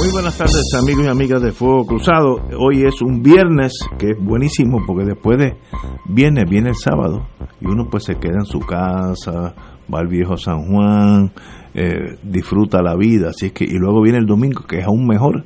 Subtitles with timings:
[0.00, 2.40] Muy buenas tardes amigos y amigas de Fuego Cruzado.
[2.58, 5.58] Hoy es un viernes que es buenísimo porque después de
[6.06, 7.26] viernes viene el sábado
[7.60, 9.54] y uno pues se queda en su casa,
[9.92, 11.32] va al viejo San Juan,
[11.74, 15.44] eh, disfruta la vida, así que y luego viene el domingo que es aún mejor.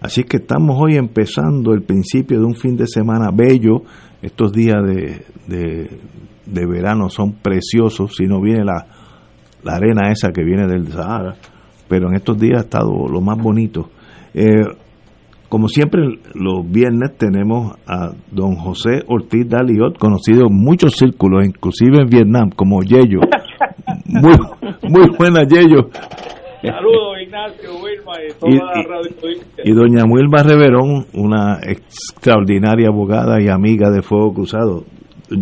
[0.00, 3.82] Así que estamos hoy empezando el principio de un fin de semana bello.
[4.22, 6.00] Estos días de, de,
[6.46, 8.86] de verano son preciosos, si no viene la,
[9.64, 11.34] la arena esa que viene del Sahara
[11.88, 13.90] pero en estos días ha estado lo más bonito.
[14.36, 14.64] Eh,
[15.48, 16.02] como siempre,
[16.34, 22.50] los viernes tenemos a don José Ortiz Daliot, conocido en muchos círculos, inclusive en Vietnam,
[22.54, 23.20] como Yello.
[24.06, 24.34] Muy,
[24.88, 25.88] muy buena Yello.
[26.62, 29.40] Saludos, Ignacio, Wilma y toda Y- la y- radio.
[29.64, 34.84] Y doña Wilma Reverón, una extraordinaria abogada y amiga de Fuego Cruzado.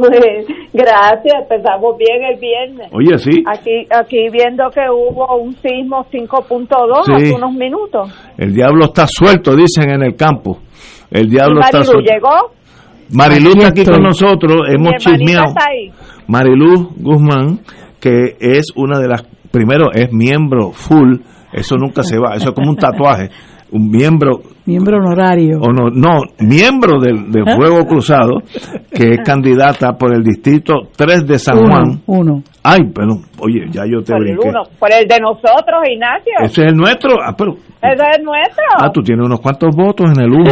[0.00, 2.88] Pues, Gracias, empezamos bien el viernes.
[2.92, 7.12] Oye, sí, Aquí aquí viendo que hubo un sismo 5.2 Sí.
[7.12, 8.10] hace unos minutos.
[8.38, 10.58] el diablo está suelto, dicen en el campo.
[11.10, 12.12] El ¿Y diablo está Marilu suelto.
[12.12, 12.50] llegó?
[13.10, 15.54] Marilú Aquí está aquí con nosotros, hemos chismeado.
[16.26, 17.60] Marilú Guzmán,
[18.00, 21.18] que es una de las, primero es miembro full,
[21.52, 23.28] eso nunca se va, eso es como un tatuaje,
[23.74, 25.58] un miembro, Miembro honorario.
[25.60, 28.40] o no, no, miembro del, del Fuego Cruzado,
[28.90, 32.00] que es candidata por el distrito 3 de San Juan.
[32.06, 32.42] uno, uno.
[32.62, 36.32] Ay, pero, oye, ya yo te Por el uno, por el de nosotros, Ignacio.
[36.42, 38.64] Ese es el nuestro, ah, pero, Ese es nuestro.
[38.80, 40.44] ah, tú tienes unos cuantos votos en el 1.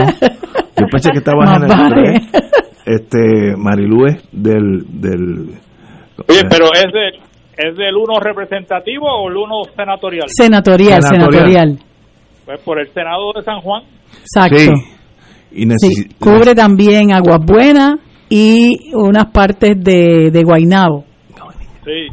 [0.77, 2.21] Yo pensé que estabas en el vale.
[2.33, 2.53] 3.
[2.85, 5.51] Este, Marilú es del, del,
[6.29, 7.15] Oye, pero ¿es, del
[7.57, 10.27] ¿es del uno representativo o el uno senatorial?
[10.29, 11.45] Senatorial, Senatorial.
[11.49, 11.79] senatorial.
[12.45, 13.83] Pues por el Senado de San Juan.
[14.21, 14.59] Exacto.
[14.59, 14.71] Sí.
[15.55, 17.99] Y Cubre también Aguas Buenas
[18.29, 21.05] y unas partes de, de Guainabo.
[21.85, 22.09] Sí.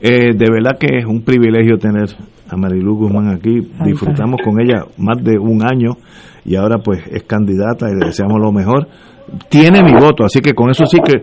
[0.00, 2.08] Eh, de verdad que es un privilegio tener
[2.48, 3.60] a Marilu Guzmán aquí.
[3.84, 5.92] Disfrutamos con ella más de un año
[6.44, 8.88] y ahora pues es candidata y le deseamos lo mejor.
[9.48, 11.20] Tiene mi voto, así que con eso sí que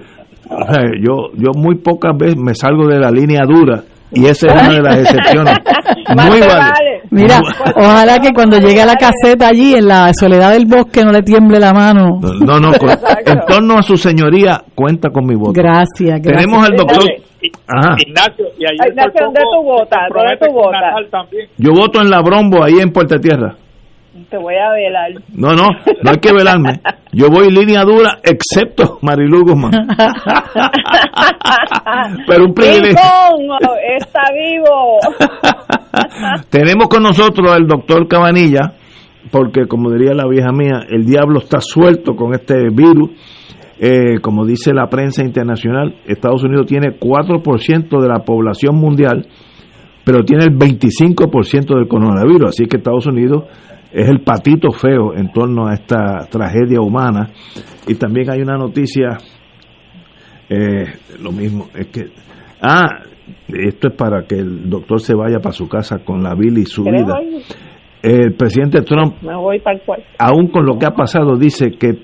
[1.03, 4.73] yo yo muy pocas veces me salgo de la línea dura y esa es una
[4.73, 5.57] de las excepciones.
[6.15, 6.96] Muy vale.
[7.23, 7.41] Mira,
[7.75, 11.21] ojalá que cuando llegue a la caseta allí en la soledad del bosque no le
[11.23, 12.19] tiemble la mano.
[12.45, 15.53] No, no, con- en torno a su señoría cuenta con mi voto.
[15.53, 16.35] Gracias, gracias.
[16.45, 17.03] Tenemos al doctor.
[17.67, 17.95] Ajá.
[17.99, 19.99] Ignacio, y Ay, Ignacio, ¿dónde tú votas?
[20.13, 21.29] ¿Dónde tú votas?
[21.57, 23.55] Yo voto en la Brombo, ahí en Puerta Tierra.
[24.29, 25.11] Te voy a velar.
[25.33, 25.67] No, no,
[26.03, 26.81] no hay que velarme.
[27.13, 29.71] Yo voy línea dura, excepto Marilu Guzmán.
[32.27, 32.99] Pero un privilegio.
[33.97, 34.99] Está vivo.
[36.49, 38.73] Tenemos con nosotros al doctor Cabanilla,
[39.31, 43.11] porque como diría la vieja mía, el diablo está suelto con este virus.
[43.79, 49.27] Eh, como dice la prensa internacional, Estados Unidos tiene 4% de la población mundial,
[50.03, 52.49] pero tiene el 25% del coronavirus.
[52.49, 53.43] Así que Estados Unidos
[53.97, 57.31] es el patito feo en torno a esta tragedia humana.
[57.87, 59.17] Y también hay una noticia,
[60.49, 60.85] eh,
[61.19, 62.05] lo mismo, es que,
[62.61, 62.85] ah,
[63.47, 66.69] esto es para que el doctor se vaya para su casa con la Billy ¿Quieres
[66.69, 67.17] subida.
[67.17, 67.41] oír?
[68.03, 69.83] El presidente Trump, Me voy para el
[70.19, 71.97] aún con lo que ha pasado, dice que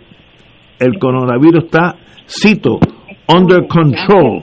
[0.80, 1.96] el coronavirus está,
[2.28, 2.80] cito,
[3.28, 4.42] under control,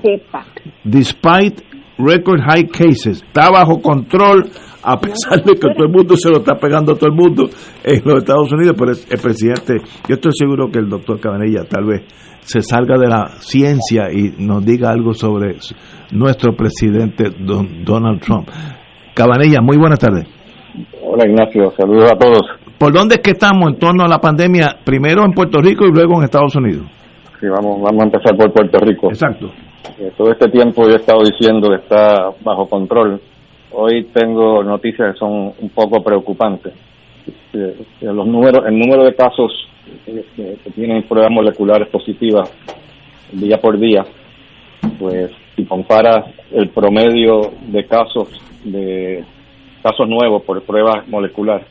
[0.85, 1.65] despite
[1.99, 3.25] record high cases.
[3.25, 4.49] Está bajo control,
[4.83, 7.45] a pesar de que todo el mundo se lo está pegando a todo el mundo
[7.85, 9.75] en los Estados Unidos, pero el, el presidente,
[10.09, 12.03] yo estoy seguro que el doctor Cabanilla tal vez
[12.41, 15.57] se salga de la ciencia y nos diga algo sobre
[16.13, 18.49] nuestro presidente don- Donald Trump.
[19.15, 20.27] Cabanilla, muy buenas tardes.
[21.03, 22.41] Hola Ignacio, saludos a todos.
[22.79, 24.79] ¿Por dónde es que estamos en torno a la pandemia?
[24.85, 26.87] Primero en Puerto Rico y luego en Estados Unidos.
[27.39, 29.09] Sí, vamos, vamos a empezar por Puerto Rico.
[29.11, 29.51] Exacto.
[29.99, 33.21] Eh, todo este tiempo yo he estado diciendo que está bajo control.
[33.73, 36.73] Hoy tengo noticias que son un poco preocupantes.
[37.53, 39.53] Eh, eh, los números, el número de casos
[40.05, 42.51] que, que tienen pruebas moleculares positivas
[43.33, 44.05] día por día,
[44.99, 48.29] pues si comparas el promedio de casos
[48.65, 49.25] de
[49.83, 51.65] casos nuevos por prueba molecular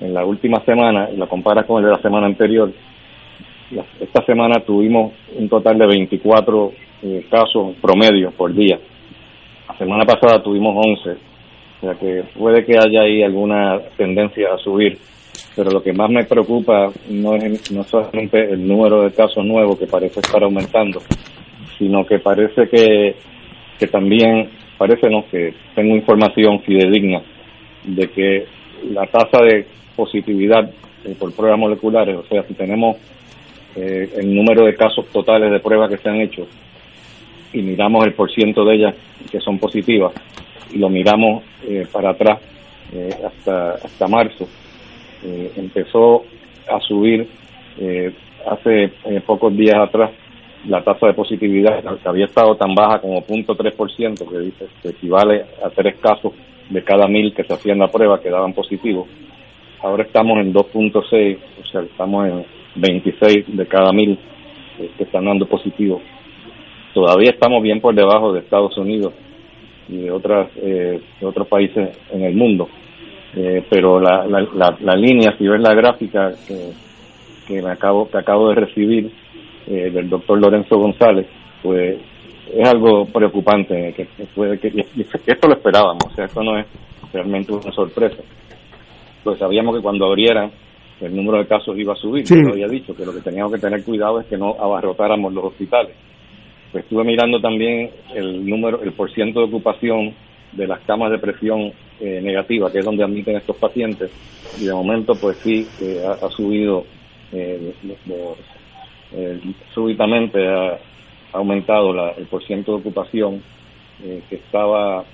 [0.00, 2.72] en la última semana y la comparas con el de la semana anterior,
[4.00, 6.72] esta semana tuvimos un total de 24
[7.02, 8.78] eh, casos promedio por día.
[9.68, 11.29] La semana pasada tuvimos 11,
[11.80, 14.98] o sea que puede que haya ahí alguna tendencia a subir,
[15.56, 19.78] pero lo que más me preocupa no es no solamente el número de casos nuevos
[19.78, 21.00] que parece estar aumentando,
[21.78, 23.14] sino que parece que,
[23.78, 27.22] que también, parece no, que tengo información fidedigna
[27.84, 28.46] de que
[28.90, 29.64] la tasa de
[29.96, 30.70] positividad
[31.04, 32.98] eh, por pruebas moleculares, o sea, si tenemos
[33.74, 36.46] eh, el número de casos totales de pruebas que se han hecho
[37.54, 38.94] y miramos el porciento de ellas
[39.30, 40.12] que son positivas
[40.72, 42.40] y lo miramos eh, para atrás
[43.24, 44.48] hasta hasta marzo
[45.22, 46.24] empezó
[46.68, 47.28] a subir
[48.44, 48.92] hace
[49.24, 50.10] pocos días atrás
[50.66, 55.44] la tasa de positividad que había estado tan baja como 0.3%, que dice que equivale
[55.64, 56.32] a tres casos
[56.68, 59.06] de cada mil que se hacían la prueba que daban positivo.
[59.82, 62.44] Ahora estamos en 2.6, o sea, estamos en
[62.76, 64.18] 26 de cada mil
[64.78, 66.00] eh, que están dando positivo.
[66.92, 69.14] Todavía estamos bien por debajo de Estados Unidos
[69.90, 72.68] y de otras eh, de otros países en el mundo.
[73.34, 76.72] Eh, pero la, la, la, línea, si ves la gráfica que,
[77.46, 79.10] que me acabo que acabo de recibir
[79.66, 81.26] del doctor Lorenzo González,
[81.62, 81.96] pues
[82.52, 84.68] es algo preocupante que, puede que
[85.26, 86.66] esto lo esperábamos, o sea, esto no es
[87.12, 88.22] realmente una sorpresa.
[89.22, 90.50] Pues sabíamos que cuando abrieran
[91.00, 93.52] el número de casos iba a subir, yo lo había dicho, que lo que teníamos
[93.52, 95.94] que tener cuidado es que no abarrotáramos los hospitales.
[96.72, 100.14] Pues estuve mirando también el número, el porciento de ocupación
[100.52, 104.10] de las camas de presión eh, negativa, que es donde admiten estos pacientes,
[104.60, 105.66] y de momento pues sí,
[106.06, 106.84] ha, subido
[107.32, 107.74] eh,
[109.12, 109.40] eh,
[109.74, 110.78] súbitamente, ha,
[111.32, 113.42] aumentado la, el porciento de ocupación,
[114.02, 115.04] eh, que estaba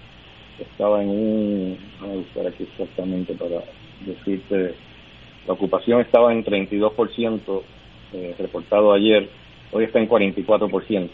[0.59, 3.63] estaba en un, voy a buscar aquí exactamente para
[4.05, 4.75] decirte,
[5.47, 7.63] la ocupación estaba en 32%
[8.13, 9.29] eh, reportado ayer,
[9.73, 11.09] hoy está en 44%.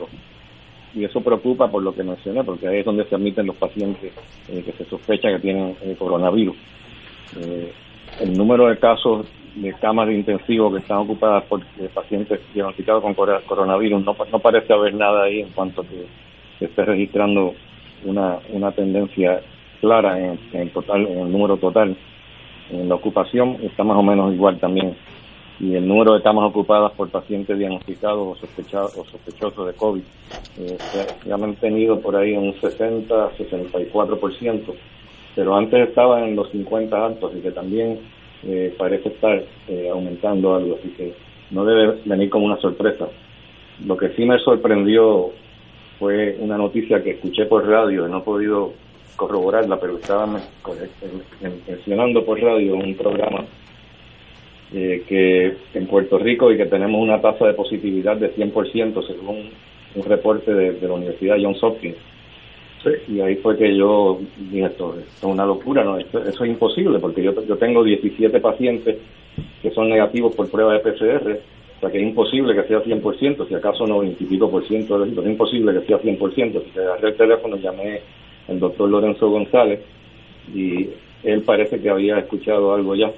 [0.94, 4.12] Y eso preocupa por lo que mencioné, porque ahí es donde se admiten los pacientes
[4.48, 6.56] eh, que se sospecha que tienen eh, coronavirus.
[7.40, 7.72] Eh,
[8.20, 11.62] el número de casos de camas de intensivo que están ocupadas por
[11.94, 16.06] pacientes diagnosticados con coronavirus, no, no parece haber nada ahí en cuanto que
[16.58, 17.54] se esté registrando
[18.04, 19.40] una, una tendencia
[19.80, 21.96] clara en, en, total, en el número total.
[22.70, 24.94] En la ocupación está más o menos igual también.
[25.60, 30.02] Y el número de camas ocupadas por pacientes diagnosticados o sospechados o sospechosos de COVID
[30.58, 30.78] eh,
[31.22, 34.74] se, ha mantenido por ahí en un 60-64%,
[35.34, 38.00] pero antes estaba en los 50 altos, así que también
[38.44, 41.14] eh, parece estar eh, aumentando algo, así que
[41.50, 43.08] no debe venir como una sorpresa.
[43.86, 45.30] Lo que sí me sorprendió
[45.98, 48.72] fue una noticia que escuché por radio, no he podido
[49.16, 50.26] corroborarla, pero estaba
[51.66, 53.44] mencionando por radio un programa
[54.74, 59.50] eh, que en Puerto Rico y que tenemos una tasa de positividad de 100% según
[59.94, 61.96] un reporte de, la Universidad Johns Hopkins.
[63.06, 64.18] Y ahí fue que yo
[64.50, 65.98] dije, esto, es una locura, ¿no?
[65.98, 68.96] eso es imposible, porque yo, yo tengo 17 pacientes
[69.60, 71.38] que son negativos por prueba de PCR,
[71.76, 74.66] o sea que es imposible que sea 100%, si acaso no 20 y pico por
[74.66, 76.62] ciento, es imposible que sea 100%.
[76.72, 78.00] Si agarré el teléfono, llamé
[78.48, 79.80] al doctor Lorenzo González
[80.54, 80.88] y
[81.22, 83.10] él parece que había escuchado algo ya.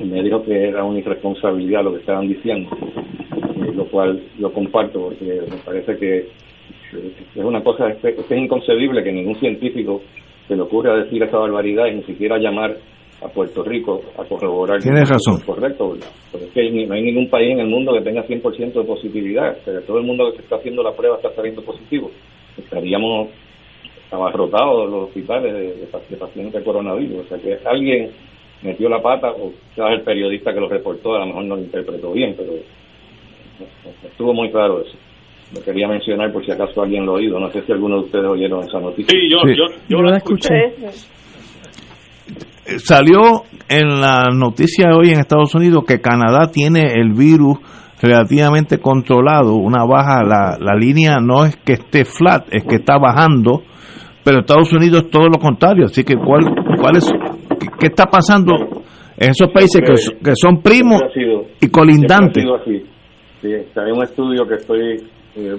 [0.00, 5.00] Me dijo que era una irresponsabilidad lo que estaban diciendo, eh, lo cual lo comparto
[5.00, 6.28] porque me parece que
[7.34, 10.02] es una cosa, es, es inconcebible que ningún científico
[10.48, 12.76] se le ocurra decir esa barbaridad y ni siquiera llamar
[13.22, 14.80] a Puerto Rico a corroborar.
[14.80, 15.40] Tienes razón.
[15.44, 15.96] Correcto,
[16.32, 19.58] porque es que no hay ningún país en el mundo que tenga 100% de positividad.
[19.86, 22.10] todo el mundo que se está haciendo la prueba está saliendo positivo.
[22.56, 23.28] Estaríamos
[24.10, 27.26] abarrotados los hospitales de, de, pacientes de coronavirus.
[27.26, 28.10] O sea que alguien
[28.62, 31.62] metió la pata, o quizás el periodista que lo reportó a lo mejor no lo
[31.62, 32.52] interpretó bien, pero
[34.04, 34.96] estuvo muy claro eso
[35.54, 37.40] lo quería mencionar por si acaso alguien lo ha oído.
[37.40, 39.08] No sé si alguno de ustedes oyeron esa noticia.
[39.08, 40.54] Sí, yo, yo, yo, la escuché.
[42.66, 47.58] Eh, salió en la noticia hoy en Estados Unidos que Canadá tiene el virus
[48.00, 52.96] relativamente controlado, una baja, la, la línea no es que esté flat, es que está
[52.96, 53.62] bajando,
[54.24, 56.46] pero Estados Unidos es todo lo contrario, así que ¿cuál,
[56.80, 57.12] cuál es,
[57.78, 58.52] qué, está pasando
[59.16, 61.00] en esos países que, que son primos
[61.60, 62.44] y colindantes?
[63.42, 65.02] Sí, hay un estudio que estoy
[65.36, 65.56] eh,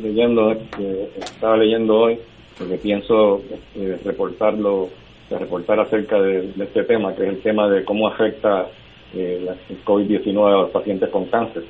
[0.00, 2.18] leyendo, que estaba leyendo hoy,
[2.58, 3.40] porque pienso
[3.74, 4.88] eh, reportarlo,
[5.30, 8.66] reportar acerca de, este tema, que es el tema de cómo afecta
[9.14, 11.64] eh, el COVID-19 a los pacientes con cáncer.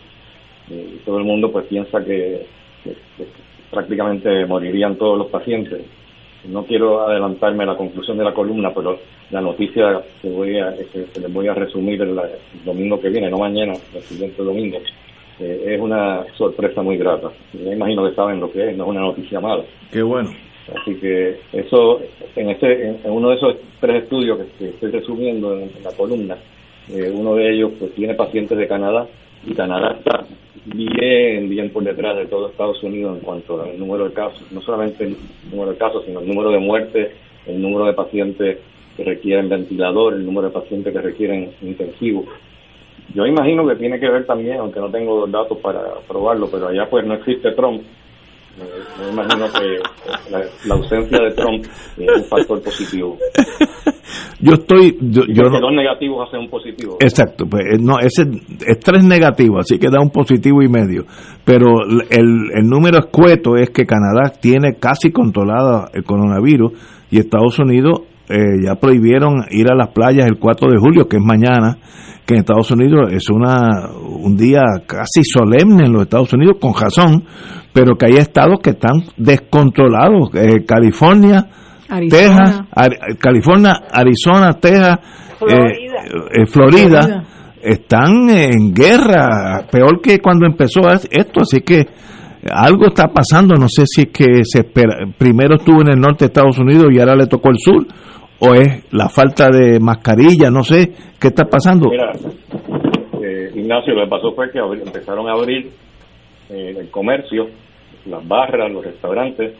[0.71, 2.45] Eh, todo el mundo pues piensa que,
[2.85, 3.25] que- que
[3.71, 5.81] prácticamente morirían todos los pacientes.
[6.49, 8.99] No quiero adelantarme a la conclusión de la columna, pero
[9.31, 13.09] la noticia que, voy a, que, que les voy a resumir el, el domingo que
[13.09, 14.79] viene, no mañana, el siguiente domingo,
[15.41, 17.31] eh, es una sorpresa muy grata.
[17.53, 19.65] Yo imagino que saben lo que es, no es una noticia mala.
[19.91, 20.31] Qué bueno.
[20.75, 22.01] Así que eso,
[22.35, 25.85] en, ese, en, en uno de esos tres estudios que, que estoy resumiendo en, en
[25.85, 26.37] la columna,
[26.89, 29.07] eh, uno de ellos pues tiene pacientes de Canadá
[29.47, 30.25] y Canadá está
[30.67, 34.61] bien, bien por detrás de todo Estados Unidos en cuanto al número de casos, no
[34.61, 35.17] solamente el
[35.51, 37.13] número de casos, sino el número de muertes,
[37.47, 38.59] el número de pacientes
[38.97, 42.27] que requieren ventilador, el número de pacientes que requieren intensivos.
[43.15, 46.89] Yo imagino que tiene que ver también, aunque no tengo datos para probarlo, pero allá
[46.91, 47.83] pues no existe Trump.
[47.83, 49.79] Eh, Yo imagino que
[50.67, 51.65] la ausencia de Trump
[51.99, 53.17] es un factor positivo.
[54.41, 56.97] Yo estoy, yo, yo no- dos negativos hacen un positivo.
[57.01, 58.23] Exacto, pues eh, no, ese
[58.67, 61.05] es tres negativos, así que da un positivo y medio.
[61.45, 61.67] Pero
[62.11, 66.73] el, el número escueto es que Canadá tiene casi controlada el coronavirus
[67.11, 71.17] y Estados Unidos eh, ya prohibieron ir a las playas el 4 de julio, que
[71.19, 71.79] es mañana,
[72.27, 76.75] que en Estados Unidos es una un día casi solemne en los Estados Unidos, con
[76.75, 77.23] razón,
[77.73, 80.31] pero que hay estados que están descontrolados.
[80.35, 81.47] Eh, California.
[82.11, 82.63] Texas,
[83.21, 84.99] California, Arizona, Texas,
[85.39, 85.59] Florida.
[85.59, 87.25] eh, eh, Florida, Florida.
[87.63, 91.87] están en guerra, peor que cuando empezó esto, así que
[92.53, 96.25] algo está pasando, no sé si es que se espera, primero estuvo en el norte
[96.25, 97.87] de Estados Unidos y ahora le tocó el sur,
[98.39, 101.89] o es la falta de mascarilla, no sé, ¿qué está pasando?
[101.91, 102.13] Mira,
[103.23, 105.71] eh, Ignacio, lo que pasó fue que empezaron a abrir
[106.51, 107.47] eh, el comercio,
[108.05, 109.55] las barras, los restaurantes,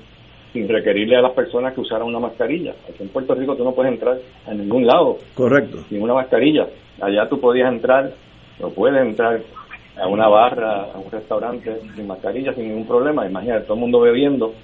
[0.57, 2.73] sin requerirle a las personas que usaran una mascarilla.
[2.89, 5.79] Aquí en Puerto Rico tú no puedes entrar a ningún lado Correcto.
[5.91, 6.67] sin una mascarilla.
[7.01, 8.11] Allá tú podías entrar,
[8.61, 9.41] o puedes entrar
[10.01, 13.27] a una barra, a un restaurante sin mascarilla, sin ningún problema.
[13.27, 14.55] Imagínate, todo el mundo bebiendo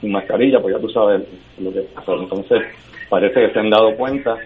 [0.00, 1.22] sin mascarilla, pues ya tú sabes
[1.60, 2.12] lo que pasa.
[2.14, 2.62] Entonces,
[3.10, 4.36] parece que se han dado cuenta,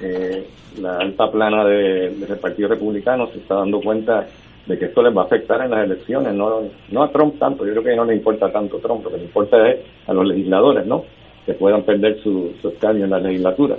[0.00, 0.46] eh,
[0.80, 4.28] la alta plana de- del Partido Republicano se está dando cuenta
[4.68, 6.60] de que esto les va a afectar en las elecciones, no,
[6.90, 9.16] no a Trump tanto, yo creo que no le importa tanto a Trump, lo que
[9.16, 11.04] le importa es a los legisladores, ¿no?
[11.46, 13.76] Que puedan perder su, su escaño en la legislatura.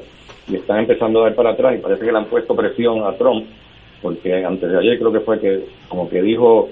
[0.48, 3.13] Y están empezando a dar para atrás y parece que le han puesto presión a
[3.13, 3.46] Trump,
[4.01, 6.69] porque antes de ayer creo que fue que como que dijo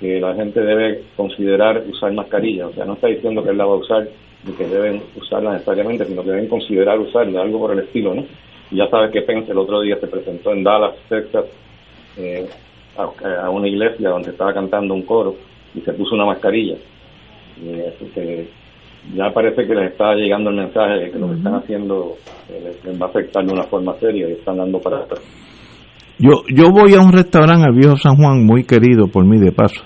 [0.00, 3.66] que la gente debe considerar usar mascarilla, o sea, no está diciendo que él la
[3.66, 4.08] va a usar
[4.44, 8.24] ni que deben usarla necesariamente, sino que deben considerar usarla, algo por el estilo, ¿no?
[8.72, 11.44] Y ya sabes que Pence el otro día se presentó en Dallas, Texas,
[12.16, 12.48] eh,
[13.02, 15.34] a, a una iglesia donde estaba cantando un coro
[15.74, 16.76] y se puso una mascarilla.
[17.60, 18.48] Y, que
[19.14, 22.16] ya parece que les está llegando el mensaje de que lo que están haciendo
[22.48, 25.20] eh, les, les va a afectar de una forma seria y están dando para atrás.
[26.18, 29.52] Yo, yo voy a un restaurante al viejo San Juan, muy querido por mí de
[29.52, 29.82] paso,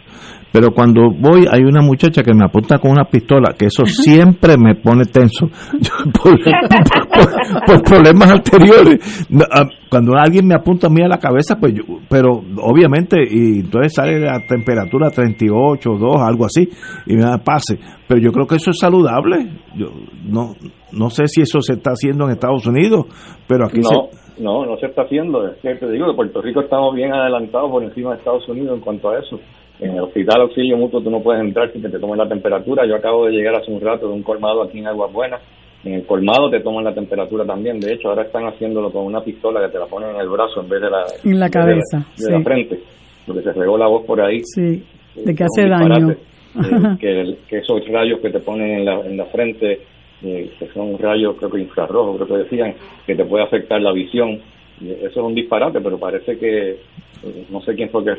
[0.55, 4.55] pero cuando voy hay una muchacha que me apunta con una pistola, que eso siempre
[4.57, 5.47] me pone tenso,
[5.81, 9.27] Yo, por, por- por- por problemas anteriores.
[9.51, 12.31] Ah, Cuando alguien me apunta a mí a la cabeza, pues yo, pero
[12.63, 16.69] obviamente, y entonces sale la temperatura 38, 2, algo así,
[17.07, 17.79] y me da pase.
[18.07, 19.51] Pero yo creo que eso es saludable.
[19.77, 19.87] Yo
[20.25, 20.55] no,
[20.93, 23.07] no sé si eso se está haciendo en Estados Unidos,
[23.49, 23.93] pero aquí se...
[23.95, 24.09] No,
[24.39, 25.47] no, no se está haciendo.
[25.49, 28.77] Es que te digo que Puerto Rico estamos bien adelantados por encima de Estados Unidos
[28.79, 29.39] en cuanto a eso.
[29.81, 32.87] En el hospital auxilio mutuo tú no puedes entrar sin que te tomen la temperatura.
[32.87, 35.41] Yo acabo de llegar hace un rato de un colmado aquí en Aguas Buenas.
[35.85, 37.79] En el colmado te toman la temperatura también.
[37.81, 40.61] De hecho, ahora están haciéndolo con una pistola que te la ponen en el brazo
[40.63, 42.45] en vez de la, En la de cabeza, de la sí.
[42.45, 42.81] frente.
[43.27, 44.41] Lo que se regó la voz por ahí.
[44.45, 44.83] Sí,
[45.17, 46.11] de que un hace daño.
[46.13, 49.81] eh, que, que esos rayos que te ponen en la, en la frente,
[50.23, 52.75] eh, que son rayos creo que infrarrojos, creo que decían,
[53.07, 54.41] que te puede afectar la visión.
[54.81, 58.13] Eso es un disparate, pero parece que, eh, no sé quién fue que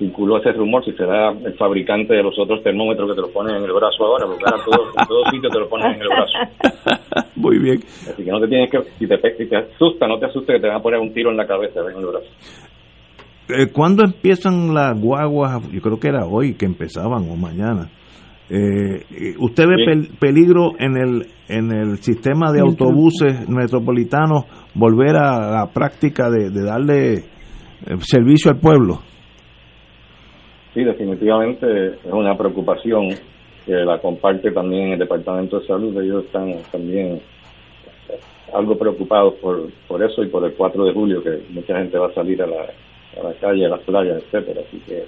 [0.00, 3.54] circuló ese rumor, si será el fabricante de los otros termómetros que te lo ponen
[3.56, 6.08] en el brazo ahora, porque ahora todo, en todos sitios te lo ponen en el
[6.08, 6.38] brazo.
[7.36, 7.78] Muy bien.
[8.10, 10.60] Así que no te tienes que, si te, si te asusta, no te asustes que
[10.60, 12.26] te van a poner un tiro en la cabeza, en el brazo.
[13.50, 15.68] Eh, ¿Cuándo empiezan las guaguas?
[15.70, 17.88] Yo creo que era hoy que empezaban o mañana.
[18.48, 19.84] Eh, eh, ¿Usted ve Sí.
[19.90, 26.50] pel- peligro en el en el sistema de autobuses metropolitanos volver a la práctica de,
[26.50, 27.24] de darle
[28.00, 29.00] servicio al pueblo?
[30.84, 33.10] Definitivamente es una preocupación
[33.66, 36.00] que la comparte también el Departamento de Salud.
[36.00, 37.20] Ellos están también
[38.52, 42.08] algo preocupados por, por eso y por el 4 de julio, que mucha gente va
[42.08, 44.62] a salir a la, a la calle, a las playas, etcétera.
[44.66, 45.04] Así que,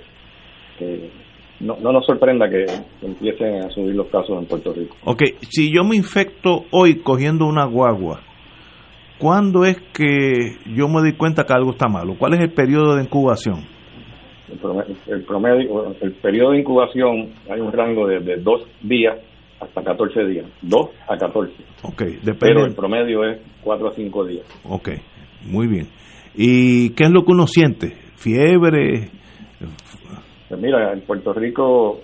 [0.79, 1.11] que
[1.61, 2.67] no, no nos sorprenda que
[3.03, 4.97] empiecen a subir los casos en Puerto Rico.
[5.05, 8.21] Ok, si yo me infecto hoy cogiendo una guagua,
[9.19, 12.15] ¿cuándo es que yo me doy cuenta que algo está malo?
[12.19, 13.72] ¿Cuál es el periodo de incubación?
[14.53, 19.19] El promedio, el, promedio, el periodo de incubación hay un rango de, de dos días
[19.63, 20.47] hasta 14 días.
[20.63, 21.53] 2 a 14.
[21.83, 22.37] Ok, depende.
[22.41, 24.47] Pero el promedio es 4 a 5 días.
[24.69, 24.91] Ok,
[25.47, 25.89] muy bien.
[26.35, 27.89] ¿Y qué es lo que uno siente?
[28.17, 29.11] ¿Fiebre?
[30.49, 32.01] Pues mira, en Puerto Rico,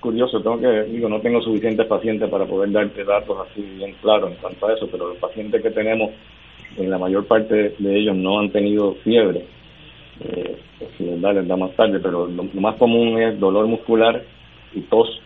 [0.00, 4.32] curioso, tengo que, digo, no tengo suficientes pacientes para poder darte datos así bien claros
[4.32, 6.10] en cuanto a eso, pero los pacientes que tenemos,
[6.76, 9.44] en la mayor parte de ellos no han tenido fiebre.
[10.22, 10.56] Eh,
[10.98, 14.22] les da, más tarde, pero lo, más común es dolor muscular
[14.74, 15.20] y tos.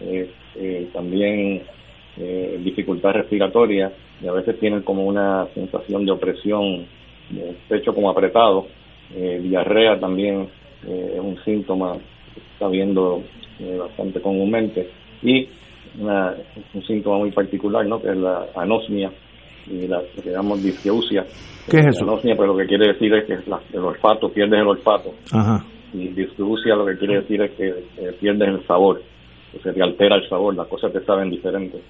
[0.00, 1.62] Eh, eh, también
[2.16, 6.86] eh, dificultad respiratoria y a veces tienen como una sensación de opresión,
[7.30, 8.66] de pecho como apretado,
[9.14, 10.48] eh, diarrea también
[10.86, 11.94] es un síntoma
[12.34, 13.22] que está viendo
[13.78, 14.90] bastante comúnmente
[15.22, 15.48] y
[15.98, 16.34] una,
[16.74, 18.02] un síntoma muy particular, ¿no?
[18.02, 19.10] que es la anosmia
[19.66, 21.24] y la que llamamos disgeusia.
[21.70, 22.04] ¿Qué es eso?
[22.04, 25.14] Anosmia, pero lo que quiere decir es que la, el olfato, pierdes el olfato.
[25.32, 25.64] Ajá.
[25.92, 27.72] Y disgeusia lo que quiere decir es que
[28.20, 29.00] pierdes el sabor
[29.62, 31.80] se te altera el sabor, las cosas te saben diferentes.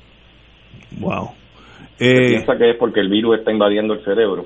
[1.00, 1.30] Wow.
[1.96, 4.44] Se Eh, piensa que es porque el virus está invadiendo el cerebro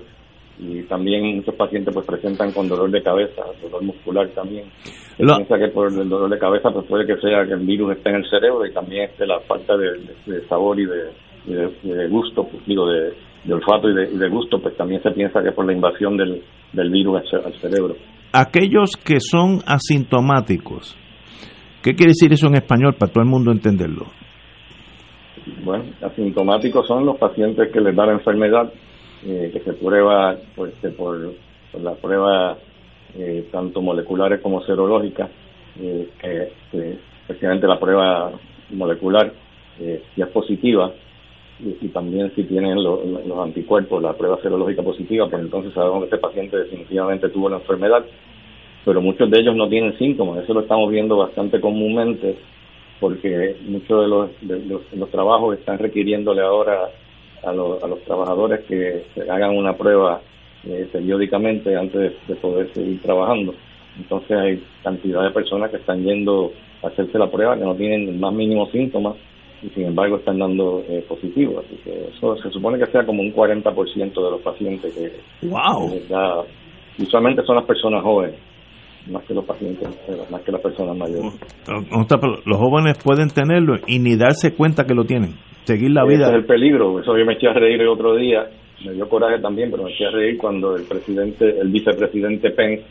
[0.61, 4.67] y también muchos pacientes pues presentan con dolor de cabeza, dolor muscular también.
[5.17, 7.97] Se piensa que por el dolor de cabeza pues puede que sea que el virus
[7.97, 11.05] esté en el cerebro y también esté la falta de, de- de sabor y de,
[11.49, 13.13] y de- y de gusto, pues, digo, de,
[13.45, 16.17] de olfato y de, y de gusto, pues también se piensa que por la invasión
[16.17, 17.97] del, del virus al, ce- al cerebro.
[18.33, 20.97] aquellos que son asintomáticos,
[21.83, 24.07] ¿qué quiere decir eso en español para todo el mundo entenderlo?
[25.65, 28.71] Bueno, asintomáticos son los pacientes que les da la enfermedad,
[29.25, 31.33] eh, que se prueba pues, que por,
[31.73, 32.59] por la prueba
[33.17, 35.31] eh, tanto moleculares como serológicas,
[35.81, 38.33] eh, que, que efectivamente la prueba
[38.71, 39.33] molecular
[39.79, 40.93] si es positiva
[41.61, 46.01] y, también si tienen lo- lo- los anticuerpos, la prueba serológica positiva, pues entonces sabemos
[46.01, 48.05] que este paciente definitivamente tuvo la enfermedad,
[48.85, 52.37] pero muchos de ellos no tienen síntomas, eso lo estamos viendo bastante comúnmente
[53.01, 56.91] porque muchos de los, de los, los trabajos están requiriéndole ahora
[57.45, 60.21] a, los- a los trabajadores que se hagan una prueba
[60.65, 63.55] eh, periódicamente antes de, de poder seguir trabajando.
[63.97, 66.53] Entonces hay cantidad de personas que están yendo
[66.83, 69.15] a hacerse la prueba que no tienen el más mínimo síntomas
[69.63, 71.61] y sin embargo están dando eh, positivo.
[71.61, 75.91] Así que eso se supone que sea como un 40% de los pacientes que ¡Wow!
[75.91, 76.35] que ya
[76.99, 78.37] usualmente son las personas jóvenes
[79.11, 79.89] más que los pacientes
[80.31, 81.33] más que las personas mayores.
[82.45, 85.35] Los jóvenes pueden tenerlo y ni darse cuenta que lo tienen.
[85.65, 86.29] Seguir la Ese vida.
[86.29, 87.01] es el peligro.
[87.01, 88.49] Eso yo me eché a reír el otro día.
[88.85, 92.85] Me dio coraje también, pero me eché a reír cuando el presidente, el vicepresidente Pence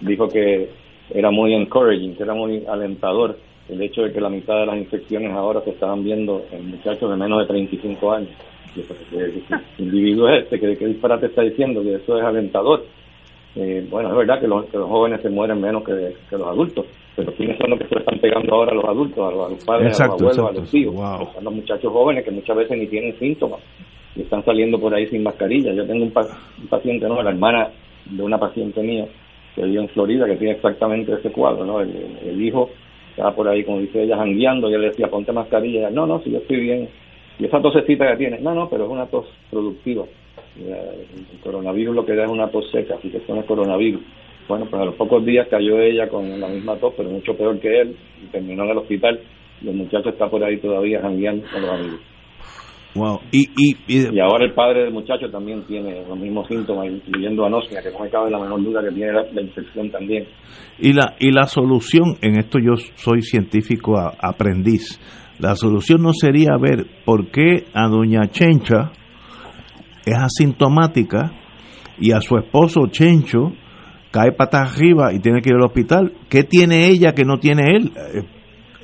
[0.00, 0.68] dijo que
[1.14, 3.36] era muy encouraging, que era muy alentador
[3.68, 7.10] el hecho de que la mitad de las infecciones ahora se estaban viendo en muchachos
[7.10, 8.30] de menos de 35 años.
[8.74, 9.42] Y yo, ¿qué- qué-
[9.76, 10.60] qué individuo es este?
[10.60, 11.82] ¿Qué, qué disparate está diciendo?
[11.82, 12.84] Que eso es alentador.
[13.56, 16.46] Eh, bueno, es verdad que los, que los jóvenes se mueren menos que, que los
[16.46, 16.84] adultos,
[17.16, 19.50] pero ¿quiénes son los que se están pegando ahora a los adultos, a los, a
[19.50, 20.94] los padres, Exacto, a los abuelos, exacto, a los hijos?
[20.94, 21.32] wow.
[21.34, 23.60] Son los muchachos jóvenes que muchas veces ni tienen síntomas
[24.14, 25.72] y están saliendo por ahí sin mascarilla.
[25.72, 26.28] Yo tengo un, pa-
[26.60, 27.22] un paciente, ¿no?
[27.22, 27.70] La hermana
[28.04, 29.06] de una paciente mía
[29.54, 31.80] que vive en Florida que tiene exactamente ese cuadro, ¿no?
[31.80, 32.68] El hijo
[33.16, 35.88] estaba por ahí, como dice ella, jangueando y él le decía, ponte mascarilla.
[35.88, 36.86] No, no, si yo estoy bien.
[37.38, 40.04] Y esa tosecita que tiene, no, no, pero es una tos productiva.
[40.58, 44.02] El coronavirus lo que da es una tos seca, así que esto no coronavirus.
[44.48, 47.58] Bueno, pues a los pocos días cayó ella con la misma tos, pero mucho peor
[47.58, 49.18] que él, y terminó en el hospital.
[49.62, 52.00] Y el muchacho está por ahí todavía jangueando con los amigos.
[52.96, 53.20] Wow.
[53.32, 57.44] Y, y, y- Y ahora el padre del muchacho también tiene los mismos síntomas, incluyendo
[57.44, 60.24] anosmia, que no me cabe la menor duda que tiene la, la infección también.
[60.78, 65.00] y la, y la solución, en esto yo soy científico a- aprendiz,
[65.38, 68.92] la solución no sería ver por qué a doña Chencha
[70.06, 71.32] es asintomática
[71.98, 73.52] y a su esposo Chencho
[74.10, 76.12] cae patas arriba y tiene que ir al hospital.
[76.30, 77.92] ¿Qué tiene ella que no tiene él?
[78.14, 78.22] Eh,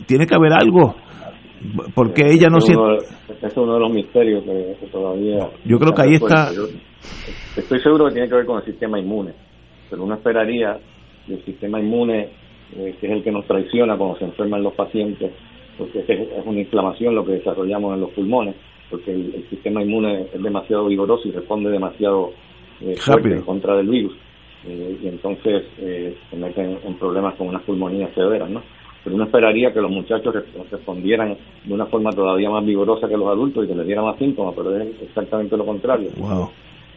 [0.06, 0.94] Tiene que haber algo.
[1.94, 3.14] Porque ella no Ese es siente...
[3.42, 5.48] es uno de los misterios que, que todavía...
[5.64, 6.50] Yo creo que ahí está-
[7.56, 9.32] estoy seguro que tiene que ver con el sistema inmune,
[9.90, 10.78] pero uno esperaría
[11.26, 12.28] que el sistema inmune,
[12.76, 15.32] eh, que es el que nos traiciona cuando se enferman los pacientes,
[15.78, 18.54] porque es, una inflamación lo que desarrollamos en los pulmones,
[18.90, 22.32] porque el, el sistema inmune es demasiado vigoroso y responde demasiado
[22.80, 23.36] eh, fuerte Rápido.
[23.36, 24.14] en contra del virus.
[24.64, 28.62] Eh, y entonces eh, se meten en problemas con unas pulmonías severas, ¿no?
[29.04, 33.16] Pero uno esperaría que los muchachos res- respondieran de una forma todavía más vigorosa que
[33.16, 36.08] los adultos y que les dieran más síntomas, pero es exactamente lo contrario.
[36.18, 36.50] Wow.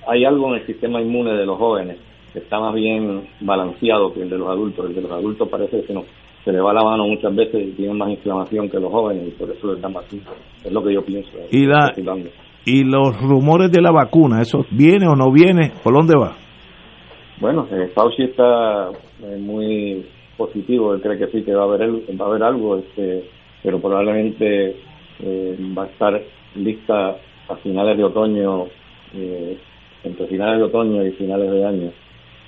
[0.07, 1.97] Hay algo en el sistema inmune de los jóvenes
[2.31, 4.85] que está más bien balanceado que el de los adultos.
[4.87, 6.05] El de los adultos parece que se, nos,
[6.43, 9.31] se le va la mano muchas veces y tienen más inflamación que los jóvenes y
[9.31, 10.37] por eso les dan más síntomas.
[10.63, 11.31] Es lo que yo pienso.
[11.49, 11.91] Y la-.
[12.67, 15.71] Y los rumores de la vacuna, ¿eso viene o no viene?
[15.83, 16.33] ¿Por dónde va?
[17.39, 18.89] Bueno, eh, Fauci está
[19.23, 20.05] eh, muy
[20.37, 23.29] positivo, él cree que sí, que va a haber, va a haber algo, este,
[23.63, 24.75] pero probablemente
[25.19, 26.21] eh, va a estar
[26.55, 27.17] lista
[27.47, 28.65] a finales de otoño,
[29.13, 29.57] eh,
[30.03, 31.91] entre finales de otoño y finales de año.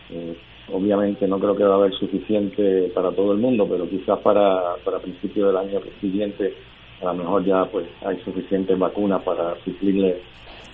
[0.10, 0.36] Eh,
[0.72, 4.76] obviamente no creo que va a haber suficiente para todo el mundo, pero quizás para,
[4.84, 6.54] para principios del año siguiente
[7.02, 10.18] a lo mejor ya pues hay suficientes vacunas para suplirle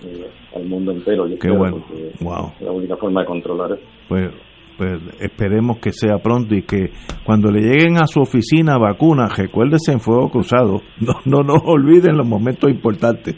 [0.04, 1.26] eh, al mundo entero.
[1.26, 1.84] Yo Qué creo, bueno.
[2.20, 2.52] Wow.
[2.58, 3.82] es la única forma de controlar eso.
[4.08, 4.30] Pues,
[4.76, 6.90] pues esperemos que sea pronto y que
[7.24, 12.16] cuando le lleguen a su oficina vacunas, recuérdese en fuego cruzado, no, no nos olviden
[12.16, 13.36] los momentos importantes.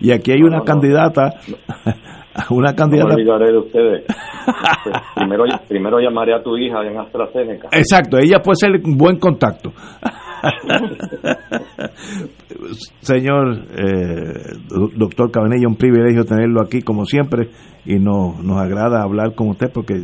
[0.00, 0.64] Y aquí hay No, una no, no.
[0.64, 1.34] candidata,
[2.50, 4.04] una No candidata, me olvidaré de ustedes.
[4.06, 7.68] Pues, primero, primero llamaré a tu hija en AstraZeneca.
[7.72, 9.72] exacto, ella puede ser un buen contacto.
[13.00, 17.48] Señor eh, do- doctor Cabanilla, un privilegio tenerlo aquí como siempre
[17.84, 19.94] y nos, nos agrada hablar con usted porque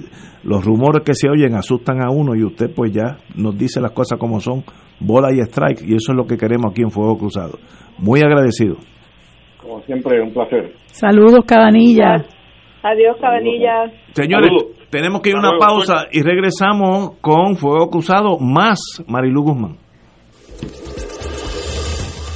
[0.45, 3.93] los rumores que se oyen asustan a uno y usted pues ya nos dice las
[3.93, 4.65] cosas como son,
[5.01, 7.59] bola y strike y eso es lo que queremos aquí en Fuego Cruzado.
[7.99, 8.77] Muy agradecido.
[9.61, 10.73] Como siempre, un placer.
[10.87, 12.15] Saludos, Cabanilla.
[12.83, 13.91] Adiós, Cabanilla.
[14.13, 14.89] Señores, Saludos.
[14.91, 19.77] tenemos que ir a una luego, pausa y regresamos con Fuego Cruzado más Marilu Guzmán.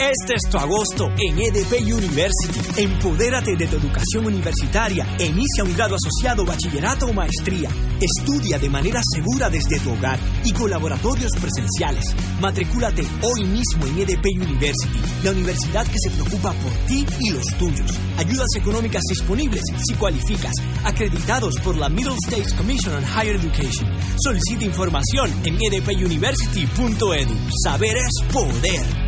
[0.00, 2.82] Este es tu agosto en EDP University.
[2.82, 7.68] Empodérate de tu educación universitaria inicia un grado asociado, bachillerato o maestría.
[8.00, 12.14] Estudia de manera segura desde tu hogar y con laboratorios presenciales.
[12.40, 17.46] Matricúlate hoy mismo en EDP University, la universidad que se preocupa por ti y los
[17.58, 17.90] tuyos.
[18.18, 20.52] Ayudas económicas disponibles si cualificas.
[20.84, 23.90] Acreditados por la Middle States Commission on Higher Education.
[24.22, 27.36] Solicita información en edpuniversity.edu.
[27.64, 29.07] Saber es poder.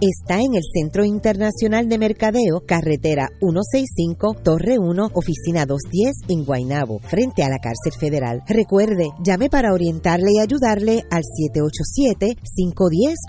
[0.00, 7.00] está en el Centro Internacional de Mercadeo, carretera 165, Torre 1, oficina 210 en Guaynabo,
[7.00, 8.42] frente a la cárcel federal.
[8.46, 11.24] Recuerde, llame para orientarle y ayudarle al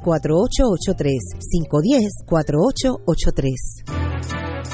[0.06, 1.20] 787-510-4883,
[2.30, 4.05] 510-4883.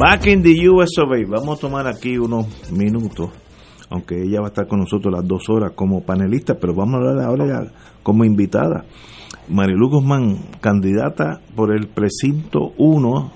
[0.00, 1.16] Back in the US of A.
[1.28, 3.30] Vamos a tomar aquí unos minutos,
[3.90, 7.10] aunque ella va a estar con nosotros las dos horas como panelista, pero vamos a
[7.10, 8.84] hablar ahora ya como invitada.
[9.48, 13.32] Marilu Guzmán, candidata por el precinto 1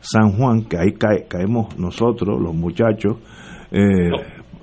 [0.00, 3.16] San Juan, que ahí cae- caemos nosotros, los muchachos,
[3.72, 4.10] eh,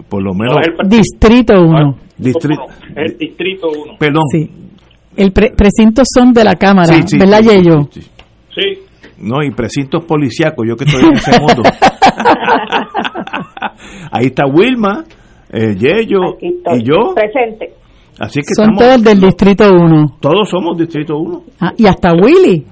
[0.08, 0.56] por lo menos...
[0.56, 1.96] No, es el Distrito 1.
[2.20, 3.94] Distri- uno, es el distrito 1.
[4.00, 4.24] Perdón.
[4.32, 4.50] Sí.
[5.18, 7.82] El pre- precintos son de la Cámara, Sí, sí, ¿verdad, sí, Yeyo?
[7.92, 8.08] sí, sí.
[8.56, 8.80] Sí.
[9.24, 11.64] No, y precintos policíacos, yo que estoy en ese mundo.
[14.12, 15.04] Ahí está Wilma,
[15.52, 17.14] eh, Yello y yo.
[17.16, 17.74] Presente.
[18.20, 20.18] Así que Son estamos, todos del Distrito 1.
[20.20, 21.42] todos somos Distrito 1.
[21.62, 22.64] Ah, y hasta Willy,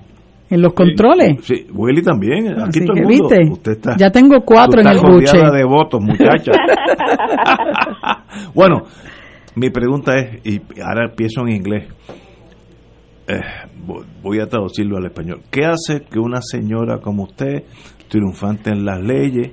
[0.50, 1.38] en los controles.
[1.44, 2.50] Sí, Willy también.
[2.50, 3.28] Aquí Así todo que, el mundo.
[3.30, 3.52] ¿viste?
[3.52, 5.38] Usted está, Ya tengo cuatro en el buche.
[5.38, 6.52] de votos, muchacha.
[8.54, 8.84] bueno,
[9.56, 11.88] mi pregunta es, y ahora empiezo en inglés.
[13.32, 13.40] Eh,
[14.22, 15.42] voy- a traducirlo al español.
[15.50, 17.64] ¿Qué hace que una señora como usted,
[18.10, 19.52] triunfante en las leyes,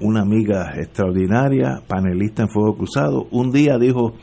[0.00, 4.14] una amiga extraordinaria, panelista en Fuego Cruzado, un día dijo,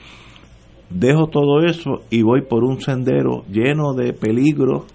[0.89, 4.85] dejo todo eso y voy por un sendero lleno de peligros,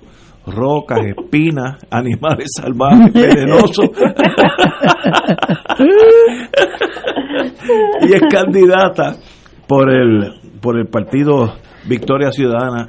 [0.46, 3.90] rocas, espinas, animales salvajes, venenosos.
[8.00, 9.16] y es candidata
[9.66, 11.52] por el por el partido
[11.88, 12.88] Victoria Ciudadana,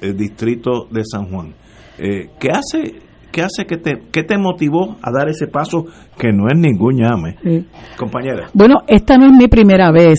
[0.00, 1.54] el distrito de San Juan.
[1.98, 5.86] Eh, ¿Qué hace ¿Qué hace que te, qué te motivó a dar ese paso
[6.18, 7.36] que no es ningún llame?
[7.96, 8.48] Compañera.
[8.52, 10.18] Bueno, esta no es mi primera vez.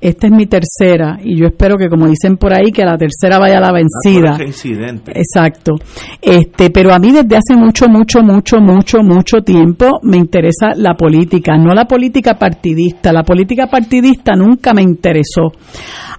[0.00, 3.38] Esta es mi tercera y yo espero que como dicen por ahí que la tercera
[3.38, 4.36] vaya a la vencida.
[4.38, 5.12] Ah, incidente.
[5.14, 5.74] Exacto.
[6.22, 10.94] Este, pero a mí desde hace mucho mucho mucho mucho mucho tiempo me interesa la
[10.94, 13.12] política, no la política partidista.
[13.12, 15.52] La política partidista nunca me interesó.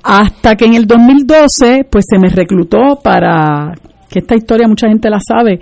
[0.04, 3.74] Hasta que en el 2012 pues se me reclutó para
[4.10, 5.60] que esta historia mucha gente la sabe,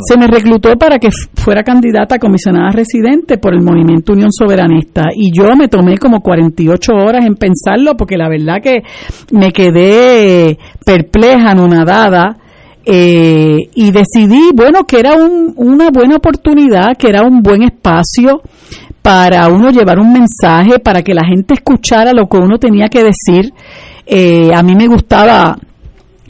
[0.00, 5.08] se me reclutó para que fuera candidata a comisionada residente por el movimiento Unión Soberanista
[5.14, 8.82] y yo me tomé como 48 horas en pensarlo porque la verdad que
[9.32, 12.36] me quedé perpleja, anonadada.
[12.82, 18.40] Eh, y decidí, bueno, que era una buena oportunidad, que era un buen espacio
[19.02, 23.04] para uno llevar un mensaje, para que la gente escuchara lo que uno tenía que
[23.04, 23.52] decir.
[24.06, 25.56] Eh, a mí me gustaba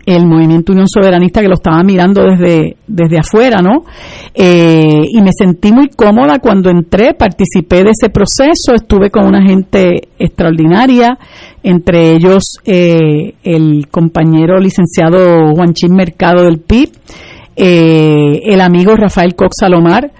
[0.07, 3.85] el movimiento Unión Soberanista que lo estaba mirando desde, desde afuera, ¿no?
[4.35, 9.43] Eh, y me sentí muy cómoda cuando entré, participé de ese proceso, estuve con una
[9.43, 11.19] gente extraordinaria,
[11.63, 16.91] entre ellos eh, el compañero licenciado Juanchín Mercado del PIB,
[17.57, 20.11] eh, el amigo Rafael Cox Salomar,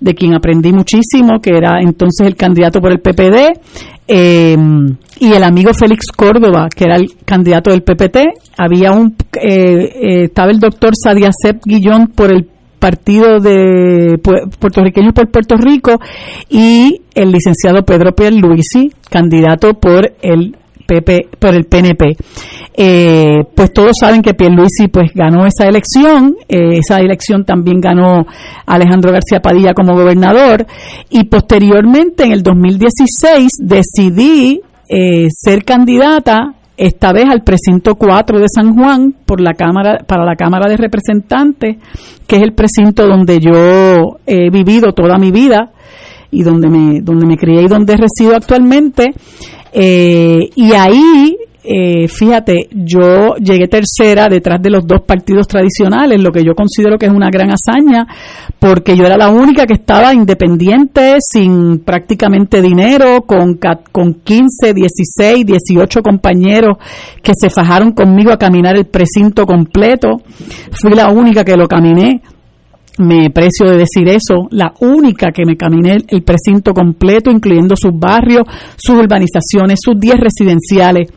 [0.00, 3.60] de quien aprendí muchísimo, que era entonces el candidato por el PPD,
[4.06, 4.56] eh,
[5.20, 8.18] y el amigo Félix Córdoba, que era el candidato del PPT,
[8.56, 15.12] había un, eh, eh, estaba el doctor Sadia Sep Guillón por el partido de puertorriqueños
[15.12, 15.98] por Puerto Rico
[16.48, 20.56] y el licenciado Pedro Pierluisi, candidato por el
[20.88, 22.16] PP, por el PNP.
[22.74, 28.24] Eh, pues todos saben que Pierluisi pues ganó esa elección, eh, esa elección también ganó
[28.64, 30.66] Alejandro García Padilla como gobernador.
[31.10, 38.46] Y posteriormente en el 2016 decidí eh, ser candidata esta vez al precinto 4 de
[38.48, 41.76] San Juan por la cámara para la Cámara de Representantes,
[42.26, 45.72] que es el precinto donde yo he vivido toda mi vida
[46.30, 49.14] y donde me donde me crié y donde resido actualmente
[49.72, 56.32] eh, y ahí, eh, fíjate, yo llegué tercera detrás de los dos partidos tradicionales, lo
[56.32, 58.06] que yo considero que es una gran hazaña,
[58.58, 63.58] porque yo era la única que estaba independiente, sin prácticamente dinero, con,
[63.92, 66.78] con 15, 16, 18 compañeros
[67.22, 70.22] que se fajaron conmigo a caminar el precinto completo.
[70.72, 72.22] Fui la única que lo caminé
[72.98, 77.92] me precio de decir eso, la única que me caminé el precinto completo, incluyendo sus
[77.94, 78.42] barrios,
[78.76, 81.10] sus urbanizaciones, sus 10 residenciales.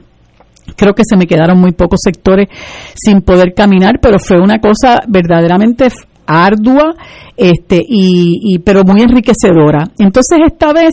[0.75, 2.47] Creo que se me quedaron muy pocos sectores
[2.95, 5.89] sin poder caminar, pero fue una cosa verdaderamente
[6.25, 6.95] ardua,
[7.35, 9.85] este, y, pero muy enriquecedora.
[9.97, 10.91] Entonces esta vez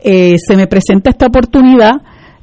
[0.00, 1.94] eh, se me presenta esta oportunidad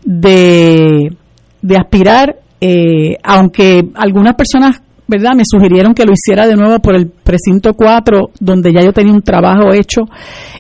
[0.03, 1.15] de,
[1.61, 5.31] de aspirar, eh, aunque algunas personas ¿verdad?
[5.35, 9.13] Me sugirieron que lo hiciera de nuevo por el precinto 4, donde ya yo tenía
[9.13, 10.01] un trabajo hecho.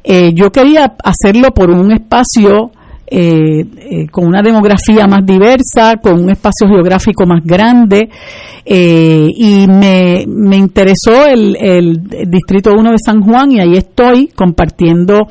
[0.03, 2.71] Eh, yo quería hacerlo por un espacio
[3.07, 8.09] eh, eh, con una demografía más diversa, con un espacio geográfico más grande,
[8.67, 15.27] y me, me interesó el, el, Distrito 1 de San Juan y ahí estoy compartiendo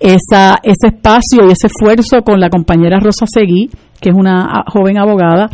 [0.00, 3.68] esa, ese espacio y ese esfuerzo con la compañera Rosa Seguí
[4.00, 5.50] que es una joven abogada.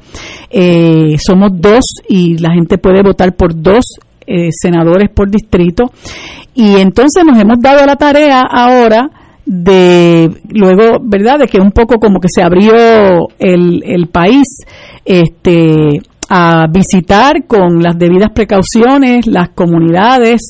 [0.51, 3.85] Eh, somos dos y la gente puede votar por dos
[4.27, 5.93] eh, senadores por distrito.
[6.55, 9.11] Y entonces nos hemos dado la tarea ahora
[9.47, 11.41] de luego, ¿verdad?
[11.41, 14.47] De que un poco como que se abrió el, el país,
[15.05, 20.41] este a visitar con las debidas precauciones las comunidades.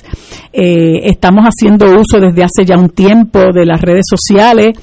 [0.52, 4.78] Eh, estamos haciendo uso desde hace ya un tiempo de las redes sociales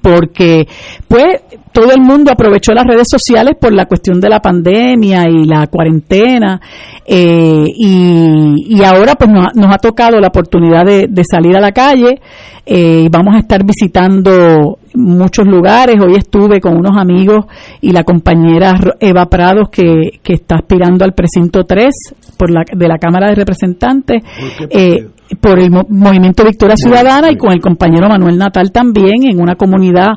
[0.00, 0.66] porque
[1.06, 5.44] pues todo el mundo aprovechó las redes sociales por la cuestión de la pandemia y
[5.44, 6.60] la cuarentena
[7.06, 12.20] eh, y, ahora pues nos, ha tocado la oportunidad de, salir a la calle
[12.64, 15.96] eh, y vamos a estar visitando muchos lugares.
[16.00, 17.46] Hoy estuve con unos amigos
[17.80, 21.88] y la compañera Eva Prados que, que está aspirando al precinto 3
[22.36, 24.22] por la, de la Cámara de Representantes.
[24.70, 25.08] Eh,
[25.40, 30.14] por el Movimiento Victoria Ciudadana y con el compañero Manuel Natal también en una comunidad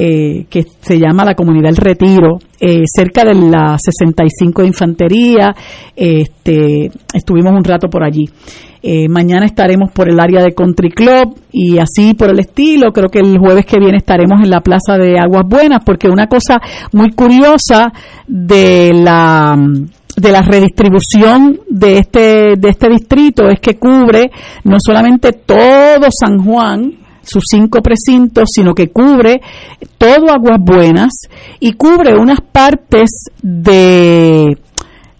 [0.00, 5.52] eh, que se llama la comunidad El Retiro, eh, cerca de la 65 de Infantería.
[5.96, 8.24] Este, estuvimos un rato por allí.
[8.80, 12.92] Eh, mañana estaremos por el área de Country Club y así por el estilo.
[12.92, 16.28] Creo que el jueves que viene estaremos en la Plaza de Aguas Buenas, porque una
[16.28, 16.60] cosa
[16.92, 17.92] muy curiosa
[18.28, 19.56] de la
[20.16, 24.30] de la redistribución de este de este distrito es que cubre
[24.62, 29.40] no solamente todo San Juan sus cinco precintos, sino que cubre
[29.96, 31.12] todo Aguas Buenas
[31.60, 33.10] y cubre unas partes
[33.42, 34.58] de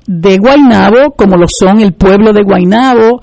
[0.09, 3.21] de Guainabo, como lo son el pueblo de Guainabo,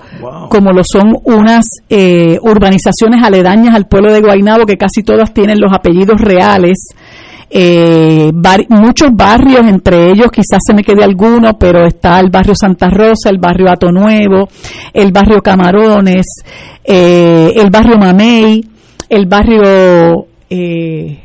[0.48, 5.60] como lo son unas eh, urbanizaciones aledañas al pueblo de Guainabo, que casi todas tienen
[5.60, 6.78] los apellidos reales.
[7.50, 8.30] Eh,
[8.68, 13.30] muchos barrios, entre ellos quizás se me quede alguno, pero está el barrio Santa Rosa,
[13.30, 14.48] el barrio Ato Nuevo,
[14.92, 16.24] el barrio Camarones,
[16.84, 18.64] eh, el barrio Mamey,
[19.08, 21.18] el barrio eh,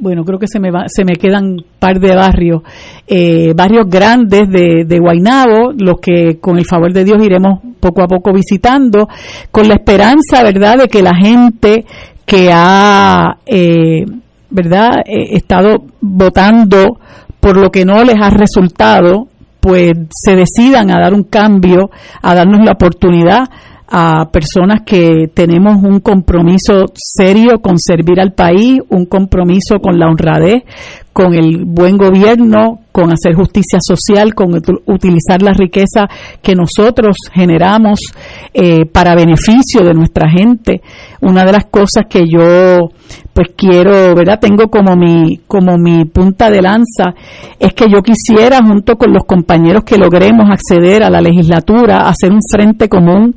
[0.00, 2.62] bueno, creo que se me, va, se me quedan par de barrios,
[3.06, 8.02] eh, barrios grandes de, de Guainabo, los que con el favor de Dios iremos poco
[8.02, 9.08] a poco visitando,
[9.50, 11.84] con la esperanza, ¿verdad?, de que la gente
[12.24, 14.04] que ha, eh,
[14.50, 17.00] ¿verdad?, eh, estado votando
[17.40, 19.26] por lo que no les ha resultado,
[19.60, 21.90] pues se decidan a dar un cambio,
[22.22, 23.48] a darnos la oportunidad
[23.90, 30.08] a personas que tenemos un compromiso serio con servir al país, un compromiso con la
[30.08, 30.62] honradez,
[31.14, 34.50] con el buen gobierno, con hacer justicia social, con
[34.86, 36.06] utilizar la riqueza
[36.42, 38.00] que nosotros generamos
[38.52, 40.82] eh, para beneficio de nuestra gente.
[41.22, 42.90] Una de las cosas que yo
[43.32, 44.38] pues quiero, ¿verdad?
[44.38, 47.14] Tengo como mi como mi punta de lanza
[47.58, 52.30] es que yo quisiera junto con los compañeros que logremos acceder a la legislatura hacer
[52.30, 53.34] un frente común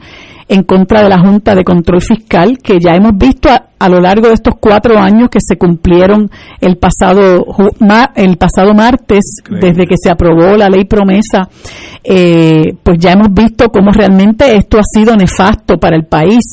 [0.52, 4.28] en contra de la Junta de Control Fiscal, que ya hemos visto a, lo largo
[4.28, 7.46] de estos cuatro años que se cumplieron el pasado,
[8.16, 11.50] el pasado martes, desde que se aprobó la ley promesa,
[12.04, 16.44] eh, pues ya hemos visto cómo realmente esto ha sido nefasto para el país.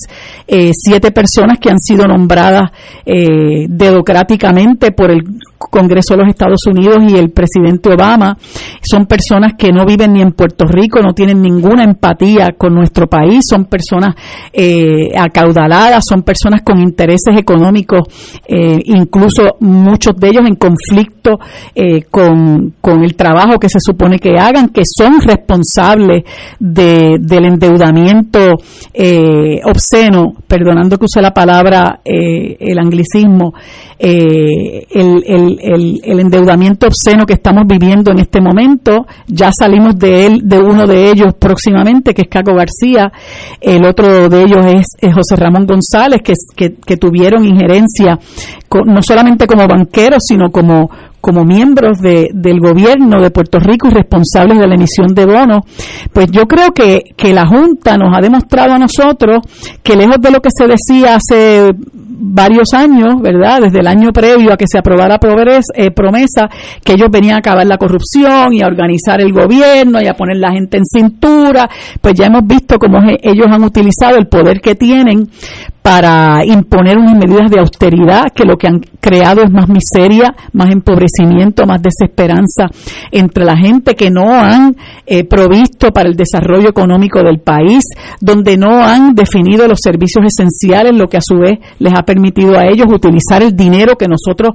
[0.46, 2.70] Eh, siete personas que han sido nombradas
[3.04, 5.22] eh, democráticamente por el
[5.58, 8.36] Congreso de los Estados Unidos y el presidente Obama
[8.80, 13.08] son personas que no viven ni en Puerto Rico, no tienen ninguna empatía con nuestro
[13.08, 14.14] país, son personas
[14.52, 16.80] eh, acaudaladas, son personas con
[17.18, 18.00] intereses económicos,
[18.46, 21.38] eh, incluso muchos de ellos en conflicto
[21.74, 26.24] eh, con, con, el trabajo que se supone que hagan, que son responsables
[26.58, 28.38] de, del endeudamiento
[29.64, 33.54] obsceno, perdonando que use la palabra, el anglicismo,
[33.98, 34.86] el,
[35.26, 35.58] el
[36.04, 39.06] el, endeudamiento obsceno que estamos viviendo en este momento.
[39.26, 43.10] Ya salimos de él, de uno de ellos próximamente, que es Caco García.
[43.60, 46.34] El otro de ellos es, José Ramón González, que,
[46.84, 48.18] que, tuvieron injerencia
[48.84, 50.90] no solamente como banqueros, sino como,
[51.20, 55.62] como miembros de, del gobierno de Puerto Rico y responsables de la emisión de bonos,
[56.12, 59.38] pues yo creo que, que la Junta nos ha demostrado a nosotros
[59.82, 61.72] que lejos de lo que se decía hace
[62.20, 63.60] varios años, ¿verdad?
[63.62, 65.18] Desde el año previo a que se aprobara
[65.74, 66.48] eh, promesa,
[66.84, 70.36] que ellos venían a acabar la corrupción y a organizar el gobierno y a poner
[70.36, 74.74] la gente en cintura, pues ya hemos visto cómo ellos han utilizado el poder que
[74.74, 75.28] tienen
[75.88, 80.70] para imponer unas medidas de austeridad que lo que han creado es más miseria, más
[80.70, 82.66] empobrecimiento, más desesperanza
[83.10, 87.84] entre la gente que no han eh, provisto para el desarrollo económico del país,
[88.20, 92.58] donde no han definido los servicios esenciales, lo que a su vez les ha permitido
[92.58, 94.52] a ellos utilizar el dinero que nosotros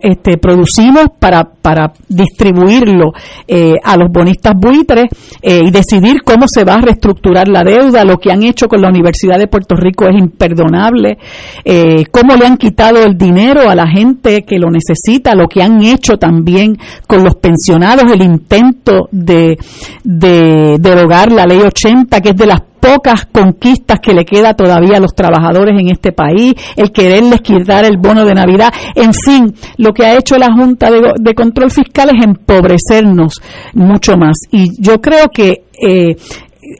[0.00, 3.12] este, producimos para, para distribuirlo
[3.46, 5.06] eh, a los bonistas buitres
[5.40, 8.04] eh, y decidir cómo se va a reestructurar la deuda.
[8.04, 11.16] Lo que han hecho con la Universidad de Puerto Rico es imperdonable
[11.64, 15.62] eh, cómo le han quitado el dinero a la gente que lo necesita, lo que
[15.62, 19.56] han hecho también con los pensionados, el intento de,
[20.02, 24.96] de derogar la ley 80, que es de las pocas conquistas que le queda todavía
[24.96, 29.54] a los trabajadores en este país, el quererles quitar el bono de Navidad, en fin,
[29.78, 33.40] lo que ha hecho la Junta de, Control Fiscal es empobrecernos
[33.74, 34.34] mucho más.
[34.50, 36.16] Y yo creo que eh,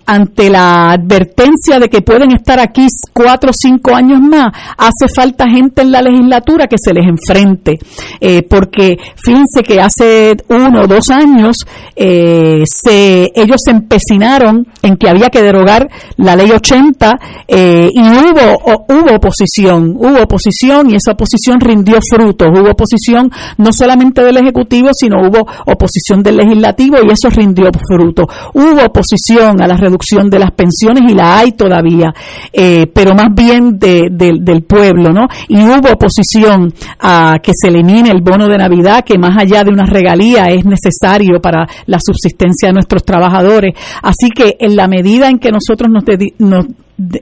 [0.06, 5.48] ante la advertencia de que pueden estar aquí cuatro o cinco años más, hace falta
[5.48, 7.78] gente en la legislatura que se les enfrente,
[8.20, 11.56] eh, porque fíjense que hace uno o dos años
[11.96, 17.18] eh, se, ellos se empecinaron en que había que derogar la ley 80
[17.48, 23.72] eh, y hubo, hubo oposición, hubo oposición y esa oposición rindió frutos, hubo oposición no
[23.72, 28.26] solamente del Ejecutivo, sino hubo oposición del Legislativo y eso rindió frutos.
[28.54, 32.12] Hubo oposición a la reducción de las pensiones y la hay todavía,
[32.52, 35.28] eh, pero más bien del pueblo, ¿no?
[35.48, 39.70] Y hubo oposición a que se elimine el bono de Navidad, que más allá de
[39.70, 43.74] una regalía es necesario para la subsistencia de nuestros trabajadores.
[44.02, 46.04] Así que en la medida en que nosotros nos,
[46.38, 46.66] nos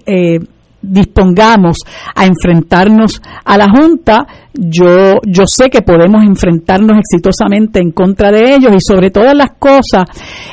[0.06, 0.38] eh,
[0.82, 1.78] dispongamos
[2.14, 8.54] a enfrentarnos a la Junta, yo, yo sé que podemos enfrentarnos exitosamente en contra de
[8.54, 10.08] ellos y sobre todas las cosas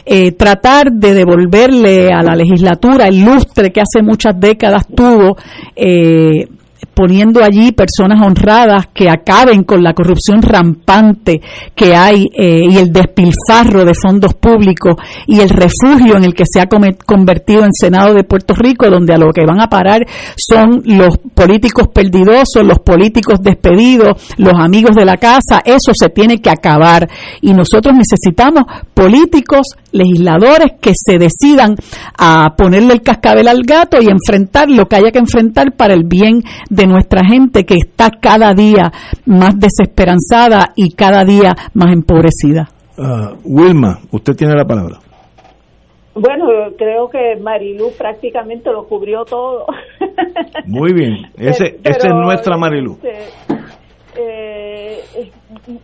[0.05, 5.38] eh, tratar de devolverle a la legislatura el lustre que hace muchas décadas tuvo
[5.75, 6.47] eh,
[6.93, 11.41] poniendo allí personas honradas que acaben con la corrupción rampante
[11.75, 14.95] que hay eh, y el despilfarro de fondos públicos
[15.28, 19.13] y el refugio en el que se ha convertido en Senado de Puerto Rico, donde
[19.13, 20.05] a lo que van a parar
[20.36, 26.39] son los políticos perdidosos, los políticos despedidos, los amigos de la casa, eso se tiene
[26.39, 27.07] que acabar.
[27.41, 28.63] Y nosotros necesitamos
[28.93, 31.76] políticos legisladores que se decidan
[32.18, 36.04] a ponerle el cascabel al gato y enfrentar lo que haya que enfrentar para el
[36.06, 38.92] bien de nuestra gente que está cada día
[39.26, 42.70] más desesperanzada y cada día más empobrecida.
[42.98, 45.00] Ah, Wilma, usted tiene la palabra.
[46.20, 49.66] Bueno, creo que Marilu prácticamente lo cubrió todo.
[50.66, 52.94] Muy bien, ese, esa es nuestra Marilu.
[52.94, 53.56] Este,
[54.18, 55.32] eh,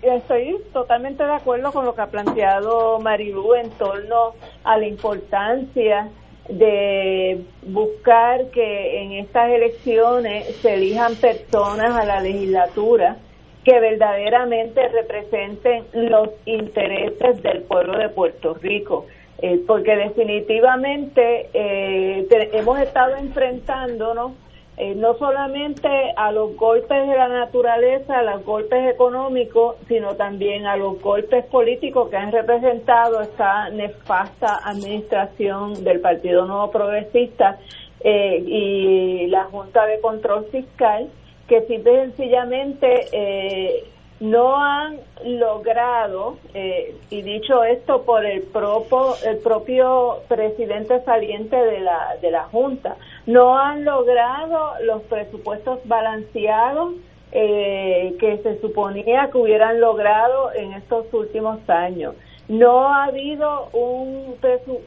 [0.02, 6.10] estoy totalmente de acuerdo con lo que ha planteado Marilu en torno a la importancia
[6.50, 13.18] de buscar que en estas elecciones se elijan personas a la legislatura
[13.64, 19.06] que verdaderamente representen los intereses del pueblo de Puerto Rico.
[19.40, 24.34] Eh, porque definitivamente eh, hemos estado enfrentándonos
[24.76, 30.66] eh, no solamente a los golpes de la naturaleza, a los golpes económicos, sino también
[30.66, 37.60] a los golpes políticos que han representado esta nefasta administración del Partido Nuevo Progresista
[38.00, 41.08] eh, y la Junta de Control Fiscal,
[41.48, 43.84] que simple y sencillamente eh,
[44.24, 51.82] no han logrado, eh, y dicho esto por el propio, el propio presidente saliente de
[51.82, 52.96] la, de la Junta,
[53.26, 56.94] no han logrado los presupuestos balanceados
[57.34, 62.16] eh, que se suponía que hubieran logrado en estos últimos años.
[62.48, 64.36] No ha habido un,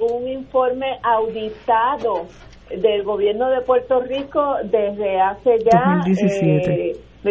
[0.00, 2.24] un informe auditado
[2.70, 6.00] del gobierno de Puerto Rico desde hace ya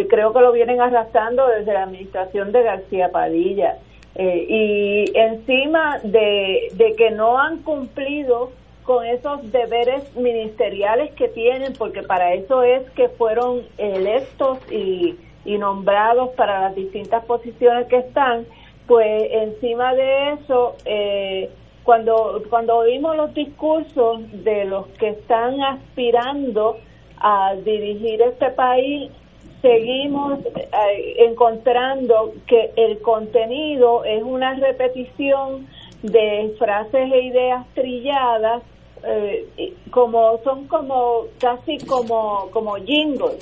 [0.03, 3.77] creo que lo vienen arrastrando desde la administración de García Padilla.
[4.15, 8.51] Eh, y encima de, que no han cumplido
[8.83, 15.15] con esos deberes ministeriales que tienen, porque para eso es que fueron electos y,
[15.45, 18.45] nombrados para las distintas posiciones que están,
[18.87, 21.49] pues encima de eso, eh,
[21.83, 26.77] cuando, cuando oímos los discursos de los que están aspirando
[27.17, 29.11] a dirigir este país,
[29.65, 35.65] seguimos eh, encontrando que el contenido es una repetición
[36.03, 38.61] de frases e ideas trilladas
[39.03, 43.39] eh, como son como casi como como jingles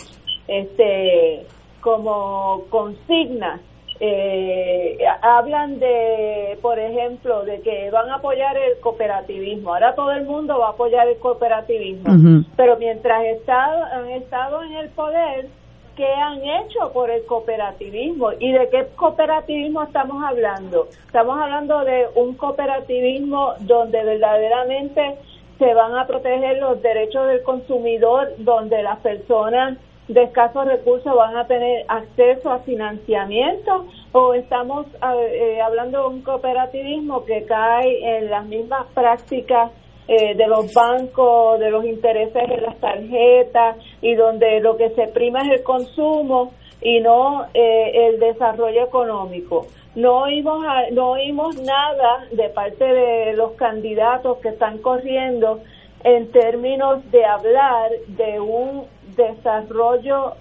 [0.47, 1.45] este
[1.81, 3.59] como consignas.
[3.99, 9.73] Eh, hablan de por ejemplo de que van a apoyar el cooperativismo.
[9.73, 12.43] Ahora todo el mundo va a apoyar el cooperativismo.
[12.57, 15.47] Pero mientras está, han estado en el poder
[15.95, 20.87] qué han hecho por el cooperativismo y de qué cooperativismo estamos hablando.
[21.05, 25.17] Estamos hablando de un cooperativismo donde verdaderamente
[25.59, 29.77] se van a proteger los derechos del consumidor, donde las personas
[30.07, 34.85] de escasos recursos van a tener acceso a financiamiento o estamos
[35.17, 39.71] eh, hablando de un cooperativismo que cae en las mismas prácticas
[40.07, 45.07] eh, de los bancos, de los intereses en las tarjetas y donde lo que se
[45.07, 49.67] prima es el consumo y no eh, el desarrollo económico.
[49.95, 55.61] No oímos, no oímos nada de parte de los candidatos que están corriendo
[56.03, 58.85] en términos de hablar de un
[59.15, 60.33] desarrollo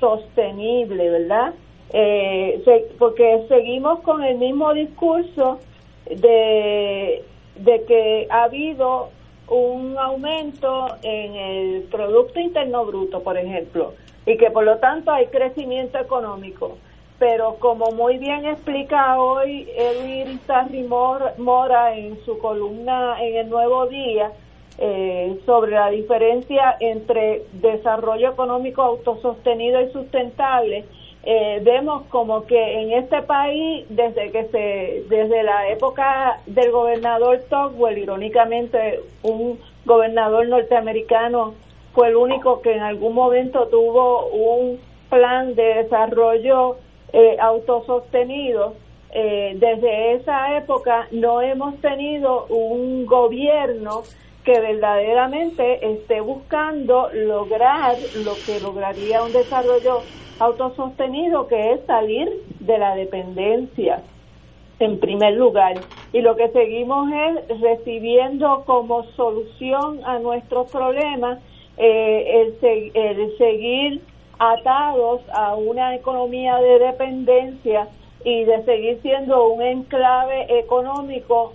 [0.00, 1.52] sostenible, ¿verdad?
[1.92, 2.62] Eh,
[2.98, 5.58] porque seguimos con el mismo discurso
[6.06, 7.22] de
[7.56, 9.10] de que ha habido
[9.48, 13.94] un aumento en el Producto Interno Bruto, por ejemplo,
[14.26, 16.78] y que por lo tanto hay crecimiento económico.
[17.18, 23.86] Pero como muy bien explica hoy Edwin Sarri Mora en su columna en el Nuevo
[23.86, 24.32] Día,
[24.78, 30.86] eh, sobre la diferencia entre desarrollo económico autosostenido y sustentable,
[31.24, 37.40] eh, vemos como que en este país, desde que se, desde la época del gobernador
[37.48, 41.54] Tocqueville, irónicamente un gobernador norteamericano
[41.94, 46.76] fue el único que en algún momento tuvo un plan de desarrollo
[47.12, 48.74] eh, autosostenido.
[49.14, 54.04] Eh, desde esa época no hemos tenido un gobierno
[54.44, 60.02] que verdaderamente esté buscando lograr lo que lograría un desarrollo
[60.38, 62.28] autosostenido, que es salir
[62.60, 64.02] de la dependencia
[64.80, 65.74] en primer lugar.
[66.12, 71.38] Y lo que seguimos es recibiendo como solución a nuestros problemas
[71.76, 74.02] eh, el, el seguir
[74.38, 77.88] atados a una economía de dependencia
[78.24, 81.54] y de seguir siendo un enclave económico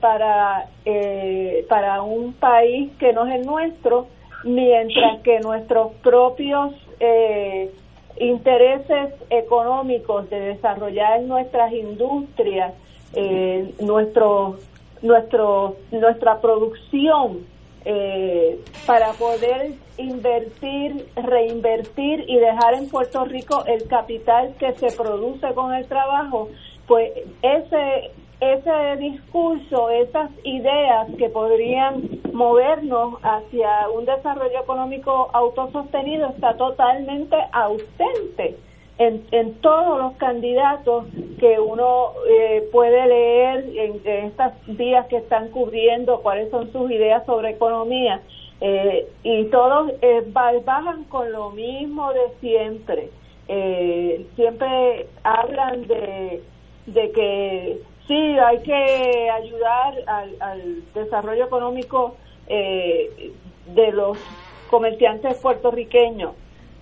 [0.00, 4.06] para, eh, para un país que no es el nuestro,
[4.44, 7.70] mientras que nuestros propios eh,
[8.18, 12.74] intereses económicos de desarrollar nuestras industrias,
[13.14, 14.58] eh, nuestro,
[15.02, 17.46] nuestro, nuestra producción
[17.84, 25.52] eh, para poder invertir, reinvertir y dejar en Puerto Rico el capital que se produce
[25.54, 26.48] con el trabajo,
[26.86, 27.12] pues
[27.42, 28.10] ese
[28.40, 38.56] ese discurso, esas ideas que podrían movernos hacia un desarrollo económico autosostenido está totalmente ausente
[38.98, 41.06] en, en todos los candidatos
[41.38, 47.24] que uno eh, puede leer en, estos días que están cubriendo cuáles son sus ideas
[47.26, 48.20] sobre economía
[48.60, 53.10] eh, y todos eh, bajan con lo mismo de siempre.
[54.36, 56.42] siempre hablan de,
[56.86, 62.16] de que Sí, hay que ayudar al, desarrollo económico
[62.48, 63.32] eh,
[63.74, 64.18] de los
[64.70, 66.32] comerciantes puertorriqueños.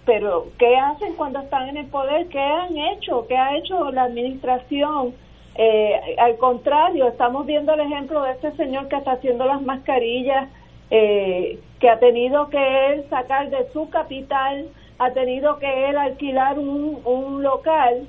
[0.05, 2.27] Pero, ¿qué hacen cuando están en el poder?
[2.27, 3.27] ¿Qué han hecho?
[3.29, 5.15] ¿Qué ha hecho la administración?
[5.55, 10.49] Eh, al contrario, estamos viendo el ejemplo de este señor que está haciendo las mascarillas,
[10.91, 14.67] eh, que ha tenido que él sacar de su capital,
[14.99, 18.09] ha tenido que él alquilar un, un local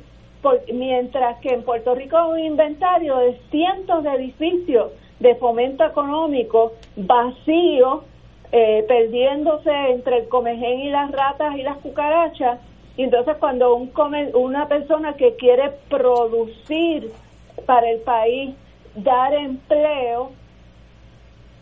[0.74, 6.74] mientras que en Puerto Rico hay un inventario de cientos de edificios de fomento económico
[6.96, 8.04] vacíos,
[8.52, 12.60] eh, perdiéndose entre el comején y las ratas y las cucarachas.
[12.98, 13.92] Y entonces cuando un
[14.36, 17.12] una persona que quiere producir
[17.66, 18.54] para el país,
[18.96, 20.32] dar empleo,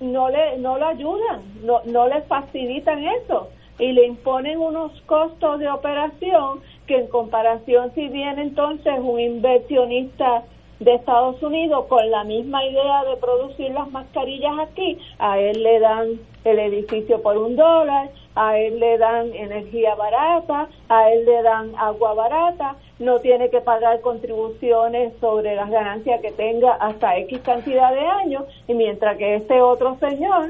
[0.02, 5.60] no le no le ayudan, no, no le facilitan eso y le imponen unos costos
[5.60, 6.60] de operación
[6.92, 10.44] que en comparación si viene entonces un inversionista
[10.82, 15.80] de Estados Unidos con la misma idea de producir las mascarillas aquí, a él le
[15.80, 21.42] dan el edificio por un dólar, a él le dan energía barata, a él le
[21.44, 27.40] dan agua barata, no tiene que pagar contribuciones sobre las ganancias que tenga hasta X
[27.40, 30.50] cantidad de años, y mientras que este otro señor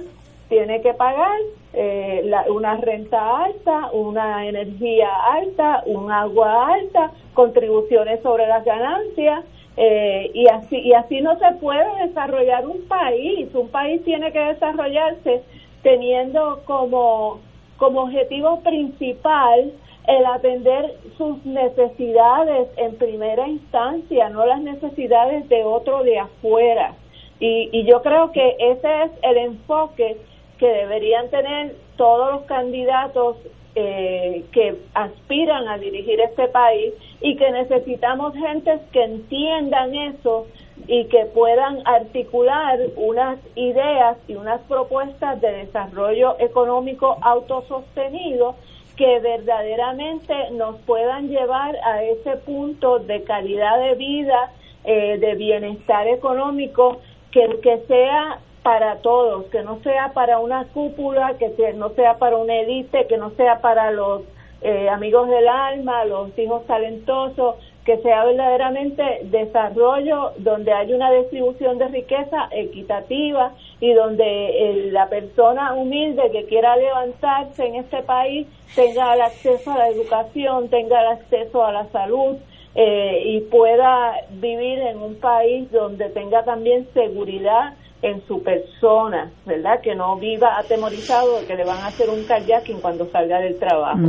[0.52, 1.40] tiene que pagar
[1.72, 9.46] eh, una renta alta, una energía alta, un agua alta, contribuciones sobre las ganancias
[9.78, 13.48] eh, y así y así no se puede desarrollar un país.
[13.56, 15.42] Un país tiene que desarrollarse
[15.84, 17.40] teniendo como
[17.78, 19.72] como objetivo principal
[20.08, 26.94] el atender sus necesidades en primera instancia, no las necesidades de otro de afuera.
[27.40, 30.18] Y, y yo creo que ese es el enfoque
[30.62, 33.36] que deberían tener todos los candidatos
[33.74, 40.46] eh, que aspiran a dirigir este país y que necesitamos gentes que entiendan eso
[40.86, 48.54] y que puedan articular unas ideas y unas propuestas de desarrollo económico autosostenido
[48.98, 54.52] que verdaderamente nos puedan llevar a ese punto de calidad de vida,
[54.84, 57.02] eh, de bienestar económico,
[57.32, 62.38] que, que sea para todos, que no sea para una cúpula, que no sea para
[62.38, 64.22] una élite, que no sea para los
[64.62, 67.56] eh, amigos del alma, los hijos talentosos,
[67.86, 75.74] que sea verdaderamente desarrollo donde hay una distribución de riqueza equitativa y donde la persona
[75.74, 81.08] humilde que quiera levantarse en este país tenga el acceso a la educación, tenga el
[81.08, 82.38] acceso a la salud,
[82.74, 89.82] eh, y pueda vivir en un país donde tenga también seguridad en su persona, ¿verdad?
[89.82, 93.58] Que no viva atemorizado de que le van a hacer un kayaking cuando salga del
[93.60, 94.00] trabajo.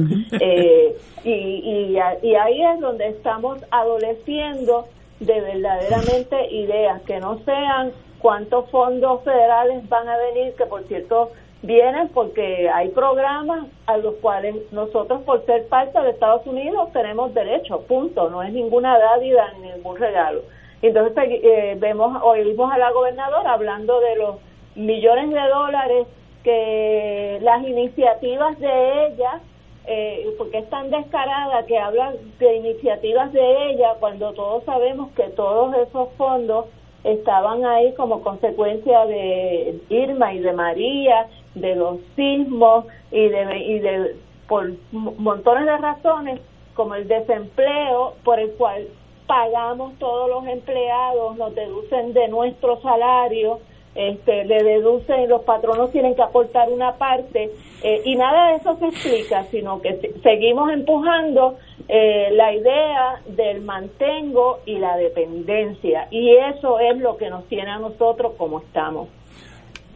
[0.40, 4.86] Eh, y, y, y ahí es donde estamos adoleciendo
[5.20, 11.32] de verdaderamente ideas que no sean cuántos fondos federales van a venir, que por cierto
[11.62, 17.32] vienen porque hay programas a los cuales nosotros por ser parte de Estados Unidos tenemos
[17.34, 20.42] derecho, punto, no es ninguna dádiva ni ningún regalo.
[20.82, 24.36] Entonces eh, vemos, oímos a la gobernadora hablando de los
[24.74, 26.06] millones de dólares
[26.42, 29.40] que las iniciativas de ella,
[29.86, 35.28] eh, porque es tan descarada que habla de iniciativas de ella cuando todos sabemos que
[35.30, 36.66] todos esos fondos
[37.04, 43.78] estaban ahí como consecuencia de Irma y de María, de los sismos y de, y
[43.78, 44.16] de
[44.48, 46.40] por montones de razones
[46.74, 48.86] como el desempleo por el cual
[49.26, 53.60] pagamos todos los empleados, nos deducen de nuestro salario,
[53.94, 57.50] este, le deducen, los patronos tienen que aportar una parte
[57.82, 61.56] eh, y nada de eso se explica, sino que seguimos empujando
[61.88, 67.70] eh, la idea del mantengo y la dependencia y eso es lo que nos tiene
[67.70, 69.08] a nosotros como estamos.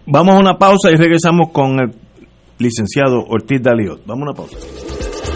[0.05, 1.91] Vamos a una pausa y regresamos con el
[2.59, 4.03] licenciado Ortiz Daliot.
[4.07, 5.36] Vamos a una pausa.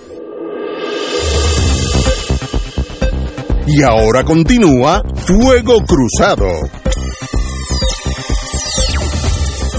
[3.67, 6.47] Y ahora continúa Fuego Cruzado.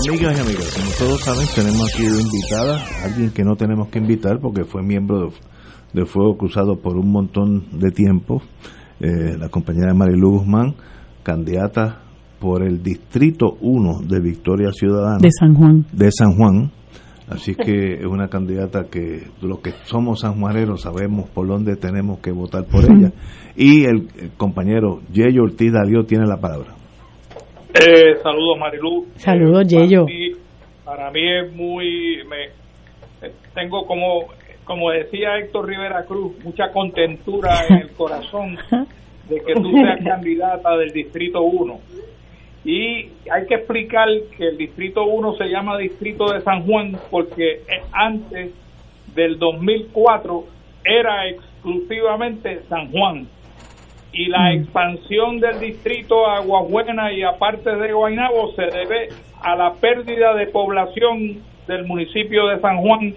[0.08, 4.40] Amigas y amigos, como todos saben, tenemos aquí invitada, alguien que no tenemos que invitar
[4.40, 5.32] porque fue miembro
[5.92, 8.42] de, Fuego Cruzado por un montón de tiempo,
[9.00, 10.74] eh, la compañera Marilu Guzmán,
[11.22, 12.02] candidata
[12.40, 15.18] por el Distrito 1 de Victoria Ciudadana.
[15.18, 15.86] De San Juan.
[15.92, 16.70] De San Juan.
[17.32, 22.30] Así que es una candidata que los que somos sanjuaneros sabemos por dónde tenemos que
[22.30, 23.10] votar por ella.
[23.56, 26.74] Y el, compañero Yeyo Ortiz Dalio tiene la palabra.
[27.74, 29.06] Eh, saludos Marilu.
[29.16, 30.06] Saludos eh, Yeyo.
[30.84, 32.18] Para, mí, es muy...
[32.28, 34.26] Me, tengo como,
[34.64, 38.58] como decía Héctor Rivera Cruz, mucha contentura en el corazón
[39.28, 41.78] de que tú seas candidata del Distrito 1.
[42.64, 47.62] Y hay que explicar que el Distrito 1 se llama Distrito de San Juan porque
[47.92, 48.52] antes
[49.14, 50.44] del 2004
[50.84, 53.26] era exclusivamente San Juan
[54.12, 54.56] y la mm.
[54.56, 59.08] expansión del distrito a Aguabuena y aparte de Guaynabo se debe
[59.40, 63.14] a la pérdida de población del municipio de San Juan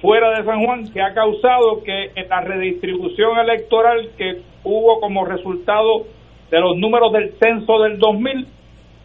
[0.00, 5.24] fuera de San Juan que ha causado que en la redistribución electoral que hubo como
[5.24, 6.06] resultado
[6.50, 8.46] de los números del censo del 2000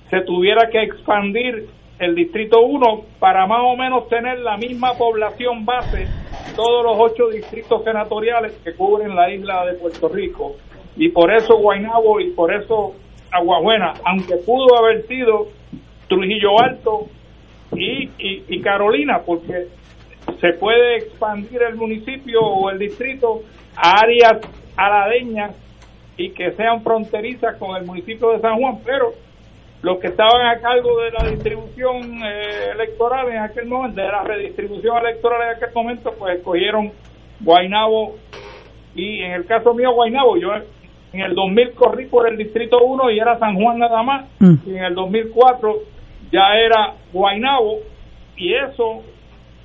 [0.09, 1.67] se tuviera que expandir
[1.99, 6.07] el distrito 1 para más o menos tener la misma población base
[6.55, 10.55] todos los ocho distritos senatoriales que cubren la isla de Puerto Rico.
[10.97, 12.93] Y por eso Guaynabo y por eso
[13.31, 15.47] Aguabuena, aunque pudo haber sido
[16.09, 17.07] Trujillo Alto
[17.73, 19.67] y, y, Carolina, porque
[20.41, 23.43] se puede expandir el municipio o el distrito
[23.77, 24.41] a áreas
[24.75, 25.55] aladeñas
[26.21, 29.13] y que sean fronterizas con el municipio de San Juan, pero
[29.81, 34.23] los que estaban a cargo de la distribución eh, electoral en aquel momento, de la
[34.23, 36.91] redistribución electoral en aquel momento, pues escogieron
[37.39, 38.15] Guaynabo
[38.95, 40.49] y en el caso mío Guaynabo, yo
[41.13, 44.25] En el 2000 corrí por el Distrito 1 y era San Juan nada más.
[44.39, 44.55] Mm.
[44.65, 45.79] Y en el 2004
[46.31, 47.79] ya era Guainabo.
[48.37, 49.03] Y eso,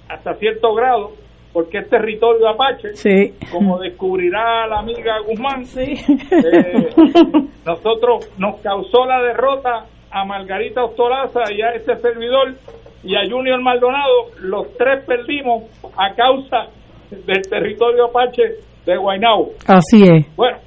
[0.09, 1.12] hasta cierto grado,
[1.57, 3.32] porque es territorio apache, Sí.
[3.50, 5.94] como descubrirá la amiga Guzmán, Sí.
[6.30, 6.88] eh,
[7.64, 12.57] nosotros nos causó la derrota a Margarita Ostolaza y a este servidor
[13.02, 15.62] y a Junior Maldonado, los tres perdimos
[15.96, 16.66] a causa
[17.11, 18.42] del territorio apache
[18.84, 19.52] de Guaynabo.
[19.66, 20.36] Así es.
[20.36, 20.59] Bueno,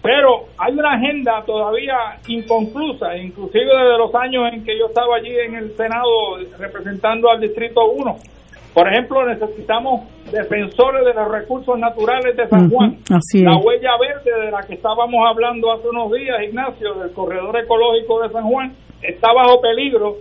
[0.00, 1.94] pero hay una agenda todavía
[2.26, 7.38] inconclusa, inclusive desde los años en que yo estaba allí en el Senado representando al
[7.40, 8.16] Distrito 1.
[8.74, 12.98] Por ejemplo, necesitamos defensores de los recursos naturales de San Juan.
[13.10, 17.56] Así La huella verde de la que estábamos hablando hace unos días, Ignacio, del corredor
[17.58, 20.16] ecológico de San Juan, está bajo peligro,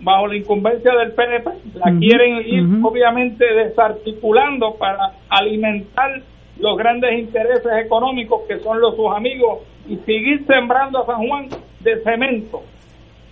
[0.00, 1.50] bajo la incumbencia del PNP.
[1.74, 6.22] La quieren ir, obviamente, desarticulando para alimentar
[6.58, 11.48] los grandes intereses económicos que son los sus amigos y seguir sembrando a San Juan
[11.80, 12.62] de cemento.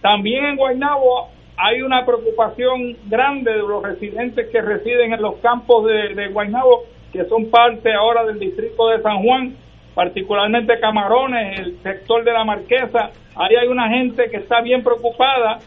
[0.03, 1.29] También en Guaynabo
[1.65, 7.25] hay una preocupación grande de los residentes que residen en los campos de, Guaynabo, que
[7.27, 9.55] son parte ahora del distrito de San Juan,
[9.95, 13.11] particularmente Camarones, el sector de la Marquesa.
[13.37, 15.59] Ahí hay una gente que está bien preocupada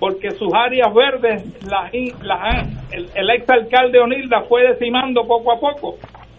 [0.00, 1.92] porque sus áreas verdes, las,
[2.22, 5.96] las- el, el exalcalde O'Neill las fue decimando poco a poco.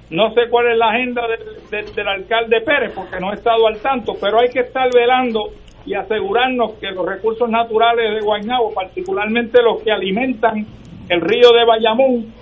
[0.09, 3.67] No sé cuál es la agenda del, del- del alcalde Pérez, porque no he estado
[3.67, 5.49] al tanto, pero hay que estar velando
[5.87, 10.67] y asegurarnos que los recursos naturales de Guaynabo, particularmente los que alimentan
[11.07, 12.33] el río de Bayamón,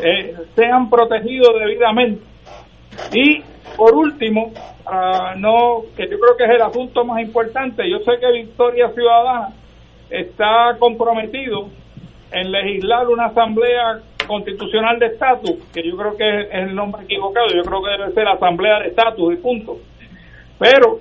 [0.00, 2.22] eh, sean protegidos debidamente.
[3.12, 3.42] Y
[3.76, 4.52] por último,
[4.86, 5.34] ah,
[5.96, 9.48] que yo creo que es el asunto más importante, yo sé que Victoria Ciudadana
[10.08, 11.68] está comprometido
[12.30, 17.48] en legislar una asamblea constitucional de estatus, que yo creo que es el nombre equivocado,
[17.48, 19.78] yo creo que debe ser asamblea de estatus y punto.
[20.60, 21.00] Pero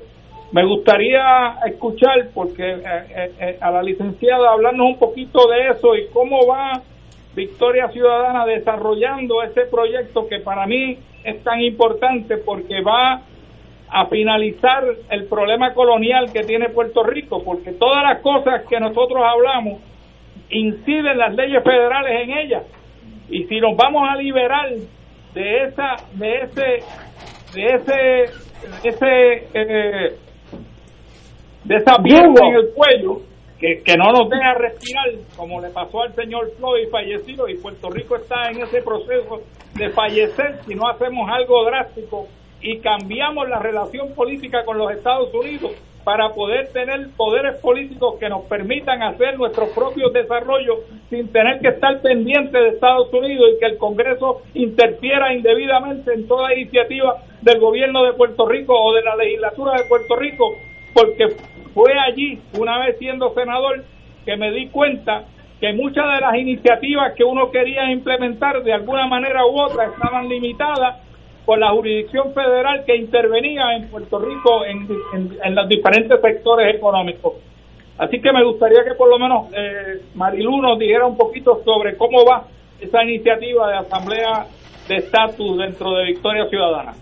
[0.53, 5.95] me gustaría escuchar, porque eh, eh, eh, a la licenciada hablarnos un poquito de eso
[5.95, 6.79] y cómo va
[7.35, 13.21] Victoria Ciudadana desarrollando ese proyecto que para mí es tan importante porque va
[13.89, 19.23] a finalizar el problema colonial que tiene Puerto Rico, porque todas las cosas que nosotros
[19.25, 19.81] hablamos
[20.51, 22.63] inciden las leyes federales en ellas.
[23.27, 24.69] Y si nos vamos a liberar
[25.33, 26.83] de esa de ese
[27.55, 27.93] de ese
[28.83, 30.15] de ese eh,
[31.63, 33.21] de esa piedra en el cuello
[33.59, 35.05] que, que no nos deja respirar
[35.37, 39.41] como le pasó al señor Floyd fallecido y Puerto Rico está en ese proceso
[39.75, 42.27] de fallecer si no hacemos algo drástico
[42.61, 45.71] y cambiamos la relación política con los Estados Unidos
[46.03, 51.69] para poder tener poderes políticos que nos permitan hacer nuestros propios desarrollos sin tener que
[51.69, 57.59] estar pendientes de Estados Unidos y que el Congreso interfiera indebidamente en toda iniciativa del
[57.59, 60.57] gobierno de Puerto Rico o de la legislatura de Puerto Rico,
[60.93, 61.27] porque
[61.73, 63.83] fue allí, una vez siendo senador,
[64.25, 65.23] que me di cuenta
[65.59, 70.27] que muchas de las iniciativas que uno quería implementar de alguna manera u otra estaban
[70.27, 70.97] limitadas
[71.45, 77.33] por la jurisdicción federal que intervenía en Puerto Rico en, los diferentes sectores económicos.
[77.97, 81.95] Así que me gustaría que por lo menos eh, Marilu nos dijera un poquito sobre
[81.95, 82.43] cómo va
[82.79, 84.45] esa iniciativa de asamblea
[84.87, 86.93] de estatus dentro de Victoria Ciudadana.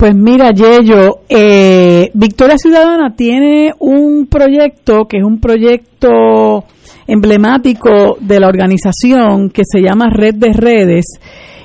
[0.00, 6.64] Pues mira, Yello, eh, Victoria Ciudadana tiene un proyecto que es un proyecto
[7.06, 11.04] emblemático de la organización que se llama Red de Redes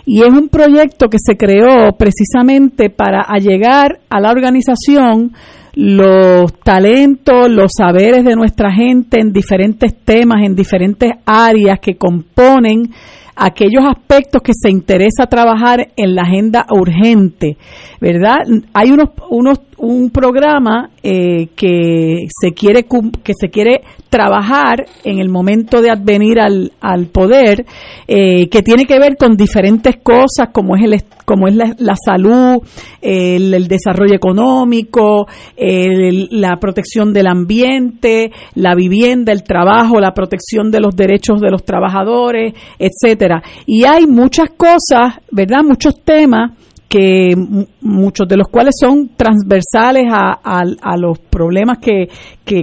[0.05, 5.31] y es un proyecto que se creó precisamente para allegar a la organización
[5.73, 12.91] los talentos, los saberes de nuestra gente en diferentes temas, en diferentes áreas que componen
[13.36, 17.57] aquellos aspectos que se interesa trabajar en la agenda urgente,
[17.99, 18.38] ¿verdad?
[18.73, 22.86] Hay unos, unos un programa eh, que se quiere
[23.23, 27.65] que se quiere trabajar en el momento de advenir al, al poder
[28.07, 31.95] eh, que tiene que ver con diferentes cosas como es el como es la, la
[31.95, 32.59] salud
[33.01, 40.71] el, el desarrollo económico el- la protección del ambiente la vivienda el trabajo la protección
[40.71, 43.43] de los derechos de los trabajadores etcétera.
[43.65, 46.51] Y hay muchas cosas verdad muchos temas
[46.95, 50.63] que mu- muchos de los cuales son transversales a,
[50.97, 52.07] los problemas que,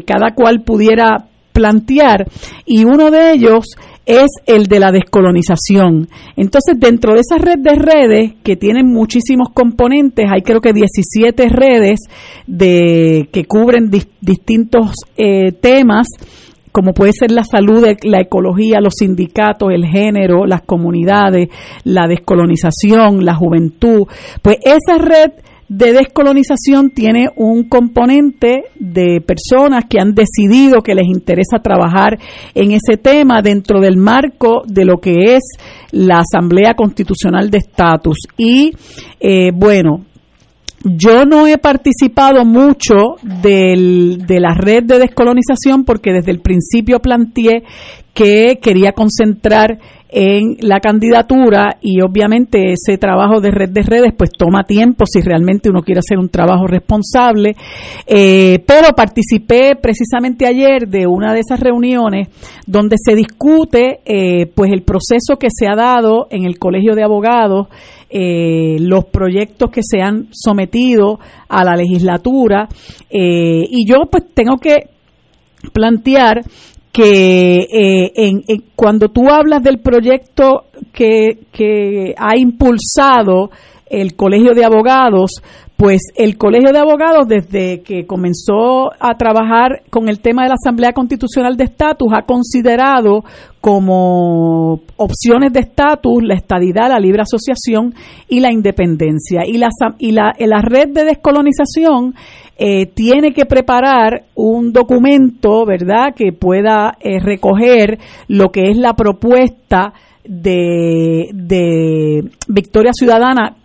[0.06, 2.26] cada cual pudiera plantear
[2.64, 3.66] y uno de ellos
[4.06, 6.08] es el de la descolonización.
[6.36, 11.48] Entonces, dentro de esa red de redes que tienen muchísimos componentes, hay creo que 17
[11.50, 12.00] redes
[12.46, 16.06] de que cubren dis- distintos eh, temas
[16.72, 21.48] como puede ser la salud, la ecología, los sindicatos, el género, las comunidades,
[21.84, 24.06] la descolonización, la juventud.
[24.40, 25.32] Pues esa red
[25.68, 32.18] de descolonización tiene un componente de personas que han decidido que les interesa trabajar
[32.54, 35.42] en ese tema dentro del marco de lo que es
[35.90, 38.18] la Asamblea Constitucional de Estatus.
[38.36, 38.72] Y
[39.18, 40.04] eh, bueno,
[40.84, 47.00] yo no he participado mucho del, de la red de descolonización porque desde el principio
[47.00, 47.62] planteé
[48.14, 49.78] que quería concentrar
[50.14, 55.22] en la candidatura y obviamente ese trabajo de red de redes pues toma tiempo si
[55.22, 57.56] realmente uno quiere hacer un trabajo responsable.
[58.06, 62.28] Eh, pero participé precisamente ayer de una de esas reuniones
[62.66, 67.04] donde se discute eh, pues el proceso que se ha dado en el colegio de
[67.04, 67.68] abogados
[68.10, 72.68] eh, los proyectos que se han sometido a la legislatura.
[73.10, 74.90] Y yo pues tengo que
[75.72, 76.42] plantear
[76.92, 78.42] que eh, en,
[78.76, 83.50] cuando tú hablas del proyecto que, que ha impulsado
[83.86, 85.42] el Colegio de Abogados,
[85.82, 90.54] pues el Colegio de Abogados, desde que comenzó a trabajar con el tema de la
[90.54, 93.24] Asamblea Constitucional de Estatus, ha considerado
[93.60, 97.94] como opciones de estatus la estadidad, la libre asociación
[98.28, 99.40] y la independencia.
[99.44, 102.14] Y la, y la, la red de descolonización
[102.56, 108.94] eh, tiene que preparar un documento, ¿verdad?, que pueda eh, recoger lo que es la
[108.94, 113.56] propuesta de, de Victoria Ciudadana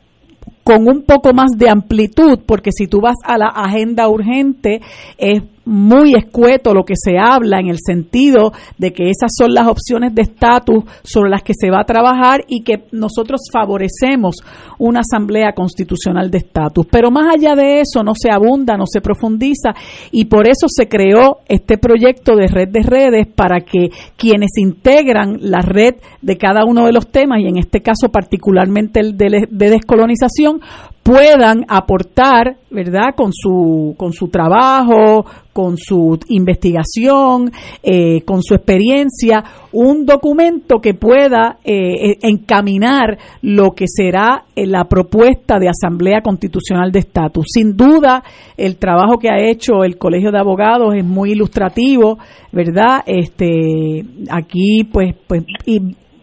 [0.68, 4.82] con un poco más de amplitud, porque si tú vas a la agenda urgente,
[5.18, 9.68] es muy escueto lo que se habla en el sentido de que esas son las
[9.68, 14.38] opciones de estatus sobre las que se va a trabajar y que nosotros favorecemos
[14.80, 16.88] una asamblea constitucional de estatus.
[16.90, 19.72] Pero más allá de eso no se abunda, no se profundiza
[20.12, 25.38] y por eso se creó este proyecto de red de redes para que quienes integran
[25.42, 29.48] la red de cada uno de los temas y en este caso particularmente el de,
[29.50, 30.62] de descolonización
[31.08, 33.16] puedan aportar, ¿verdad?
[33.16, 37.50] Con su, con su trabajo, con su investigación,
[37.82, 39.42] eh, con su experiencia,
[39.72, 46.92] un documento que pueda eh, eh, encaminar lo que será la propuesta de Asamblea Constitucional
[46.92, 47.46] de Estatus.
[47.54, 48.22] Sin duda,
[48.58, 52.18] el trabajo que ha hecho el Colegio de Abogados es muy ilustrativo,
[52.52, 53.04] ¿verdad?
[53.06, 55.80] Este, aquí, pues, pues, y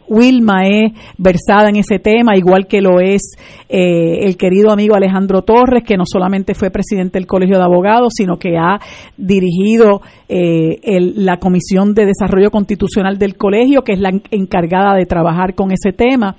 [0.09, 3.37] Wilma es versada en ese tema, igual que lo es
[3.69, 8.13] eh, el querido amigo Alejandro Torres, que no solamente fue presidente del Colegio de Abogados,
[8.17, 8.79] sino que ha
[9.17, 10.79] dirigido eh,
[11.17, 15.93] la Comisión de Desarrollo Constitucional del Colegio, que es la encargada de trabajar con ese
[15.93, 16.37] tema.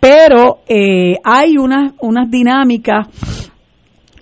[0.00, 3.08] Pero eh, hay unas, unas dinámicas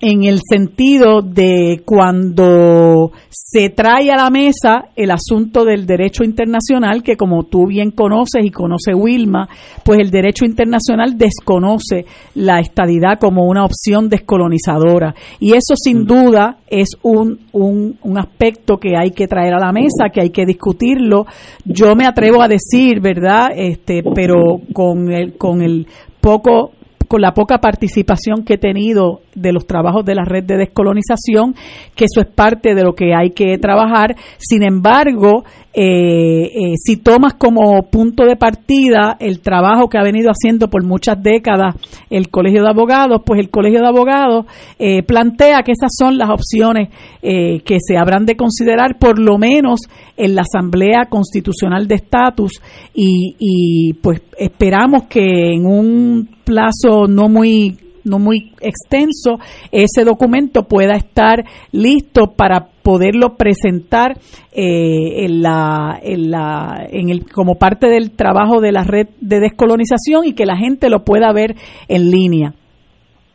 [0.04, 7.02] en el sentido de cuando se trae a la mesa el asunto del derecho internacional,
[7.02, 9.48] que como tú bien conoces y conoce Wilma,
[9.82, 15.14] pues el derecho internacional desconoce la estadidad como una opción descolonizadora.
[15.40, 19.72] Y eso sin duda es un, un, un aspecto que hay que traer a la
[19.72, 21.24] mesa, que hay que discutirlo.
[21.64, 23.52] Yo me atrevo a decir, ¿verdad?
[23.56, 25.86] Este, pero con el, con el
[26.20, 26.72] poco
[27.14, 31.54] con la poca participación que he tenido de los trabajos de la red de descolonización,
[31.94, 34.16] que eso es parte de lo que hay que trabajar.
[34.38, 35.44] Sin embargo,
[35.76, 40.84] eh, eh, si tomas como punto de partida el trabajo que ha venido haciendo por
[40.84, 41.74] muchas décadas
[42.10, 44.46] el Colegio de Abogados, pues el Colegio de Abogados
[44.78, 49.80] eh, plantea que esas son las opciones que se habrán de considerar, por lo menos
[50.16, 52.60] en la Asamblea Constitucional de Estatus,
[52.94, 59.38] y, y pues esperamos que en un plazo no muy no muy extenso,
[59.72, 64.12] ese documento pueda estar listo para poderlo presentar
[64.52, 69.40] eh, en la, en la, en el, como parte del trabajo de la red de
[69.40, 71.54] descolonización y que la gente lo pueda ver
[71.88, 72.52] en línea.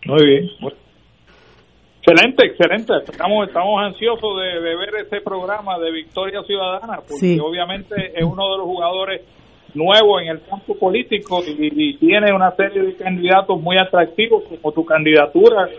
[0.06, 0.50] Muy bien.
[2.02, 2.94] Excelente, excelente.
[3.12, 8.58] Estamos, estamos ansiosos de, ver ese programa de Victoria Ciudadana, porque obviamente es uno de
[8.58, 9.22] los jugadores
[9.74, 14.86] nuevo en el campo político y, tiene una serie de candidatos muy atractivos como tu
[14.86, 15.70] candidatura,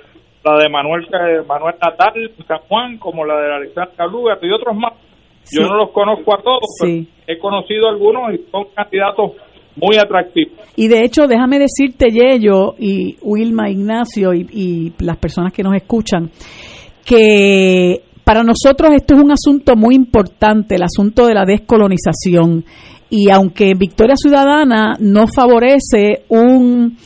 [0.44, 1.06] la de Manuel
[1.46, 4.94] Manuel Natal San Juan, como la de Alexandra Lugar y otros más.
[5.52, 9.32] Yo no los conozco a todos, pero he conocido algunos y son candidatos
[9.76, 10.52] muy atractivos.
[10.76, 15.74] Y de hecho, déjame decirte, Yello y Wilma Ignacio y, y las personas que nos
[15.74, 16.30] escuchan,
[17.04, 22.64] que para nosotros esto es un asunto muy importante, el asunto de la descolonización.
[23.10, 26.96] Y aunque Victoria Ciudadana no favorece un,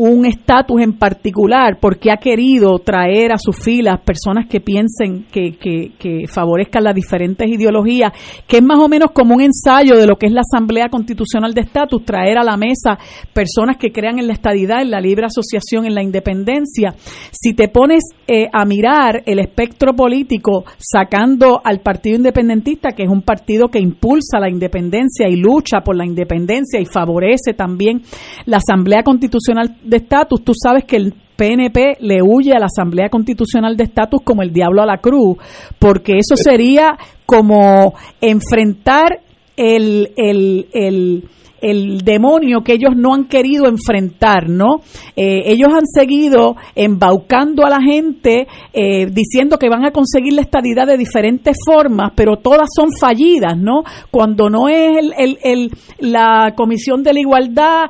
[0.00, 5.56] un estatus en particular porque ha querido traer a sus filas personas que piensen que,
[5.58, 8.12] que, favorezcan las diferentes ideologías,
[8.46, 11.52] que es más o menos como un ensayo de lo que es la Asamblea Constitucional
[11.52, 12.96] de Estatus, traer a la mesa
[13.32, 16.94] personas que crean en la estadidad, en la libre asociación, en la independencia.
[17.32, 23.08] Si te pones eh, a mirar el espectro político sacando al Partido Independentista, que es
[23.08, 28.02] un partido que impulsa la independencia y lucha por la independencia y favorece también
[28.46, 33.08] la Asamblea Constitucional de estatus, tú sabes que el PNP le huye a la Asamblea
[33.08, 35.38] Constitucional de Estatus como el diablo a la cruz,
[35.78, 39.20] porque eso sería como enfrentar
[39.56, 41.24] el, el, el
[41.60, 44.80] el demonio que ellos no han querido enfrentar, ¿no?
[45.16, 50.42] Eh, ellos han seguido embaucando a la gente eh, diciendo que van a conseguir la
[50.42, 53.82] estadidad de diferentes formas, pero todas son fallidas, ¿no?
[54.10, 57.84] Cuando no es el, el, la Comisión de la Igualdad,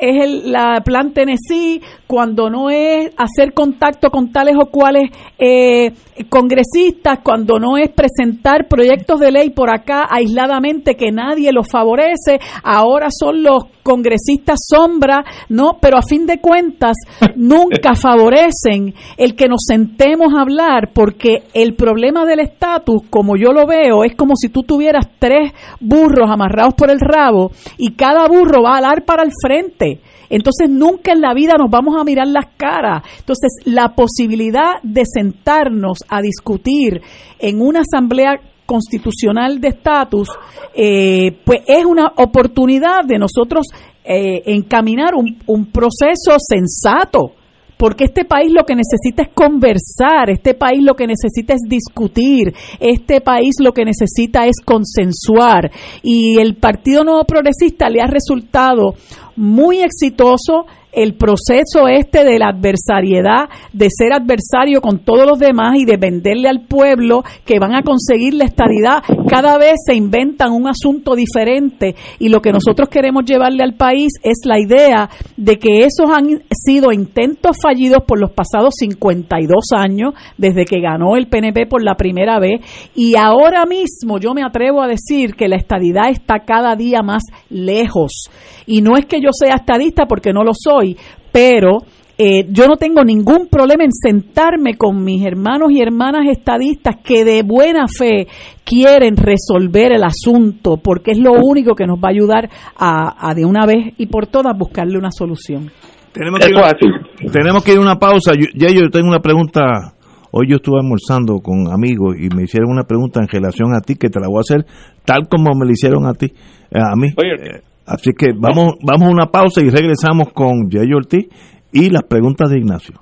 [0.00, 5.92] es el la Plan Tennessee, cuando no es hacer contacto con tales o cuales eh,
[6.28, 12.38] congresistas, cuando no es presentar proyectos de ley por acá aisladamente que nadie los favorece,
[12.62, 15.78] ahora son los congresistas sombra, ¿no?
[15.80, 16.96] Pero a fin de cuentas
[17.36, 23.52] nunca favorecen el que nos sentemos a hablar porque el problema del estatus, como yo
[23.52, 28.26] lo veo, es como si tú tuvieras tres burros amarrados por el rabo y cada
[28.28, 30.00] burro va a alar para el frente.
[30.30, 33.02] Entonces nunca en la vida nos vamos a mirar las caras.
[33.18, 37.02] Entonces la posibilidad de sentarnos a discutir
[37.38, 40.28] en una asamblea constitucional de estatus,
[40.74, 43.66] eh, pues es una oportunidad de nosotros
[44.04, 47.32] eh, encaminar un, un proceso sensato
[47.76, 52.54] porque este país lo que necesita es conversar, este país lo que necesita es discutir,
[52.80, 55.70] este país lo que necesita es consensuar.
[56.02, 58.94] Y el Partido Nuevo Progresista le ha resultado
[59.36, 65.76] muy exitoso el proceso este de la adversariedad, de ser adversario con todos los demás
[65.76, 70.52] y de venderle al pueblo que van a conseguir la estabilidad, cada vez se inventan
[70.52, 71.94] un asunto diferente.
[72.18, 76.42] Y lo que nosotros queremos llevarle al país es la idea de que esos han
[76.50, 81.96] sido intentos fallidos por los pasados 52 años desde que ganó el PNP por la
[81.96, 82.60] primera vez.
[82.94, 87.22] Y ahora mismo yo me atrevo a decir que la estadidad está cada día más
[87.50, 88.28] lejos
[88.66, 90.96] y no es que yo sea estadista porque no lo soy,
[91.32, 91.78] pero
[92.16, 97.24] eh, yo no tengo ningún problema en sentarme con mis hermanos y hermanas estadistas que
[97.24, 98.28] de buena fe
[98.64, 103.44] quieren resolver el asunto, porque es lo único que nos va a ayudar a, de
[103.44, 105.70] una vez y por todas buscarle una solución.
[106.12, 108.32] Tenemos que, ir, tenemos que ir a una pausa.
[108.54, 109.94] ya yo tengo una pregunta.
[110.30, 113.96] Hoy yo estuve almorzando con amigos y me hicieron una pregunta en relación a ti
[113.96, 114.66] que te la voy a hacer
[115.04, 117.08] tal como me la hicieron a ti, eh, a mí.
[117.08, 121.26] Eh, Así que vamos, vamos a una pausa y regresamos con Jay Ortiz
[121.72, 123.00] y las preguntas de Ignacio.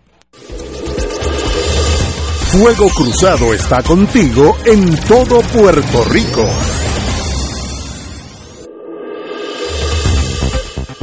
[2.52, 6.46] Fuego Cruzado está contigo en todo Puerto Rico.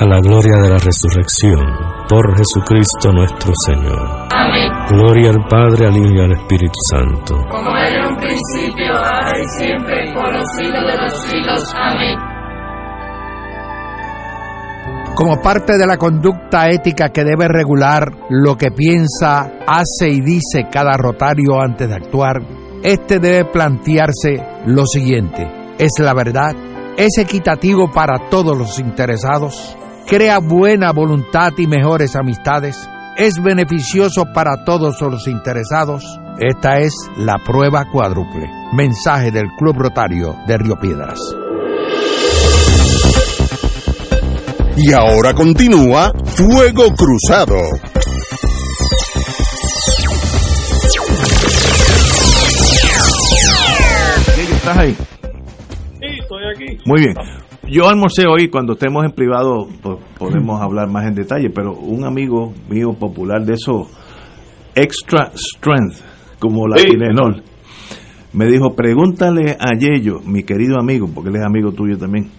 [0.00, 1.58] a la gloria de la resurrección,
[2.08, 4.28] por Jesucristo nuestro Señor.
[4.30, 4.70] Amén.
[4.90, 7.34] Gloria al Padre, al Hijo y al Espíritu Santo.
[7.50, 11.74] Como era en un principio, ahora y siempre, por los siglos de los siglos.
[11.74, 12.16] Amén.
[15.16, 20.68] Como parte de la conducta ética que debe regular lo que piensa, hace y dice
[20.70, 22.40] cada rotario antes de actuar,
[22.84, 26.54] este debe plantearse lo siguiente: ¿es la verdad?
[26.96, 29.76] ¿Es equitativo para todos los interesados?
[30.08, 32.88] ¿Crea buena voluntad y mejores amistades?
[33.18, 36.02] ¿Es beneficioso para todos los interesados?
[36.38, 38.48] Esta es la prueba cuádruple.
[38.72, 41.20] Mensaje del Club Rotario de Río Piedras.
[44.78, 47.58] Y ahora continúa Fuego Cruzado.
[54.54, 54.96] ¿Estás ahí?
[56.00, 56.78] Sí, estoy aquí.
[56.86, 57.14] Muy bien.
[57.70, 62.04] Yo almorcé hoy, cuando estemos en privado pues, podemos hablar más en detalle, pero un
[62.04, 63.88] amigo mío popular de eso,
[64.74, 66.88] Extra Strength, como la Sí.
[66.88, 67.42] Tylenol,
[68.32, 72.30] me dijo, pregúntale a Yello, mi querido amigo, porque él es amigo tuyo también,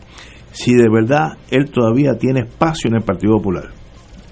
[0.51, 3.65] si de verdad él todavía tiene espacio en el Partido Popular.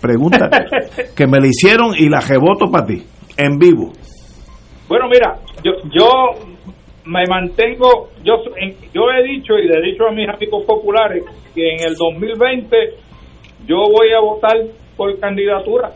[0.02, 0.50] Pregunta
[1.16, 3.04] que me la hicieron y la reboto para ti,
[3.38, 3.94] en vivo.
[4.90, 6.57] Bueno, mira, yo, yo
[7.08, 8.44] me mantengo, yo,
[8.94, 11.24] yo he dicho y le he dicho a mis amigos populares
[11.56, 12.78] que en el 2020
[13.66, 14.58] yo voy a votar
[14.96, 15.92] por candidatura.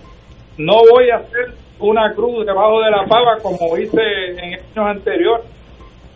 [0.58, 5.46] No voy a hacer una cruz debajo de la pava como hice en años anteriores.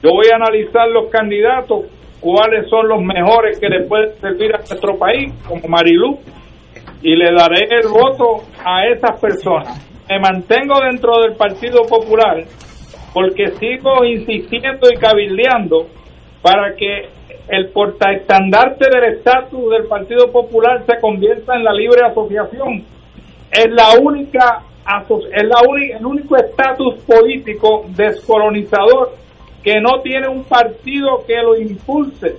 [0.01, 1.85] Yo voy a analizar los candidatos,
[2.21, 6.19] cuáles son los mejores que le pueden servir a nuestro país, como Marilú,
[7.01, 10.05] y le daré el voto a esas personas.
[10.09, 12.43] Me mantengo dentro del Partido Popular
[13.15, 15.87] porque sigo insistiendo y cabildeando
[16.41, 17.07] para que
[17.47, 22.83] el portaestandarte del estatus del Partido Popular se convierta en la libre asociación.
[23.53, 24.63] Es la única
[25.33, 29.13] es la uni- el único estatus político descolonizador
[29.63, 32.35] que no tiene un partido que lo impulse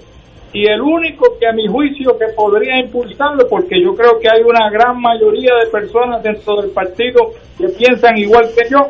[0.53, 4.43] y el único que a mi juicio que podría impulsarlo porque yo creo que hay
[4.43, 8.87] una gran mayoría de personas dentro del partido que piensan igual que yo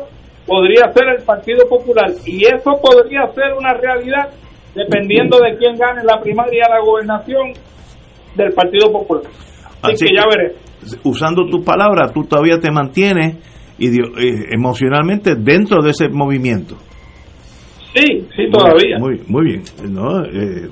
[0.47, 4.29] podría ser el Partido Popular y eso podría ser una realidad
[4.73, 7.53] dependiendo de quién gane la primaria de la gobernación
[8.35, 9.23] del Partido Popular.
[9.81, 10.55] Así, Así que ya veré.
[11.03, 13.35] Usando tus palabras, tú todavía te mantienes
[13.79, 13.89] eh,
[14.51, 16.75] emocionalmente dentro de ese movimiento.
[17.93, 18.97] Sí, sí, todavía.
[18.99, 19.63] Muy, muy bien.
[19.89, 20.23] ¿no?
[20.23, 20.69] Eh,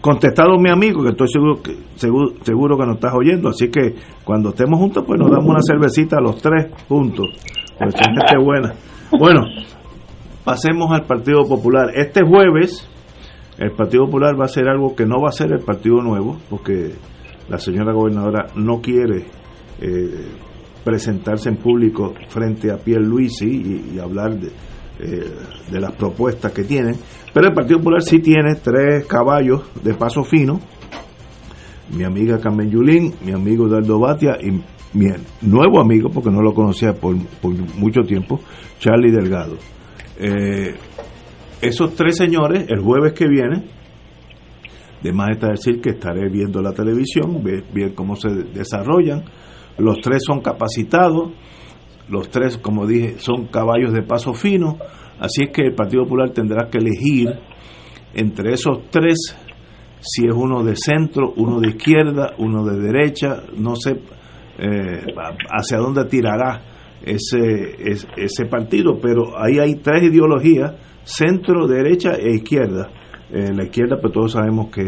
[0.00, 3.94] contestado mi amigo, que estoy seguro que, seguro, seguro que nos estás oyendo, así que
[4.24, 7.28] cuando estemos juntos, pues nos damos una cervecita a los tres juntos.
[8.44, 8.74] Buena.
[9.18, 9.40] Bueno,
[10.44, 11.90] pasemos al Partido Popular.
[11.94, 12.86] Este jueves,
[13.58, 16.38] el Partido Popular va a hacer algo que no va a ser el Partido Nuevo,
[16.50, 16.92] porque
[17.48, 19.24] la señora gobernadora no quiere
[19.80, 20.28] eh,
[20.84, 24.48] presentarse en público frente a Pierre Luisi y, y hablar de,
[24.98, 25.32] eh,
[25.70, 26.96] de las propuestas que tienen.
[27.32, 30.60] Pero el Partido Popular sí tiene tres caballos de paso fino.
[31.96, 34.60] Mi amiga Carmen Yulín, mi amigo Dardo Batia y
[34.92, 35.06] mi
[35.42, 38.40] nuevo amigo, porque no lo conocía por, por mucho tiempo,
[38.78, 39.56] Charlie Delgado.
[40.18, 40.74] Eh,
[41.60, 43.64] esos tres señores, el jueves que viene,
[45.02, 49.24] de más está decir que estaré viendo la televisión, ver, ver cómo se desarrollan.
[49.78, 51.32] Los tres son capacitados,
[52.08, 54.78] los tres, como dije, son caballos de paso fino,
[55.18, 57.28] así es que el Partido Popular tendrá que elegir
[58.12, 59.36] entre esos tres
[60.00, 64.00] si es uno de centro, uno de izquierda, uno de derecha, no sé
[64.60, 65.00] eh,
[65.50, 66.60] hacia dónde tirará
[67.02, 72.90] ese, es- ese partido, pero ahí hay tres ideologías, centro, derecha e izquierda.
[73.32, 74.82] Eh, la izquierda, pues todos sabemos que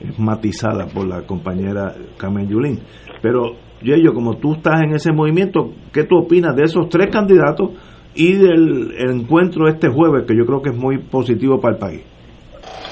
[0.00, 2.80] es matizada por la compañera Carmen Yulín.
[3.20, 7.72] Pero, yo como tú estás en ese movimiento, ¿qué tú opinas de esos tres candidatos
[8.14, 11.78] y del el encuentro este jueves, que yo creo que es muy positivo para el
[11.80, 12.02] país?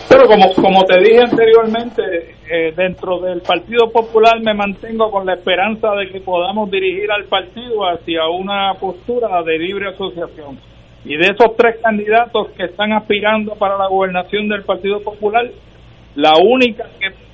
[0.08, 5.34] Pero como, como te dije anteriormente, eh, dentro del Partido Popular me mantengo con la
[5.34, 10.58] esperanza de que podamos dirigir al partido hacia una postura de libre asociación.
[11.04, 15.48] Y de esos tres candidatos que están aspirando para la gobernación del Partido Popular,
[16.14, 16.84] la única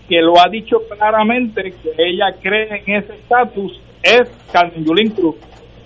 [0.08, 5.36] que, lo ha dicho claramente que ella cree en ese estatus es Carmen Yulín Cruz.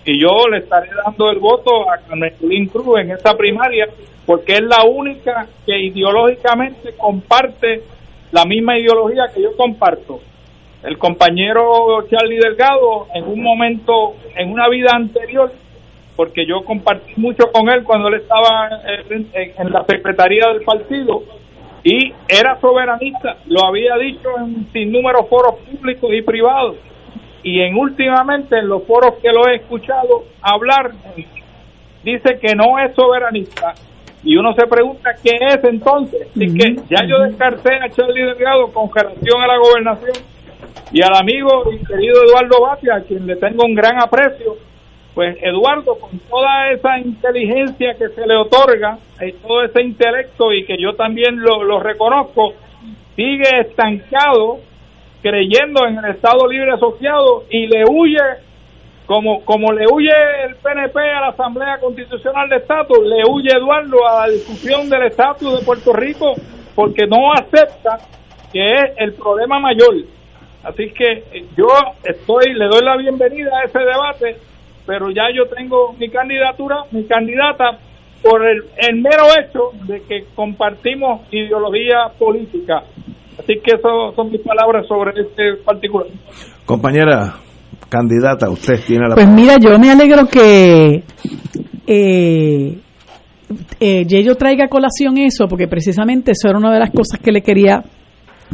[0.05, 3.87] Y yo le estaré dando el voto a Carmen Yulín Cruz en esta primaria
[4.29, 7.83] porque es la única que ideológicamente comparte
[8.31, 10.21] la misma ideología que yo comparto.
[10.83, 15.53] El compañero Charlie Delgado en un momento, en una vida anterior,
[16.15, 18.71] porque yo compartí mucho con él cuando él estaba
[19.11, 21.23] en, en la secretaría del partido
[21.85, 26.77] y era soberanista, lo había dicho en sin número foros públicos y privados
[27.43, 30.93] y en últimamente en los foros que lo he escuchado hablar
[32.03, 33.75] dice que no es soberanista
[34.25, 38.73] y uno se pregunta qué es entonces así que ya yo descarté a Charlie Delgado
[38.73, 40.39] con relación a la gobernación
[40.93, 44.57] y al amigo y querido Eduardo Batia a quien le tengo un gran aprecio.
[45.15, 50.65] Pues Eduardo con toda esa inteligencia que se le otorga y todo ese intelecto y
[50.65, 52.55] que yo también lo, lo reconozco
[53.17, 54.61] sigue estancado
[55.21, 58.23] creyendo en el Estado Libre Asociado y le huye,
[59.09, 60.13] como, como le huye
[60.45, 65.05] el PNP a la Asamblea Constitucional de Estatus, le huye Eduardo a la discusión del
[65.05, 66.35] estatus de Puerto Rico
[66.75, 67.97] porque no acepta
[68.53, 69.95] que es el problema mayor.
[70.63, 71.69] Así que yo
[72.05, 74.37] estoy, le doy la bienvenida a ese debate,
[74.85, 77.79] pero ya yo tengo mi candidatura, mi candidata,
[78.23, 82.83] por el, el mero hecho de que compartimos ideología política.
[83.39, 86.09] Así que esas son mis palabras sobre este particular.
[86.67, 87.48] Compañera
[87.89, 91.03] candidata, usted tiene la Pues mira, yo me alegro que
[91.87, 92.79] eh,
[93.81, 97.33] eh, Yello traiga a colación eso, porque precisamente eso era una de las cosas que
[97.33, 97.83] le quería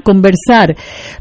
[0.03, 0.77] conversar.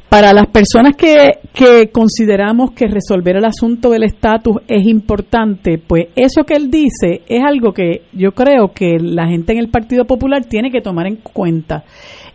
[0.10, 6.44] Para las personas que, consideramos que resolver el asunto del estatus es importante, pues eso
[6.44, 10.46] que él dice es algo que yo creo que la gente en el Partido Popular
[10.46, 11.84] tiene que tomar en cuenta.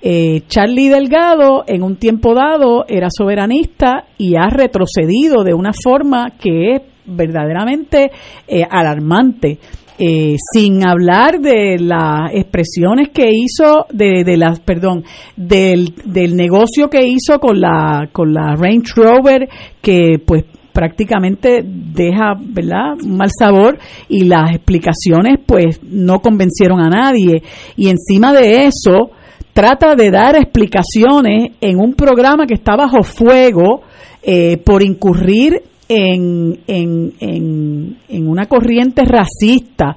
[0.01, 6.33] Eh, Charlie Delgado en un tiempo dado era soberanista y ha retrocedido de una forma
[6.39, 8.11] que es verdaderamente
[8.47, 9.59] eh, alarmante.
[10.01, 15.03] Eh, sin hablar de las expresiones que hizo de, de las perdón
[15.37, 19.49] del, del negocio que hizo con la con la Range Rover
[19.83, 20.45] que pues
[20.79, 27.43] prácticamente deja verdad un mal sabor y las explicaciones pues no convencieron a nadie.
[27.77, 29.11] Y encima de eso
[29.53, 33.83] trata de dar explicaciones en un programa que está bajo fuego
[34.23, 39.97] eh, por incurrir en, en, en, una corriente racista,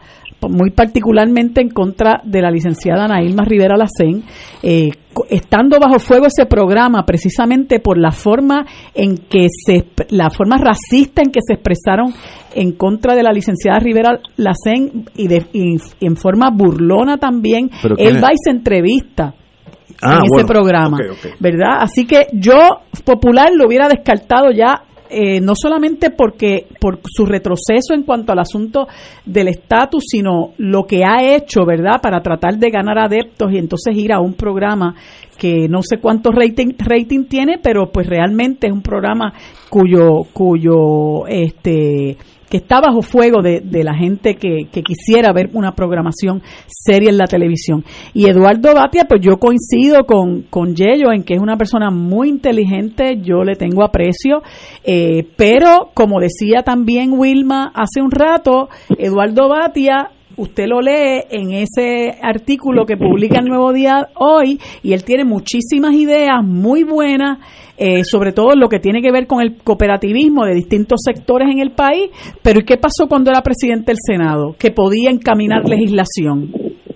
[0.49, 4.23] muy particularmente en contra de la licenciada Nailma Rivera Lacén,
[4.63, 4.89] eh,
[5.29, 8.65] estando bajo fuego ese programa precisamente por la forma
[8.95, 12.13] en que se, la forma racista en que se expresaron
[12.55, 18.31] en contra de la licenciada Rivera Lacén y, de, en forma burlona también, él va
[18.31, 19.35] y se entrevista
[20.01, 20.97] ah, en ese programa,
[21.39, 21.79] ¿verdad?
[21.81, 27.93] Así que yo popular lo hubiera descartado ya eh, no solamente porque por su retroceso
[27.93, 28.87] en cuanto al asunto
[29.25, 33.95] del estatus, sino lo que ha hecho, ¿verdad?, para tratar de ganar adeptos y entonces
[33.95, 34.95] ir a un programa
[35.37, 39.33] que no sé cuánto rating, rating tiene, pero pues realmente es un programa
[39.69, 42.15] cuyo cuyo este
[42.51, 47.25] que está bajo fuego de, la gente que, quisiera ver una programación seria en la
[47.25, 47.85] televisión.
[48.13, 52.27] Y Eduardo Batia, pues yo coincido con, con Yello en que es una persona muy
[52.27, 54.43] inteligente, yo le tengo aprecio,
[54.83, 58.67] eh, pero como decía también Wilma hace un rato,
[58.97, 60.09] Eduardo Batia
[60.41, 65.23] usted lo lee en ese artículo que publica el Nuevo Día hoy y él tiene
[65.23, 67.39] muchísimas ideas muy buenas,
[67.77, 71.59] eh, sobre todo lo que tiene que ver con el cooperativismo de distintos sectores en
[71.59, 72.09] el país.
[72.41, 74.55] Pero ¿y qué pasó cuando era presidente del Senado?
[74.57, 76.51] Que podía encaminar legislación.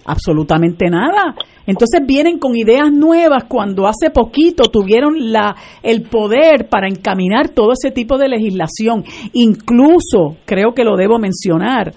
[0.06, 1.36] Absolutamente nada.
[1.68, 7.74] Entonces vienen con ideas nuevas cuando hace poquito tuvieron la, el poder para encaminar todo
[7.74, 9.04] ese tipo de legislación.
[9.34, 11.94] Incluso, creo que lo debo mencionar,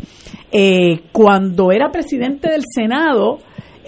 [0.51, 3.39] eh, cuando era presidente del Senado,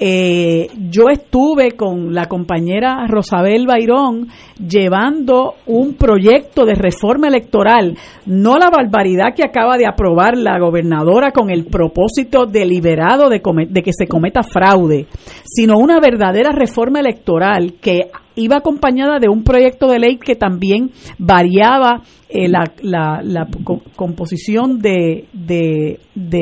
[0.03, 4.28] eh, yo estuve con la compañera Rosabel Bairón
[4.59, 11.32] llevando un proyecto de reforma electoral, no la barbaridad que acaba de aprobar la gobernadora
[11.32, 15.07] con el propósito deliberado de, de que se cometa fraude,
[15.45, 20.90] sino una verdadera reforma electoral que iba acompañada de un proyecto de ley que también
[21.19, 22.02] variaba
[22.32, 22.62] eh, la,
[23.24, 23.48] la,
[23.97, 25.98] composición de, de,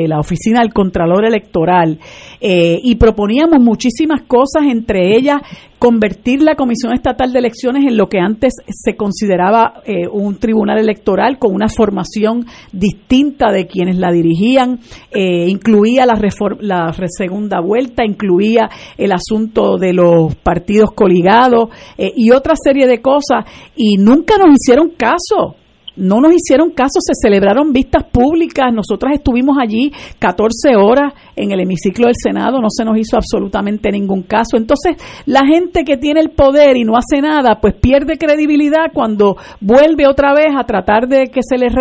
[0.07, 1.97] la oficina del Contralor Electoral
[2.39, 5.41] eh, y proponíamos muchísimas cosas, entre ellas
[5.79, 10.77] convertir la Comisión Estatal de Elecciones en lo que antes se consideraba eh, un tribunal
[10.77, 16.19] electoral con una formación distinta de quienes la dirigían, incluía la,
[16.59, 23.45] la segunda vuelta, incluía el asunto de los partidos coligados y otra serie de cosas
[23.75, 25.55] y nunca nos hicieron caso
[25.99, 31.59] no nos hicieron caso, se celebraron vistas públicas, nosotras estuvimos allí 14 horas en el
[31.59, 34.57] hemiciclo del Senado, no se nos hizo absolutamente ningún caso.
[34.57, 34.95] Entonces,
[35.25, 40.07] la gente que tiene el poder y no hace nada, pues pierde credibilidad cuando vuelve
[40.07, 41.73] otra vez a tratar de que se les,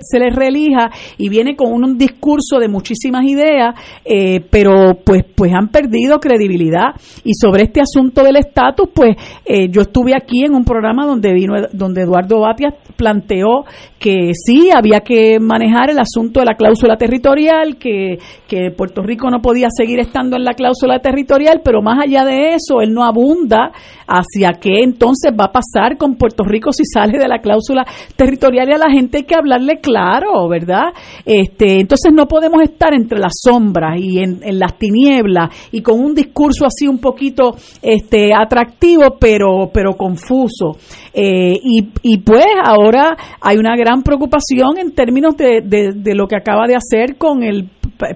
[0.00, 3.74] se les reelija y viene con un, discurso de muchísimas ideas,
[4.04, 6.94] eh, pero pues, pues han perdido credibilidad.
[7.24, 11.32] Y sobre este asunto del estatus, pues eh, yo estuve aquí en un programa donde
[11.32, 13.57] vino, donde Eduardo Batia planteó
[13.98, 19.30] que sí había que manejar el asunto de la cláusula territorial, que, que Puerto Rico
[19.30, 23.04] no podía seguir estando en la cláusula territorial, pero más allá de eso, él no
[23.04, 23.72] abunda
[24.08, 27.86] hacia qué entonces va a pasar con Puerto Rico si sale de la cláusula
[28.16, 30.92] territorial y a la gente hay que hablarle claro, ¿verdad?
[31.24, 36.14] Este, entonces no podemos estar entre las sombras y en, las tinieblas y con un
[36.14, 40.76] discurso así un poquito este, atractivo pero, pero confuso.
[41.12, 46.36] Eh, y, y pues ahora hay una gran preocupación en términos de, de, lo que
[46.36, 47.68] acaba de hacer con el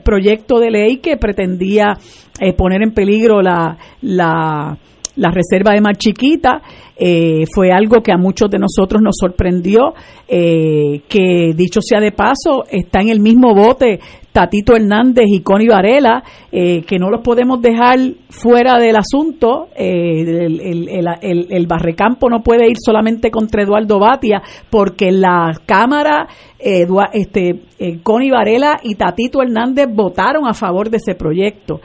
[0.04, 1.98] proyecto de ley que pretendía
[2.40, 4.78] eh, poner en peligro la, la
[5.16, 6.62] la reserva de Mar Chiquita
[6.96, 9.94] eh, fue algo que a muchos de nosotros nos sorprendió,
[10.28, 14.00] eh, que dicho sea de paso, está en el mismo bote
[14.32, 17.98] Tatito Hernández y Connie Varela, eh, que no los podemos dejar
[18.30, 19.68] fuera del asunto.
[19.76, 20.60] el,
[21.50, 26.26] el, Barrecampo no puede ir solamente contra Eduardo Batia, porque la Cámara,
[26.58, 27.60] este,
[28.02, 31.80] Connie Varela y Tatito Hernández votaron a favor de ese proyecto.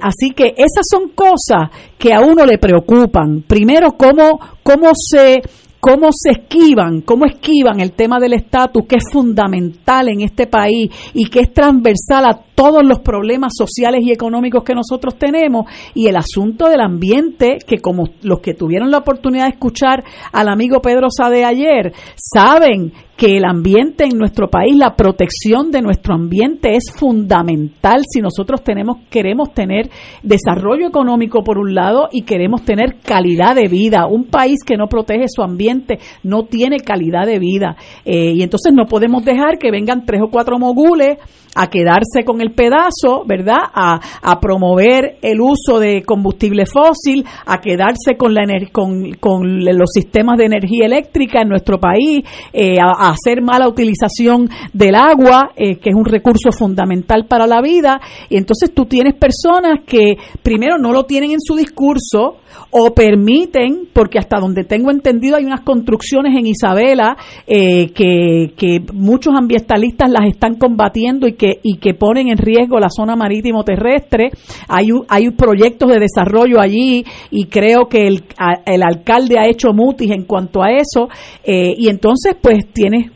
[0.00, 3.42] así que esas son cosas que a uno le preocupan.
[3.46, 5.42] Primero, cómo cómo se
[5.86, 10.90] cómo se esquivan, cómo esquivan el tema del estatus, que es fundamental en este país
[11.14, 16.08] y que es transversal a todos los problemas sociales y económicos que nosotros tenemos, y
[16.08, 20.02] el asunto del ambiente, que como los que tuvieron la oportunidad de escuchar
[20.32, 25.80] al amigo Pedro Sade ayer, saben que el ambiente en nuestro país, la protección de
[25.80, 29.88] nuestro ambiente es fundamental si nosotros tenemos, queremos tener
[30.22, 34.06] desarrollo económico por un lado y queremos tener calidad de vida.
[34.06, 37.76] Un país que no protege su ambiente no tiene calidad de vida.
[38.04, 41.18] Eh, y entonces no podemos dejar que vengan tres o cuatro mogules
[41.56, 43.60] a quedarse con el pedazo, ¿verdad?
[43.74, 49.90] A, a promover el uso de combustible fósil, a quedarse con, la con, con los
[49.90, 52.22] sistemas de energía eléctrica en nuestro país,
[52.52, 57.60] eh, a, hacer mala utilización del agua, eh, que es un recurso fundamental para la
[57.60, 58.00] vida.
[58.28, 62.36] Y entonces tú tienes personas que primero no lo tienen en su discurso,
[62.70, 67.16] o permiten, porque hasta donde tengo entendido hay unas construcciones en Isabela
[67.46, 72.78] eh, que, que, muchos ambientalistas las están combatiendo y que, y que ponen en riesgo
[72.78, 74.30] la zona marítimo terrestre.
[74.68, 78.24] Hay, hay proyectos de desarrollo allí y creo que el,
[78.66, 81.08] el alcalde ha hecho mutis en cuanto a eso.
[81.44, 82.66] Eh, y entonces, pues,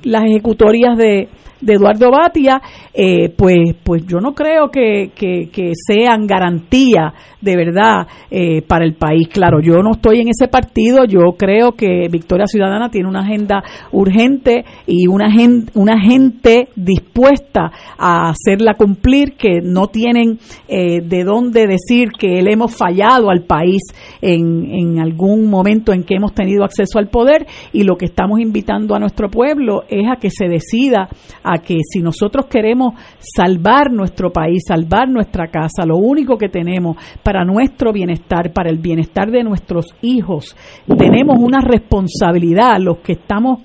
[0.03, 1.29] las ejecutorias de,
[1.61, 2.61] de Eduardo Batia,
[2.93, 8.95] eh, pues, pues yo no creo que, que, sean garantía de verdad eh, para el
[8.95, 9.29] país.
[9.29, 13.63] Claro, yo no estoy en ese partido, yo creo que Victoria Ciudadana tiene una agenda
[13.93, 20.39] urgente y una gente, una gente dispuesta a hacerla cumplir, que no tienen
[20.69, 23.83] eh, de dónde decir que le hemos fallado al país
[24.21, 28.41] en, en algún momento en que hemos tenido acceso al poder y lo que estamos
[28.41, 31.09] invitando a nuestro pueblo es a que se decida
[31.43, 36.97] a que si nosotros queremos salvar nuestro país, salvar nuestra casa, lo único que tenemos
[37.23, 40.57] para nuestro bienestar, para el bienestar de nuestros hijos.
[40.99, 43.61] Tenemos una responsabilidad, los que estamos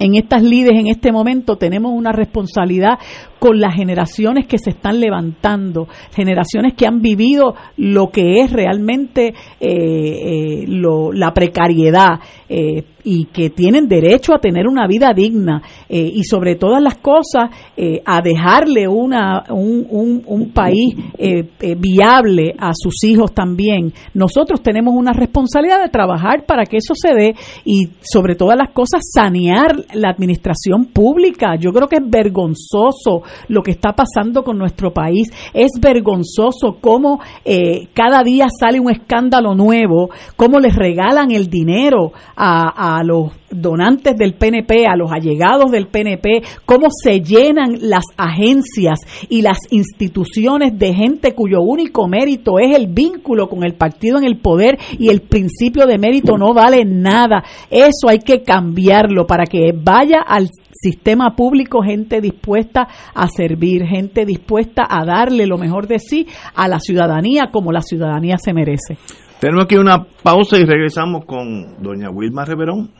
[0.00, 2.98] en estas lides en este momento tenemos una responsabilidad
[3.38, 9.28] con las generaciones que se están levantando, generaciones que han vivido lo que es realmente
[9.28, 12.18] eh, eh, la precariedad
[12.48, 17.50] eh, y que tienen derecho a tener una vida digna y sobre todas las cosas
[18.04, 20.94] a dejarle una, un, un país
[21.78, 23.92] viable a sus hijos también.
[24.14, 28.70] Nosotros tenemos una responsabilidad de trabajar para que eso se dé y sobre todas las
[28.70, 31.56] cosas sanear la administración pública.
[31.56, 35.28] Yo creo que es vergonzoso lo que está pasando con nuestro país.
[35.52, 42.12] Es vergonzoso cómo eh, cada día sale un escándalo nuevo, cómo les regalan el dinero
[42.36, 49.00] a los donantes del PNP, a los allegados del PNP, cómo se llenan las agencias
[49.28, 54.24] y las instituciones de gente cuyo único mérito es el vínculo con el partido en
[54.24, 57.42] el poder y el principio de mérito no vale nada.
[57.70, 64.24] Eso hay que cambiarlo para que vaya al sistema público gente dispuesta a servir, gente
[64.24, 68.96] dispuesta a darle lo mejor de sí a la ciudadanía como la ciudadanía se merece.
[69.40, 72.90] Tenemos aquí una pausa y regresamos con doña Wilma Reverón.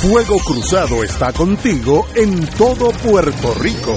[0.00, 3.94] Fuego Cruzado está contigo en todo Puerto Rico.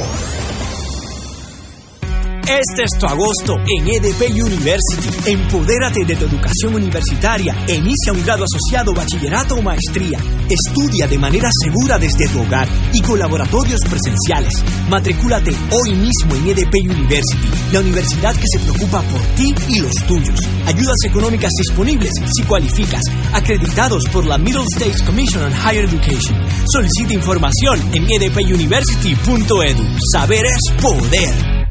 [2.48, 5.32] Este es tu agosto en EDP University.
[5.32, 10.20] Empodérate de tu educación universitaria inicia un grado asociado, bachillerato o maestría.
[10.50, 14.64] Estudia de manera segura desde tu hogar y con laboratorios presenciales.
[14.90, 19.96] Matricúlate hoy mismo en EDP University, la universidad que se preocupa por ti y los
[20.08, 20.40] tuyos.
[20.66, 23.04] Ayudas económicas disponibles si cualificas.
[23.34, 26.38] Acreditados por la Middle States Commission on Higher Education.
[26.72, 29.98] Solicita información en edpuniversity.edu.
[30.12, 31.71] Saber es poder.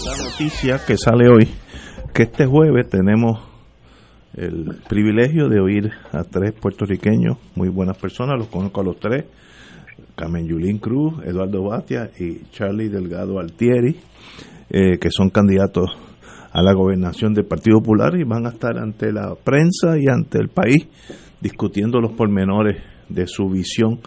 [0.41, 1.47] noticia que sale hoy,
[2.15, 3.41] que este jueves tenemos
[4.33, 9.25] el privilegio de oír a tres puertorriqueños, muy buenas personas, los conozco a los tres,
[10.15, 13.97] Carmen Yulín Cruz, Eduardo Batia y Charlie Delgado Altieri,
[14.71, 15.91] eh, que son candidatos
[16.51, 20.39] a la gobernación del Partido Popular y van a estar ante la prensa y ante
[20.39, 20.87] el país
[21.39, 23.99] discutiendo los pormenores de su visión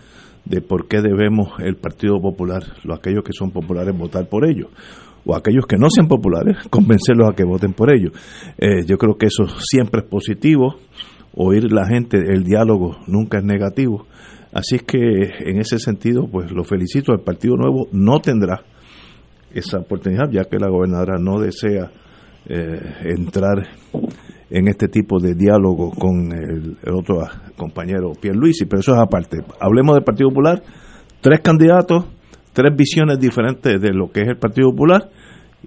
[0.45, 4.69] de por qué debemos el Partido Popular, los aquellos que son populares, votar por ellos,
[5.25, 8.13] o aquellos que no sean populares, convencerlos a que voten por ellos.
[8.59, 10.77] Eh, yo creo que eso siempre es positivo,
[11.35, 14.07] oír la gente, el diálogo nunca es negativo.
[14.53, 18.63] Así es que en ese sentido, pues lo felicito, el Partido Nuevo no tendrá
[19.53, 21.91] esa oportunidad, ya que la gobernadora no desea
[22.47, 22.79] eh,
[23.17, 23.67] entrar
[24.51, 27.23] en este tipo de diálogo con el, otro
[27.57, 29.39] compañero Pierluisi, pero eso es aparte.
[29.61, 30.63] Hablemos del Partido Popular,
[31.21, 32.05] tres candidatos,
[32.55, 35.03] tres visiones diferentes de lo que es el Partido Popular.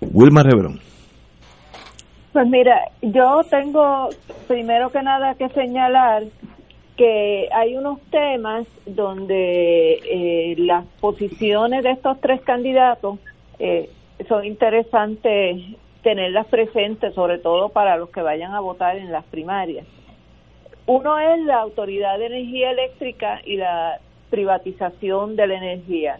[0.01, 0.79] Wilma Reverón.
[2.33, 4.09] Pues mira, yo tengo
[4.47, 6.23] primero que nada que señalar
[6.95, 13.19] que hay unos temas donde eh, las posiciones de estos tres candidatos
[13.59, 13.89] eh,
[14.27, 15.63] son interesantes
[16.01, 19.85] tenerlas presentes, sobre todo para los que vayan a votar en las primarias.
[20.85, 23.99] Uno es la Autoridad de Energía Eléctrica y la
[24.29, 26.19] privatización de la energía.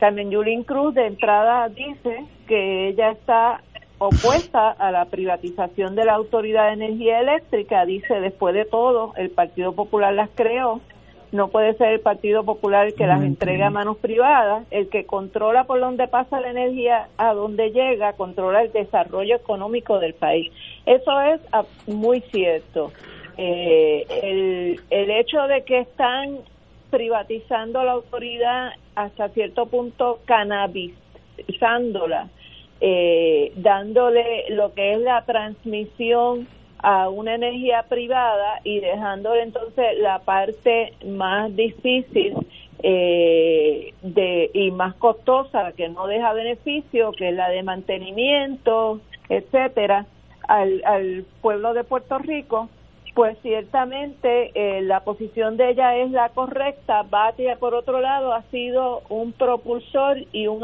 [0.00, 3.60] Carmen Yulín Cruz de entrada dice que ella está
[3.98, 7.84] opuesta a la privatización de la Autoridad de Energía Eléctrica.
[7.84, 10.80] Dice, después de todo, el Partido Popular las creó
[11.32, 15.06] no puede ser el Partido Popular el que las entrega a manos privadas, el que
[15.06, 20.50] controla por dónde pasa la energía, a dónde llega, controla el desarrollo económico del país.
[20.86, 22.92] Eso es ah, muy cierto.
[23.36, 26.38] Eh, el, el hecho de que están
[26.90, 32.28] privatizando la autoridad hasta cierto punto cannabisándola,
[32.80, 36.48] eh, dándole lo que es la transmisión
[36.82, 42.34] a una energía privada y dejándole entonces la parte más difícil
[42.82, 50.06] eh, de y más costosa que no deja beneficio que es la de mantenimiento etcétera
[50.48, 52.70] al, al pueblo de Puerto Rico
[53.14, 57.02] pues ciertamente eh, la posición de ella es la correcta.
[57.02, 60.62] Batia, por otro lado, ha sido un propulsor y un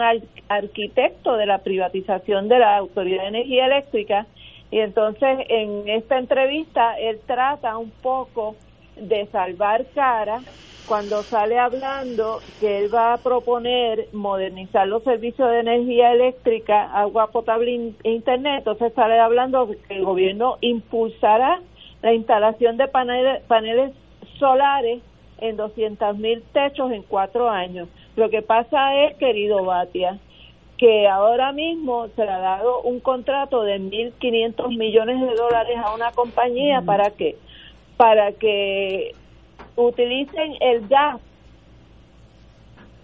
[0.48, 4.26] arquitecto de la privatización de la Autoridad de Energía Eléctrica.
[4.70, 8.56] Y entonces en esta entrevista él trata un poco
[8.96, 10.40] de salvar cara
[10.86, 17.30] cuando sale hablando que él va a proponer modernizar los servicios de energía eléctrica, agua
[17.32, 21.60] potable e internet, entonces sale hablando que el gobierno impulsará
[22.06, 23.92] la instalación de paneles, paneles
[24.38, 25.02] solares
[25.38, 27.88] en 200 mil techos en cuatro años.
[28.14, 30.16] Lo que pasa es, querido Batia,
[30.78, 35.96] que ahora mismo se le ha dado un contrato de 1.500 millones de dólares a
[35.96, 37.36] una compañía para que
[37.96, 39.12] para que
[39.74, 41.18] utilicen el gas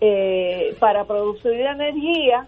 [0.01, 2.47] eh, para producir energía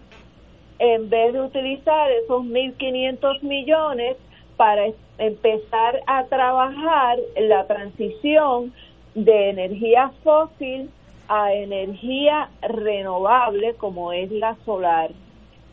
[0.79, 4.15] en vez de utilizar esos 1.500 millones
[4.57, 4.87] para
[5.17, 8.73] empezar a trabajar la transición
[9.13, 10.89] de energía fósil
[11.27, 15.11] a energía renovable como es la solar.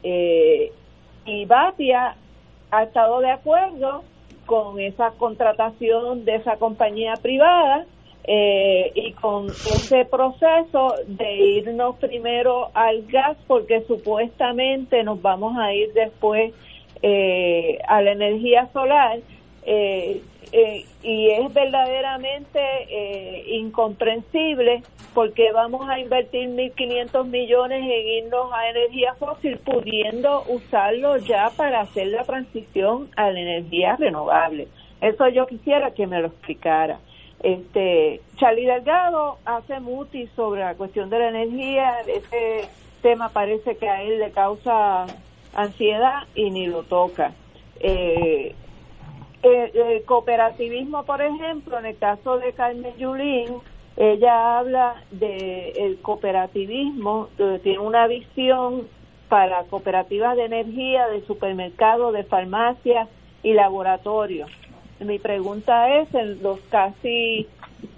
[0.03, 0.73] Eh,
[1.25, 2.17] y Batia
[2.71, 4.03] ha estado de acuerdo
[4.47, 7.87] con esa contratación de esa compañía privada
[8.25, 15.73] eh, y con ese proceso de irnos primero al gas porque supuestamente nos vamos a
[15.75, 16.53] ir después
[17.03, 19.19] eh, a la energía solar
[19.65, 20.23] eh,
[20.53, 22.61] eh, y es verdaderamente
[23.49, 31.51] incomprensible porque vamos a invertir 1.500 millones en irnos a energía fósil pudiendo usarlo ya
[31.57, 34.69] para hacer la transición a la energía renovable.
[35.01, 37.01] Eso yo quisiera que me lo explicara.
[37.43, 42.69] Este, Charlie Delgado hace muti sobre la cuestión de la energía, ese
[43.03, 45.07] tema parece que a él le causa
[45.55, 47.33] ansiedad y ni lo toca.
[47.81, 48.55] Eh,
[49.43, 53.49] el, cooperativismo, por ejemplo, en el caso de Carmen Yulín,
[53.97, 58.89] ella habla de el cooperativismo, eh, tiene una visión
[59.29, 63.09] para cooperativas de energía, de supermercados, de farmacias
[63.43, 64.51] y laboratorios.
[65.01, 67.49] Mi pregunta es, en los casi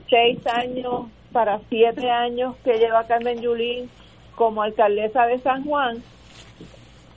[0.09, 3.91] seis años para siete años que lleva Carmen Yulín
[4.37, 6.03] como alcaldesa de San Juan,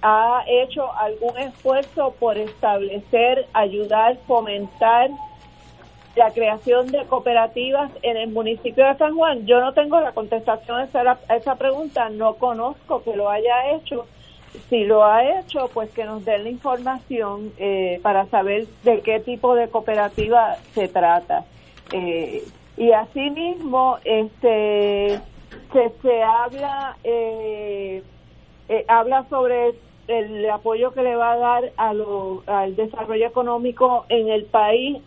[0.02, 5.10] ha hecho algún esfuerzo por establecer, ayudar, fomentar
[6.16, 9.46] la creación de cooperativas en el municipio de San Juan?
[9.46, 14.08] Yo no tengo la contestación a esa, pregunta, no conozco que lo haya hecho.
[14.70, 19.20] Si lo ha hecho, pues que nos den la información eh, para saber de qué
[19.20, 21.46] tipo de cooperativa se trata.
[21.92, 22.44] Eh,
[22.76, 25.20] y asimismo, este,
[25.74, 28.04] se, se habla, eh,
[28.70, 29.74] eh habla sobre
[30.08, 34.98] el apoyo que le va a dar a lo, al desarrollo económico en el país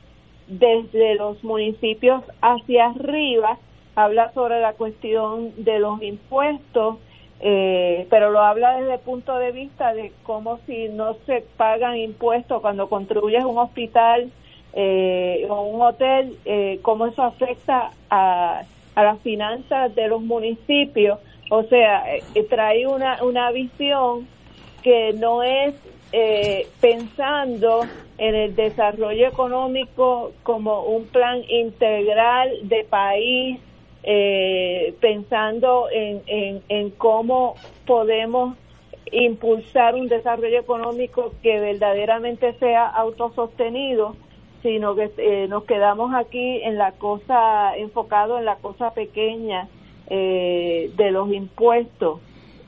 [0.47, 3.59] desde los municipios hacia arriba.
[3.95, 6.97] Habla sobre la cuestión de los impuestos,
[7.41, 11.97] eh, pero lo habla desde el punto de vista de cómo si no se pagan
[11.97, 14.31] impuestos cuando construyes un hospital
[14.75, 18.63] eh, o un hotel, eh, cómo eso afecta a,
[18.95, 21.19] a las finanzas de los municipios.
[21.51, 22.05] O sea,
[22.49, 24.29] trae una, una visión
[24.83, 25.75] que no es
[26.13, 27.83] eh, pensando
[28.19, 33.59] en el desarrollo económico como un plan integral de país,
[34.03, 37.55] eh, pensando en, en, en cómo
[37.87, 38.57] podemos
[39.13, 44.17] impulsar un desarrollo económico que verdaderamente sea autosostenido,
[44.63, 49.69] sino que eh, nos quedamos aquí en la cosa, enfocado en la cosa pequeña
[50.09, 52.21] eh, de los impuestos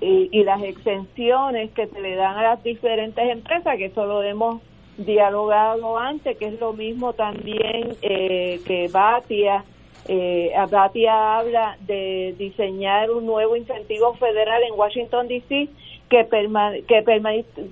[0.03, 4.61] y, las exenciones que se le dan a las diferentes empresas, que eso lo hemos
[4.97, 9.65] dialogado antes, que es lo mismo también eh, que Batia.
[10.09, 15.69] Eh, Batia habla de diseñar un nuevo incentivo federal en Washington, D.C.
[16.11, 16.27] que,
[16.89, 17.03] que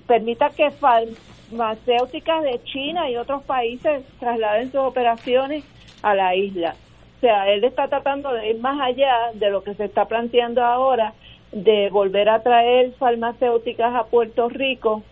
[0.07, 5.65] permita que farmacéuticas de China y otros países trasladen sus operaciones
[6.01, 6.75] a la isla.
[7.17, 10.63] O sea, él está tratando de ir más allá de lo que se está planteando
[10.63, 11.13] ahora
[11.51, 15.03] de volver a traer farmacéuticas a Puerto Rico.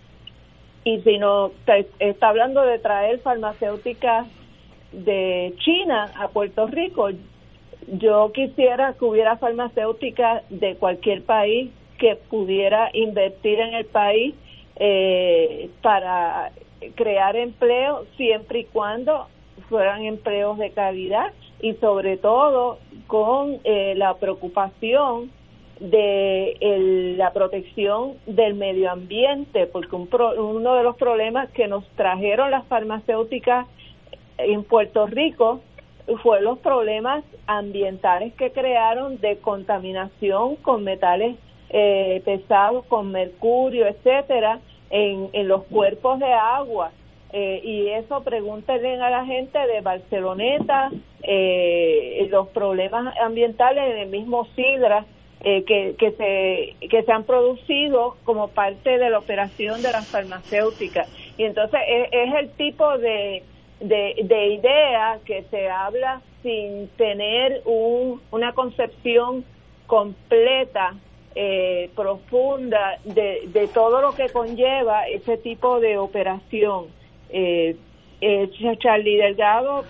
[0.84, 1.52] Y si no
[2.00, 4.28] está hablando de traer farmacéuticas
[4.92, 7.10] de China a Puerto Rico.
[7.88, 14.36] Yo quisiera que hubiera farmacéuticas de cualquier país que pudiera invertir en el país
[14.78, 16.52] eh, para
[16.96, 19.28] crear empleo siempre y cuando
[19.68, 25.32] fueran empleos de calidad y sobre todo con eh, la preocupación
[25.80, 32.52] de la protección del medio ambiente, porque un uno de los problemas que nos trajeron
[32.52, 33.68] las farmacéuticas
[34.38, 35.62] en Puerto Rico
[36.22, 41.38] fue los problemas ambientales que crearon de contaminación con metales
[41.70, 46.92] eh, pesados, con mercurio, etcétera, en, en los cuerpos de agua.
[47.32, 50.90] Eh, y eso pregúntenle a la gente de Barceloneta,
[51.22, 55.06] eh, los problemas ambientales en el mismo Sidra,
[55.42, 60.08] eh, que, que, se, que se han producido como parte de la operación de las
[60.08, 61.08] farmacéuticas.
[61.38, 61.80] Y entonces
[62.12, 63.44] es, el tipo de,
[63.80, 69.46] de, de, idea que se habla sin tener un, una concepción
[69.88, 70.96] completa,
[71.36, 76.88] eh, profunda de, de todo lo que conlleva ese tipo de operación.
[77.30, 77.78] Eh,
[78.22, 78.50] eh,
[78.80, 79.86] Charlie Delgado,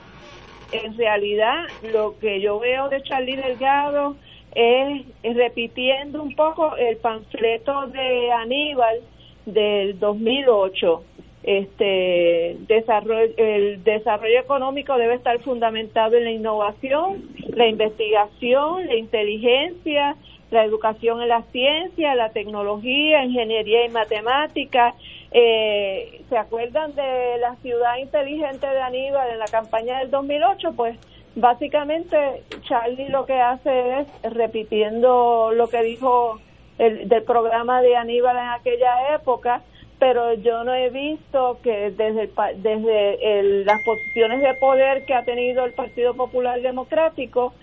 [0.71, 4.15] en realidad lo que yo veo de Charlie Delgado
[4.55, 8.99] es, repitiendo un poco el panfleto de Aníbal
[9.45, 11.03] del 2008.
[11.43, 20.15] Este desarrollo, el desarrollo económico debe estar fundamentado en la innovación, la investigación, la inteligencia,
[20.51, 24.95] la educación en la ciencia, la tecnología, ingeniería y matemáticas,
[25.31, 30.73] eh, ¿Se acuerdan de la ciudad inteligente de Aníbal en la campaña del 2008?
[30.75, 30.97] Pues
[31.35, 36.39] básicamente Charlie lo que hace es repitiendo lo que dijo
[36.77, 39.61] el, del programa de Aníbal en aquella época,
[39.99, 45.65] pero yo no he visto que desde, desde las posiciones de poder que ha tenido
[45.65, 47.53] el Partido Popular Democrático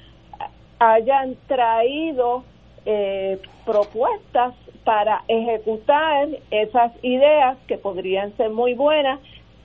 [0.78, 2.44] hayan traído
[2.84, 9.18] eh, propuestas para ejecutar esas ideas que podrían ser muy buenas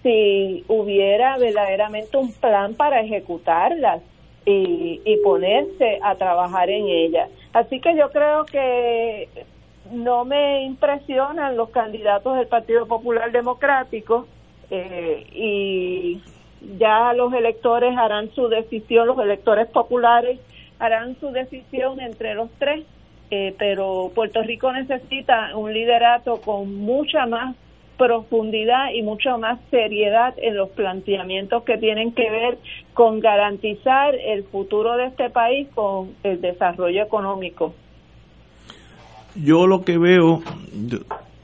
[0.03, 4.02] si hubiera verdaderamente un plan para ejecutarlas
[4.45, 7.30] y, ponerse a trabajar en ellas.
[7.53, 9.30] Así que yo creo que
[9.91, 14.26] no me impresionan los candidatos del Partido Popular Democrático
[14.72, 16.22] eh, y
[16.78, 20.40] ya los electores harán su decisión, los electores populares
[20.80, 22.84] harán su decisión entre los tres
[23.34, 27.56] eh, pero Puerto Rico necesita un liderato con mucha más
[28.02, 32.57] profundidad y mucha más seriedad en los planteamientos que tienen que ver
[32.95, 37.76] con garantizar el futuro de este país con el desarrollo económico.
[39.36, 40.41] Yo lo que veo,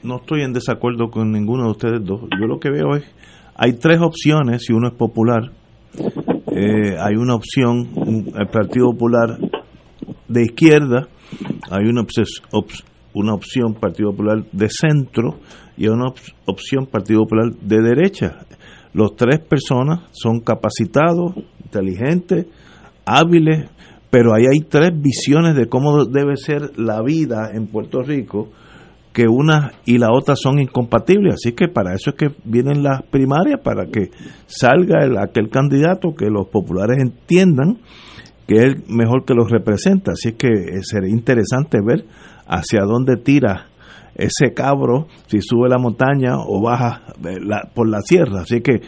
[0.02, 3.04] no estoy en desacuerdo con ninguno de ustedes dos, yo lo que veo es,
[3.54, 5.50] hay tres opciones si uno es popular.
[6.50, 7.88] Eh, hay una opción,
[8.36, 9.38] el Partido Popular
[10.26, 11.06] de izquierda,
[11.70, 12.04] hay una,
[13.18, 15.40] una opción Partido Popular de centro
[15.76, 16.12] y una
[16.46, 18.38] opción Partido Popular de derecha.
[18.94, 22.46] Los tres personas son capacitados, inteligentes,
[23.04, 23.68] hábiles,
[24.10, 28.50] pero ahí hay tres visiones de cómo debe ser la vida en Puerto Rico,
[29.12, 31.34] que una y la otra son incompatibles.
[31.34, 34.10] Así que para eso es que vienen las primarias, para que
[34.46, 37.78] salga el, aquel candidato que los populares entiendan
[38.46, 40.12] que es mejor que los representa.
[40.12, 42.06] Así que eh, sería interesante ver
[42.48, 43.66] hacia dónde tira
[44.14, 47.36] ese cabro, si sube la montaña o baja eh,
[47.72, 48.40] por la sierra.
[48.40, 48.80] Así que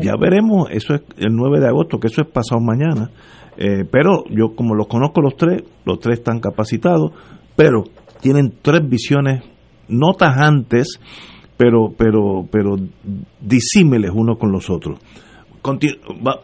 [0.00, 3.10] ya veremos, eso es el 9 de agosto, que eso es pasado mañana.
[3.58, 7.12] Eh, pero yo como los conozco los tres, los tres están capacitados,
[7.56, 7.84] pero
[8.22, 9.44] tienen tres visiones
[9.88, 10.98] no tajantes,
[11.58, 12.76] pero, pero, pero
[13.38, 14.98] disímiles unos con los otros.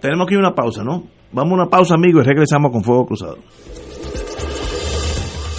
[0.00, 1.04] tenemos que ir a una pausa, ¿no?
[1.32, 3.38] Vamos a una pausa, amigos, y regresamos con Fuego Cruzado.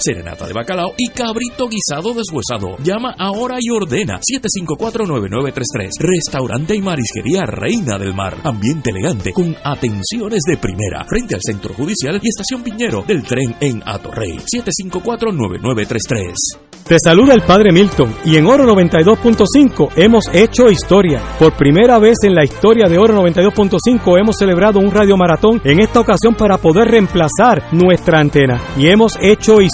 [0.00, 2.76] serenata de bacalao y cabrito guisado deshuesado.
[2.82, 5.90] Llama ahora y ordena 754-9933.
[5.98, 8.36] Restaurante y marisquería Reina del Mar.
[8.44, 11.04] Ambiente elegante con atenciones de primera.
[11.08, 14.38] Frente al Centro Judicial y Estación Piñero del tren en Atorrey.
[14.38, 16.66] 754-9933.
[16.86, 21.20] Te saluda el Padre Milton y en Oro 92.5 hemos hecho historia.
[21.36, 25.80] Por primera vez en la historia de Oro 92.5 hemos celebrado un radio maratón en
[25.80, 28.60] esta ocasión para poder reemplazar nuestra antena.
[28.78, 29.65] Y hemos hecho historia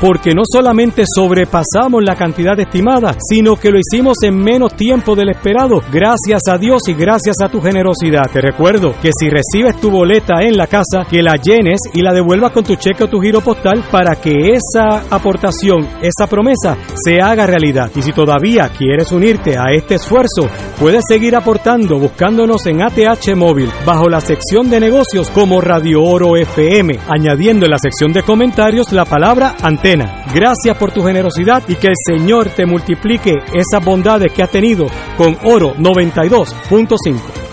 [0.00, 5.30] porque no solamente sobrepasamos la cantidad estimada, sino que lo hicimos en menos tiempo del
[5.30, 8.30] esperado, gracias a Dios y gracias a tu generosidad.
[8.32, 12.12] Te recuerdo que si recibes tu boleta en la casa, que la llenes y la
[12.12, 16.76] devuelvas con tu cheque o tu giro postal para que esa aportación, esa promesa, mesa
[16.94, 17.90] se haga realidad.
[17.96, 20.48] Y si todavía quieres unirte a este esfuerzo,
[20.78, 26.36] puedes seguir aportando buscándonos en ATH Móvil bajo la sección de negocios como Radio Oro
[26.36, 29.23] FM, añadiendo en la sección de comentarios la palabra
[29.62, 30.24] antena.
[30.34, 34.86] Gracias por tu generosidad y que el Señor te multiplique esas bondades que has tenido
[35.16, 37.44] con Oro 92.5.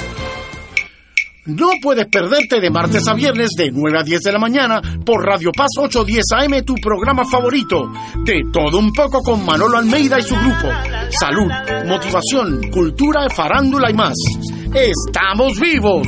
[1.43, 5.25] No puedes perderte de martes a viernes de 9 a 10 de la mañana por
[5.25, 7.89] Radio Paz 810 AM, tu programa favorito.
[8.23, 10.67] De todo un poco con Manolo Almeida y su grupo.
[11.09, 11.51] Salud,
[11.87, 14.13] motivación, cultura, farándula y más.
[14.73, 16.07] ¡Estamos vivos!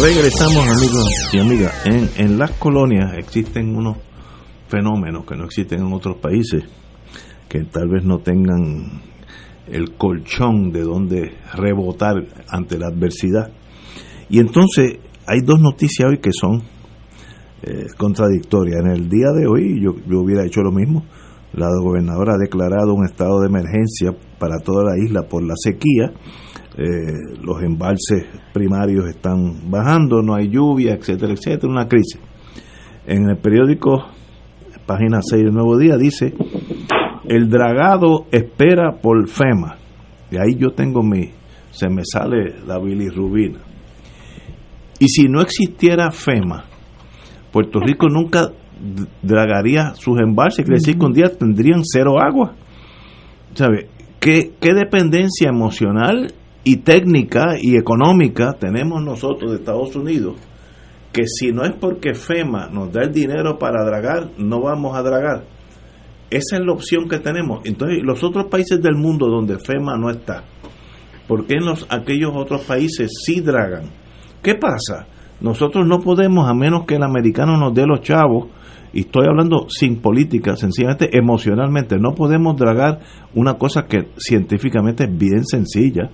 [0.00, 1.86] Regresamos amigos y amigas.
[1.86, 3.96] En, en las colonias existen unos
[4.68, 6.64] fenómenos que no existen en otros países,
[7.48, 9.02] que tal vez no tengan
[9.66, 12.14] el colchón de donde rebotar
[12.48, 13.50] ante la adversidad.
[14.28, 16.62] Y entonces hay dos noticias hoy que son
[17.62, 18.80] eh, contradictorias.
[18.84, 21.04] En el día de hoy yo, hubiera hecho lo mismo.
[21.52, 26.12] La gobernadora ha declarado un estado de emergencia para toda la isla por la sequía.
[26.80, 32.20] Eh, los embalses primarios están bajando, no hay lluvia, etcétera, etcétera, una crisis.
[33.04, 34.04] En el periódico,
[34.86, 36.34] página 6 del Nuevo Día, dice
[37.28, 39.76] el dragado espera por FEMA.
[40.30, 41.30] Y ahí yo tengo mi,
[41.72, 43.58] se me sale la bilirrubina.
[45.00, 46.64] Y si no existiera FEMA,
[47.50, 48.52] Puerto Rico nunca
[49.20, 52.54] dragaría sus embalses, quiere decir que un día tendrían cero agua.
[53.54, 53.88] ¿Sabe?
[54.20, 56.32] ¿Qué, ¿Qué dependencia emocional
[56.70, 60.36] y técnica y económica tenemos nosotros de Estados Unidos?
[61.12, 65.02] Que si no es porque FEMA nos da el dinero para dragar, no vamos a
[65.02, 65.44] dragar
[66.30, 67.60] esa es la opción que tenemos.
[67.64, 70.44] Entonces, los otros países del mundo donde FEMA no está,
[71.26, 73.84] ¿por qué en los, aquellos otros países sí dragan?
[74.42, 75.06] ¿Qué pasa?
[75.40, 78.48] Nosotros no podemos, a menos que el americano nos dé los chavos,
[78.92, 83.00] y estoy hablando sin política, sencillamente emocionalmente, no podemos dragar
[83.34, 86.10] una cosa que científicamente es bien sencilla,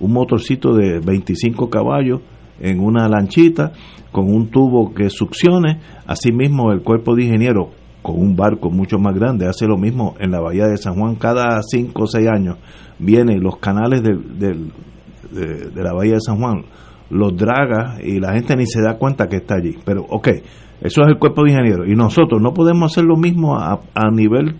[0.00, 2.20] un motorcito de 25 caballos
[2.60, 3.72] en una lanchita
[4.12, 7.70] con un tubo que succione, asimismo el cuerpo de ingeniero
[8.02, 11.16] con un barco mucho más grande, hace lo mismo en la bahía de San Juan
[11.16, 12.56] cada 5 o 6 años,
[12.98, 16.64] vienen los canales de, de, la bahía de San Juan,
[17.10, 19.76] los draga y la gente ni se da cuenta que está allí.
[19.84, 20.28] Pero, ok,
[20.80, 21.88] eso es el cuerpo de ingenieros.
[21.88, 24.56] Y nosotros no podemos hacer lo mismo a, a nivel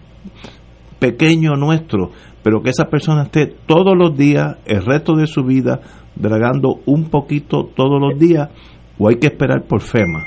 [0.99, 2.11] pequeño nuestro,
[2.43, 5.81] pero que esa persona esté todos los días, el resto de su vida,
[6.15, 8.51] dragando un poquito todos los días,
[8.99, 10.25] o hay que esperar por FEMA.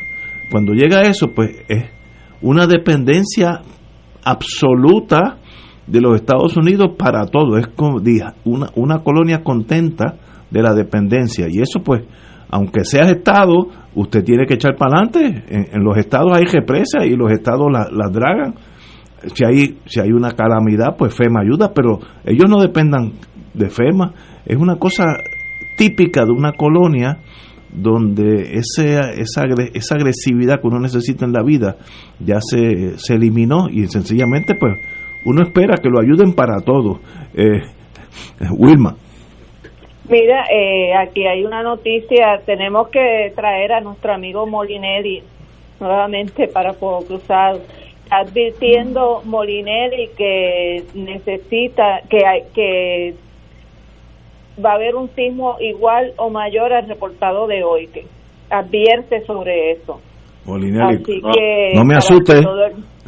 [0.52, 1.86] Cuando llega eso, pues es
[2.42, 3.62] una dependencia
[4.24, 5.38] absoluta
[5.88, 7.58] de los Estados Unidos para todo.
[7.58, 8.02] Es como
[8.46, 10.16] una, una colonia contenta
[10.50, 11.48] de la dependencia.
[11.50, 12.04] Y eso pues,
[12.50, 15.44] aunque seas Estado, usted tiene que echar para adelante.
[15.50, 18.56] En, los estados hay represas y los estados las la dragan.
[19.34, 23.14] Si hay, si hay una calamidad, pues FEMA ayuda, pero ellos no dependan
[23.54, 24.14] de FEMA.
[24.46, 25.06] Es una cosa
[25.78, 27.20] típica de una colonia
[27.72, 29.44] donde ese, esa,
[29.74, 31.78] esa agresividad que uno necesita en la vida
[32.20, 34.74] ya se, se eliminó y sencillamente pues
[35.26, 37.00] uno espera que lo ayuden para todo.
[37.36, 37.62] Eh,
[38.58, 38.96] Wilma.
[40.10, 45.22] Mira, eh, aquí hay una noticia, tenemos que traer a nuestro amigo Molinelli
[45.80, 47.60] nuevamente para Fuego Cruzado,
[48.10, 53.14] advirtiendo Molinelli que necesita, que, hay, que
[54.64, 58.06] va a haber un sismo igual o mayor al reportado de hoy, que
[58.50, 60.02] advierte sobre eso.
[60.46, 62.42] Así que no me asuste.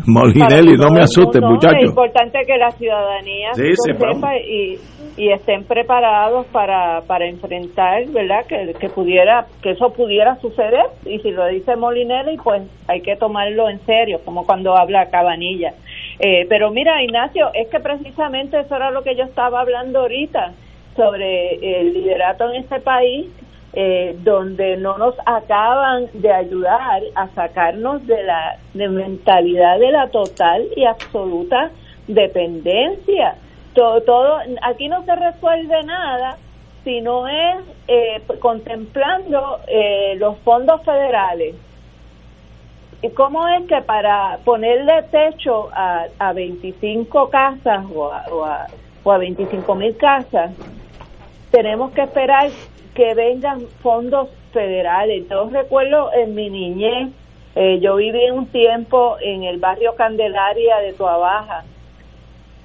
[0.07, 1.83] Molinelli, no me asustes, muchachos.
[1.83, 4.77] Es importante que la ciudadanía Sí, sí, sepa y,
[5.17, 8.45] y estén preparados para, para enfrentar, ¿verdad?
[8.47, 13.15] Que, que pudiera que eso pudiera suceder y si lo dice Molinelli, pues hay que
[13.15, 15.73] tomarlo en serio, como cuando habla Cabanilla.
[16.19, 20.53] Eh, pero mira, Ignacio, es que precisamente eso era lo que yo estaba hablando ahorita
[20.95, 23.27] sobre el liderato en este país
[23.73, 30.09] eh, donde no nos acaban de ayudar a sacarnos de la de mentalidad de la
[30.09, 31.71] total y absoluta
[32.07, 33.35] dependencia.
[33.73, 36.37] Todo, todo aquí no se resuelve nada
[36.83, 37.57] si no es
[37.87, 41.55] eh, contemplando eh, los fondos federales.
[43.01, 48.67] ¿Y cómo es que para ponerle techo a, a 25 casas o a, o a,
[49.03, 50.51] o a 25 mil casas,
[51.51, 52.49] tenemos que esperar
[52.93, 55.27] que vengan fondos federales.
[55.29, 57.09] Yo recuerdo en mi niñez,
[57.55, 61.63] eh, yo viví un tiempo en el barrio Candelaria de Tuabaja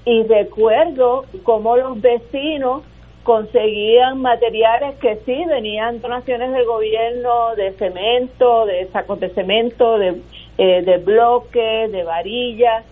[0.04, 2.82] y recuerdo cómo los vecinos
[3.24, 10.20] conseguían materiales que sí venían donaciones del gobierno de cemento, de sacos de cemento, de,
[10.58, 12.84] eh, de bloques, de varillas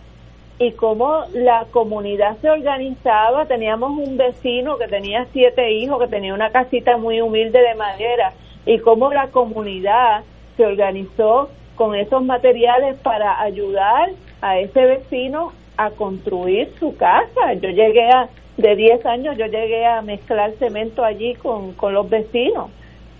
[0.58, 3.46] y cómo la comunidad se organizaba.
[3.46, 8.32] Teníamos un vecino que tenía siete hijos, que tenía una casita muy humilde de madera,
[8.66, 10.22] y cómo la comunidad
[10.56, 14.10] se organizó con esos materiales para ayudar
[14.40, 17.54] a ese vecino a construir su casa.
[17.54, 22.08] Yo llegué a, de 10 años, yo llegué a mezclar cemento allí con, con los
[22.08, 22.70] vecinos.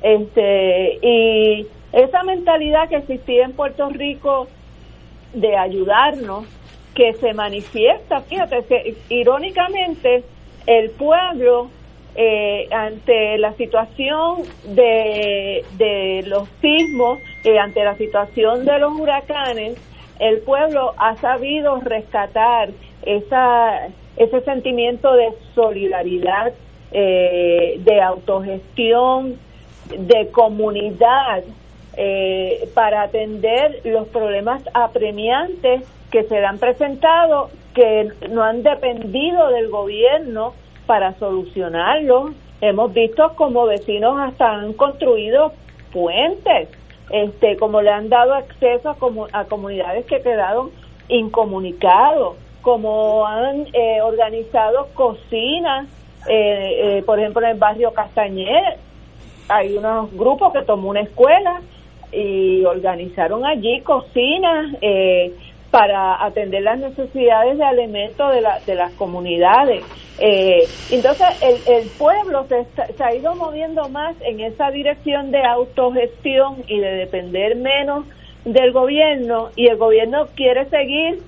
[0.02, 4.46] Este, y esa mentalidad que existía en Puerto Rico
[5.32, 6.44] de ayudarnos
[6.94, 10.24] que se manifiesta, fíjate, que irónicamente
[10.66, 11.68] el pueblo
[12.16, 19.76] eh, ante la situación de, de los sismos, eh, ante la situación de los huracanes,
[20.20, 22.70] el pueblo ha sabido rescatar
[23.04, 26.52] esa, ese sentimiento de solidaridad,
[26.92, 29.36] eh, de autogestión,
[29.98, 31.42] de comunidad,
[31.96, 35.82] eh, para atender los problemas apremiantes
[36.14, 40.54] que se han presentado que no han dependido del gobierno
[40.86, 42.30] para solucionarlo.
[42.60, 45.52] Hemos visto como vecinos hasta han construido
[45.92, 46.68] puentes,
[47.10, 50.70] este, como le han dado acceso a, a comunidades que quedaron
[51.08, 55.88] incomunicados, como han eh, organizado cocinas,
[56.28, 58.78] eh, eh, por ejemplo en el barrio Castañer,
[59.48, 61.60] hay unos grupos que tomó una escuela
[62.12, 65.34] y organizaron allí cocinas, eh,
[65.74, 69.82] para atender las necesidades de alimentos de, la, de las comunidades.
[70.20, 76.62] Eh, entonces, el, el pueblo se, ha ido moviendo más en esa dirección de autogestión
[76.68, 78.06] y de depender menos
[78.44, 81.20] del gobierno y el gobierno quiere seguir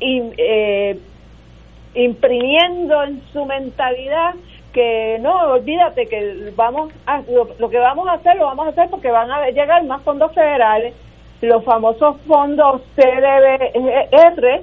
[0.00, 0.98] eh,
[1.94, 4.36] imprimiendo en su mentalidad
[4.72, 8.70] que no, olvídate que vamos a, lo, lo que vamos a hacer lo vamos a
[8.70, 10.94] hacer porque van a llegar más fondos federales
[11.40, 14.62] los famosos fondos CDBR,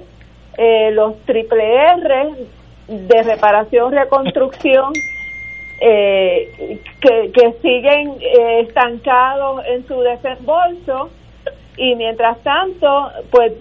[0.56, 2.30] eh, los triple R
[2.88, 4.92] de reparación, reconstrucción,
[5.80, 11.10] eh, que, que, siguen eh, estancados en su desembolso
[11.76, 13.52] y mientras tanto, pues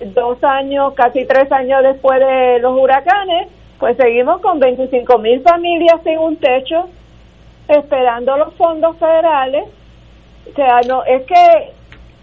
[0.00, 6.00] dos años, casi tres años después de los huracanes, pues seguimos con 25 mil familias
[6.04, 6.88] sin un techo,
[7.68, 9.64] esperando los fondos federales.
[10.50, 11.72] O sea, no, es que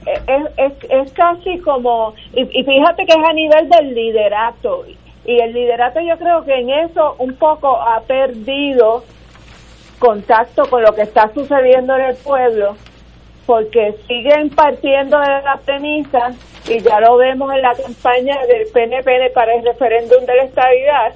[0.06, 4.86] es, es, es casi como, y, y, fíjate que es a nivel del liderato,
[5.26, 9.04] y el liderato yo creo que en eso un poco ha perdido
[10.00, 12.76] contacto con lo que está sucediendo en el pueblo,
[13.46, 16.34] porque siguen partiendo de la premisa,
[16.68, 21.14] y ya lo vemos en la campaña del PNP para el referéndum de la estabilidad,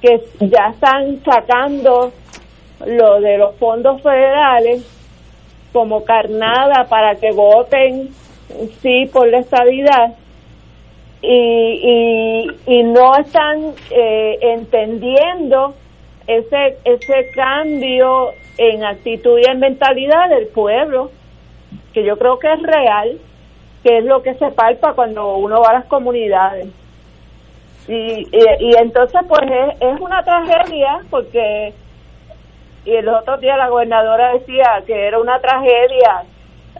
[0.00, 2.12] que ya están sacando
[2.86, 4.84] lo de los fondos federales
[5.72, 8.10] como carnada para que voten
[8.80, 10.14] sí por la estabilidad.
[11.22, 15.74] Y, y, y no están eh, entendiendo
[16.26, 21.10] ese ese cambio en actitud y en mentalidad del pueblo
[21.92, 23.18] que yo creo que es real
[23.82, 26.68] que es lo que se palpa cuando uno va a las comunidades.
[27.88, 31.74] Y, y, y entonces pues es, es una tragedia porque
[32.84, 36.24] y el otro día la gobernadora decía que era una tragedia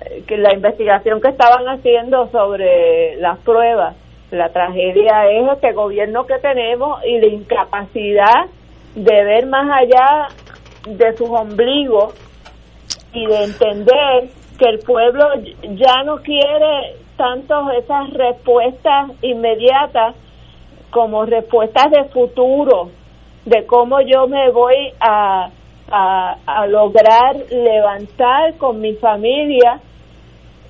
[0.00, 3.94] eh, que la investigación que estaban haciendo sobre las pruebas
[4.30, 8.46] la tragedia es este gobierno que tenemos y la incapacidad
[8.94, 10.28] de ver más allá
[10.86, 12.14] de sus ombligos
[13.12, 15.26] y de entender que el pueblo
[15.74, 20.14] ya no quiere tanto esas respuestas inmediatas
[20.90, 22.90] como respuestas de futuro,
[23.44, 25.50] de cómo yo me voy a,
[25.92, 29.80] a, lograr levantar con mi familia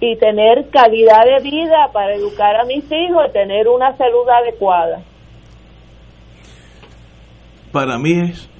[0.00, 5.02] y tener calidad de vida para educar a mis hijos y tener una salud adecuada.
[7.70, 8.50] Para mí es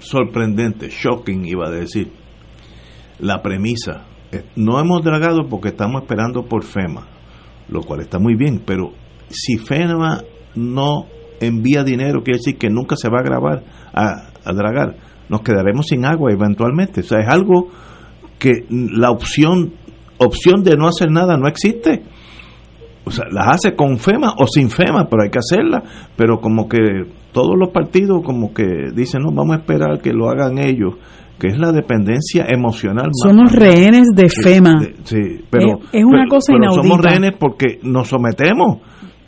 [0.00, 2.12] sorprendente, shocking iba a decir,
[3.20, 4.04] la premisa.
[4.32, 7.06] Eh, No hemos dragado porque estamos esperando por FEMA,
[7.68, 8.92] lo cual está muy bien, pero
[9.28, 10.22] si FEMA
[10.56, 11.06] no
[11.40, 13.62] envía dinero, quiere decir que nunca se va a grabar,
[13.96, 14.94] a, a dragar.
[15.28, 17.00] Nos quedaremos sin agua eventualmente.
[17.00, 17.68] O sea, es algo
[18.38, 19.72] que la opción
[20.18, 22.02] opción de no hacer nada no existe.
[23.04, 25.82] O sea, las hace con FEMA o sin FEMA, pero hay que hacerla.
[26.16, 26.78] Pero como que
[27.32, 28.64] todos los partidos como que
[28.94, 30.94] dicen, no, vamos a esperar que lo hagan ellos,
[31.38, 33.06] que es la dependencia emocional.
[33.06, 34.78] más- Somos rehenes de FEMA.
[35.04, 35.18] sí,
[35.50, 37.08] pero, Es- es una pero- cosa pero somos inaudita.
[37.10, 38.78] rehenes porque nos sometemos.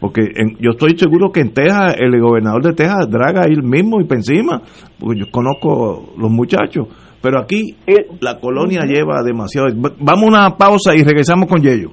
[0.01, 4.01] Porque en- yo estoy seguro que en Texas, el gobernador de Texas draga él mismo
[4.01, 4.62] y para encima,
[4.99, 6.87] porque yo conozco los muchachos.
[7.20, 7.75] Pero aquí
[8.20, 9.66] la colonia lleva demasiado.
[9.81, 11.91] Va- Vamos a una pausa y regresamos con Yello.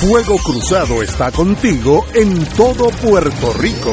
[0.00, 3.92] Fuego Cruzado está contigo en todo Puerto Rico.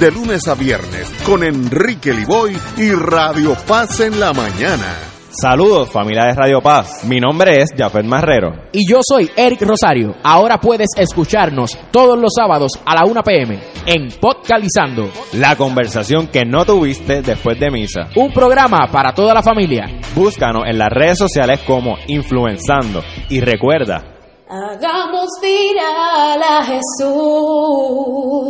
[0.01, 4.95] de lunes a viernes con Enrique Liboy y Radio Paz en la mañana.
[5.29, 8.51] Saludos familia de Radio Paz, mi nombre es Jafet Marrero.
[8.71, 10.15] Y yo soy Eric Rosario.
[10.23, 16.45] Ahora puedes escucharnos todos los sábados a la 1 pm en Podcalizando, La conversación que
[16.45, 18.09] no tuviste después de misa.
[18.15, 19.85] un programa para toda la familia.
[20.15, 24.03] Búscanos en las redes sociales como Influenzando y recuerda,
[24.49, 28.49] Hagamos viral a Jesús.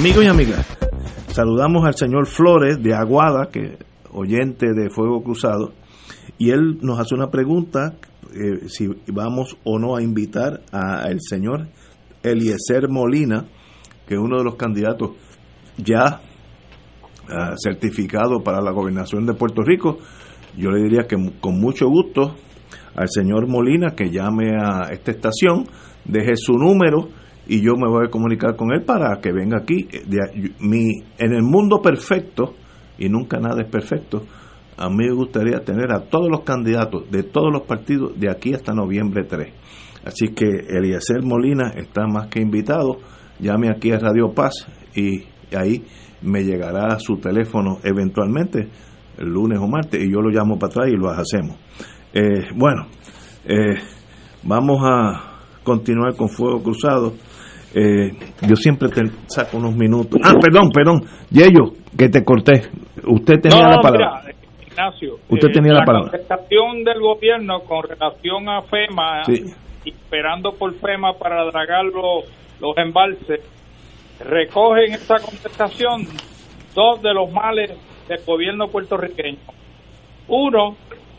[0.00, 0.66] Amigos y amigas,
[1.28, 3.76] saludamos al señor Flores de Aguada, que
[4.10, 5.74] oyente de Fuego Cruzado,
[6.38, 7.96] y él nos hace una pregunta
[8.32, 11.68] eh, si vamos o no a invitar al señor
[12.22, 13.44] Eliezer Molina,
[14.06, 15.10] que es uno de los candidatos
[15.76, 16.22] ya
[17.28, 19.98] ah, certificado para la gobernación de Puerto Rico.
[20.56, 22.36] Yo le diría que con mucho gusto
[22.96, 25.66] al señor Molina que llame a esta estación,
[26.06, 29.88] deje su número y yo me voy a comunicar con él para que venga aquí.
[30.60, 32.54] Mi, en el mundo perfecto,
[32.98, 34.22] y nunca nada es perfecto,
[34.76, 38.54] a mí me gustaría tener a todos los candidatos de todos los partidos de aquí
[38.54, 39.52] hasta noviembre 3.
[40.04, 42.98] Así que Eliezer Molina está más que invitado.
[43.38, 45.84] Llame aquí a Radio Paz y ahí
[46.22, 48.68] me llegará su teléfono eventualmente,
[49.18, 51.58] el lunes o martes, y yo lo llamo para atrás y lo hacemos.
[52.12, 52.86] Eh, bueno,
[53.44, 53.76] eh,
[54.42, 57.14] vamos a continuar con Fuego Cruzado.
[57.74, 58.10] Eh,
[58.48, 60.20] yo siempre te saco unos minutos.
[60.24, 61.02] Ah, perdón, perdón.
[61.30, 62.62] Yello, que te corté.
[63.06, 64.22] Usted tenía no, la palabra.
[64.24, 64.36] mira,
[64.66, 65.14] Ignacio.
[65.28, 66.10] Usted tenía la palabra.
[66.12, 69.44] La contestación del gobierno con relación a FEMA Sí.
[69.84, 72.24] esperando por FEMA para dragar los,
[72.60, 73.40] los embalses,
[74.20, 76.02] recogen esa contestación
[76.74, 77.72] dos de los males
[78.08, 79.38] del gobierno puertorriqueño.
[80.28, 80.76] Uno,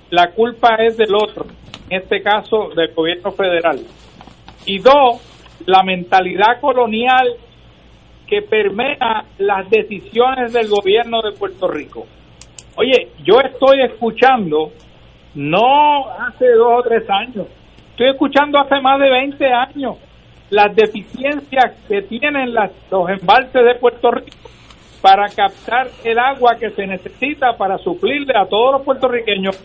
[0.10, 1.46] la culpa es del otro,
[1.90, 3.80] en este caso del gobierno federal.
[4.66, 5.20] Y dos,
[5.66, 7.36] la mentalidad colonial
[8.28, 12.08] que permea las decisiones del gobierno de Puerto Rico.
[12.76, 14.72] Oye, yo estoy escuchando,
[15.36, 17.48] no hace dos o tres años,
[17.90, 19.98] estoy escuchando hace más de 20 años
[20.50, 24.50] las deficiencias que tienen las, los embalses de Puerto Rico
[25.02, 29.60] para captar el agua que se necesita para suplirle a todos los puertorriqueños.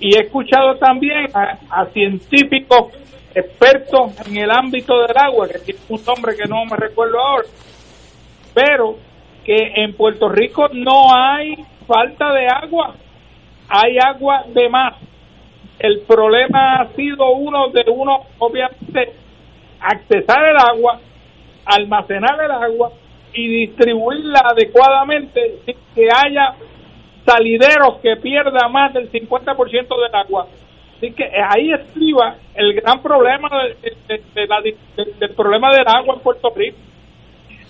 [0.00, 2.92] Y he escuchado también a, a científicos
[3.34, 7.48] expertos en el ámbito del agua, que tiene un nombre que no me recuerdo ahora,
[8.54, 8.96] pero
[9.44, 11.54] que en Puerto Rico no hay
[11.86, 12.94] falta de agua,
[13.68, 14.94] hay agua de más.
[15.78, 19.12] El problema ha sido uno de uno, obviamente,
[19.80, 21.00] accesar el agua,
[21.66, 22.92] almacenar el agua
[23.34, 26.54] y distribuirla adecuadamente sin que haya
[27.26, 30.46] salideros que pierda más del 50% del agua.
[31.04, 33.50] Así que ahí estriba el gran problema
[34.34, 36.78] del problema del agua en Puerto Rico.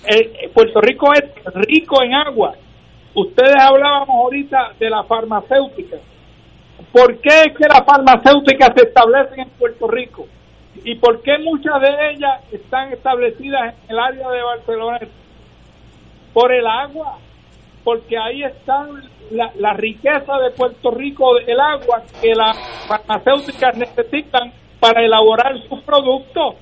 [0.06, 1.24] Eh, Puerto Rico es
[1.66, 2.54] rico en agua.
[3.14, 5.96] Ustedes hablábamos ahorita de la farmacéutica.
[6.92, 10.26] ¿Por qué es que las farmacéuticas se establecen en Puerto Rico?
[10.84, 15.00] ¿Y por qué muchas de ellas están establecidas en el área de Barcelona?
[16.32, 17.18] Por el agua,
[17.84, 18.86] porque ahí está
[19.30, 22.58] la, la riqueza de Puerto Rico, el agua que las
[22.88, 26.56] farmacéuticas necesitan para elaborar sus productos.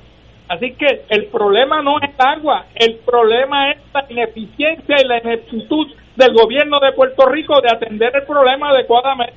[0.48, 5.18] Así que el problema no es el agua, el problema es la ineficiencia y la
[5.18, 5.86] ineptitud
[6.16, 9.34] del gobierno de Puerto Rico de atender el problema adecuadamente.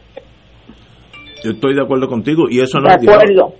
[1.43, 3.53] Yo estoy de acuerdo contigo y eso no es de ahora.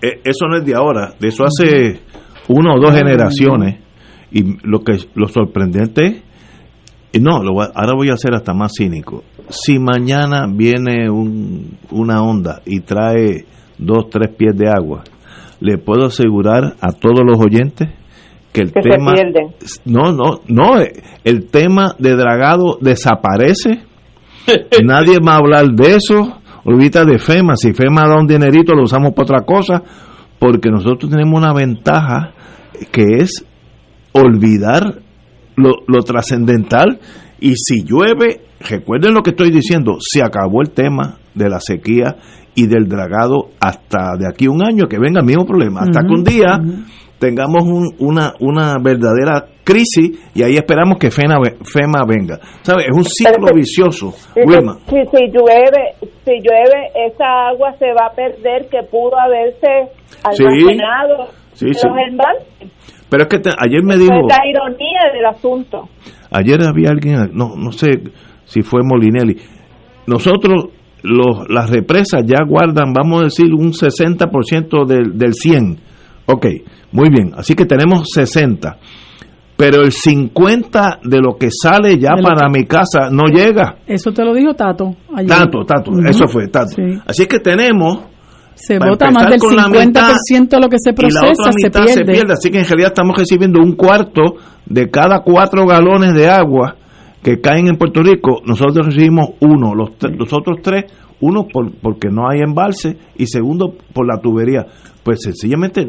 [0.00, 2.00] Eh, eso no es de ahora, de eso hace
[2.48, 3.80] una o dos generaciones
[4.30, 6.22] y lo que lo sorprendente es
[7.20, 9.22] no, lo voy- ahora voy a ser hasta más cínico.
[9.48, 13.44] Si mañana viene un, una onda y trae
[13.78, 15.04] dos, tres pies de agua,
[15.60, 17.88] le puedo asegurar a todos los oyentes
[18.52, 19.48] que el Que se tema pierden.
[19.84, 20.92] no no no eh,
[21.24, 23.82] el tema de dragado desaparece
[24.84, 28.84] nadie va a hablar de eso olvida de FEMA si FEMA da un dinerito lo
[28.84, 29.82] usamos para otra cosa
[30.38, 32.32] porque nosotros tenemos una ventaja
[32.92, 33.44] que es
[34.12, 35.00] olvidar
[35.56, 36.98] lo, lo trascendental
[37.40, 42.16] y si llueve recuerden lo que estoy diciendo se acabó el tema de la sequía
[42.54, 46.00] y del dragado hasta de aquí a un año que venga el mismo problema hasta
[46.00, 46.58] que un día
[47.18, 52.38] tengamos un- una, una verdadera crisis y ahí esperamos que FEMA, ve- FEMA venga.
[52.62, 52.86] ¿Sabes?
[52.88, 54.12] Es un ciclo vicioso.
[54.34, 59.18] Si, Wilma, si, si llueve, si llueve, esa agua se va a perder que pudo
[59.18, 59.90] haberse
[60.32, 60.44] Sí.
[60.44, 61.86] almacenado Sí, en sí.
[61.88, 62.46] los embalses.
[63.08, 65.88] Pero es que te- ayer me dijo, es la ironía del asunto.
[66.30, 67.88] ayer había alguien, no, no sé
[68.44, 69.36] si fue Molinelli,
[70.06, 70.66] nosotros
[71.02, 75.78] los, las represas ya guardan, vamos a decir, un 60% del, del 100.
[76.26, 76.46] Ok,
[76.92, 78.76] muy bien, así que tenemos 60.
[79.56, 83.76] Pero el 50 de lo que sale ya para que- mi casa no llega.
[83.86, 84.94] Eso te lo dijo Tato.
[85.14, 85.28] ayer.
[85.28, 86.70] Tato, Tato, eso fue, Tato.
[86.76, 86.82] Sí.
[87.06, 88.00] Así que tenemos
[88.56, 91.66] Se vota más del con la 50% de lo que se y la procesa, se
[91.66, 91.92] mitad pierde.
[91.92, 92.32] se pierde.
[92.32, 94.22] Así que en realidad estamos recibiendo un cuarto
[94.64, 96.76] de cada cuatro galones de agua
[97.22, 98.40] que caen en Puerto Rico.
[98.44, 100.84] Nosotros recibimos uno, los, los otros tres,
[101.20, 104.66] uno por, porque no hay embalse y segundo por la tubería.
[105.02, 105.86] Pues sencillamente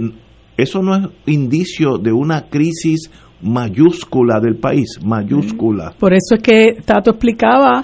[0.57, 3.10] eso no es indicio de una crisis
[3.41, 5.94] mayúscula del país, mayúscula.
[5.99, 7.84] Por eso es que Tato explicaba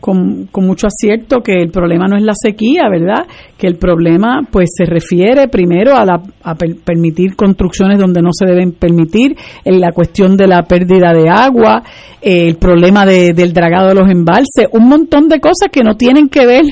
[0.00, 3.26] con, con mucho acierto que el problema no es la sequía, ¿verdad?
[3.58, 8.30] Que el problema pues se refiere primero a, la, a per- permitir construcciones donde no
[8.32, 11.82] se deben permitir, en la cuestión de la pérdida de agua,
[12.22, 15.96] eh, el problema de- del dragado de los embalses, un montón de cosas que no
[15.96, 16.64] tienen que ver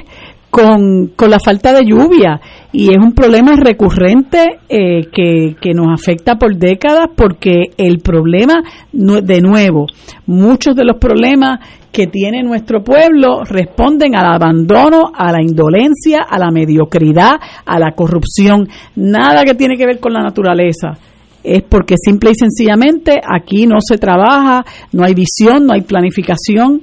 [0.50, 2.40] con, con la falta de lluvia.
[2.72, 8.62] Y es un problema recurrente eh, que, que nos afecta por décadas porque el problema,
[8.92, 9.86] de nuevo,
[10.26, 11.60] muchos de los problemas
[11.92, 17.32] que tiene nuestro pueblo responden al abandono, a la indolencia, a la mediocridad,
[17.64, 20.98] a la corrupción, nada que tiene que ver con la naturaleza.
[21.42, 26.82] Es porque simple y sencillamente aquí no se trabaja, no hay visión, no hay planificación,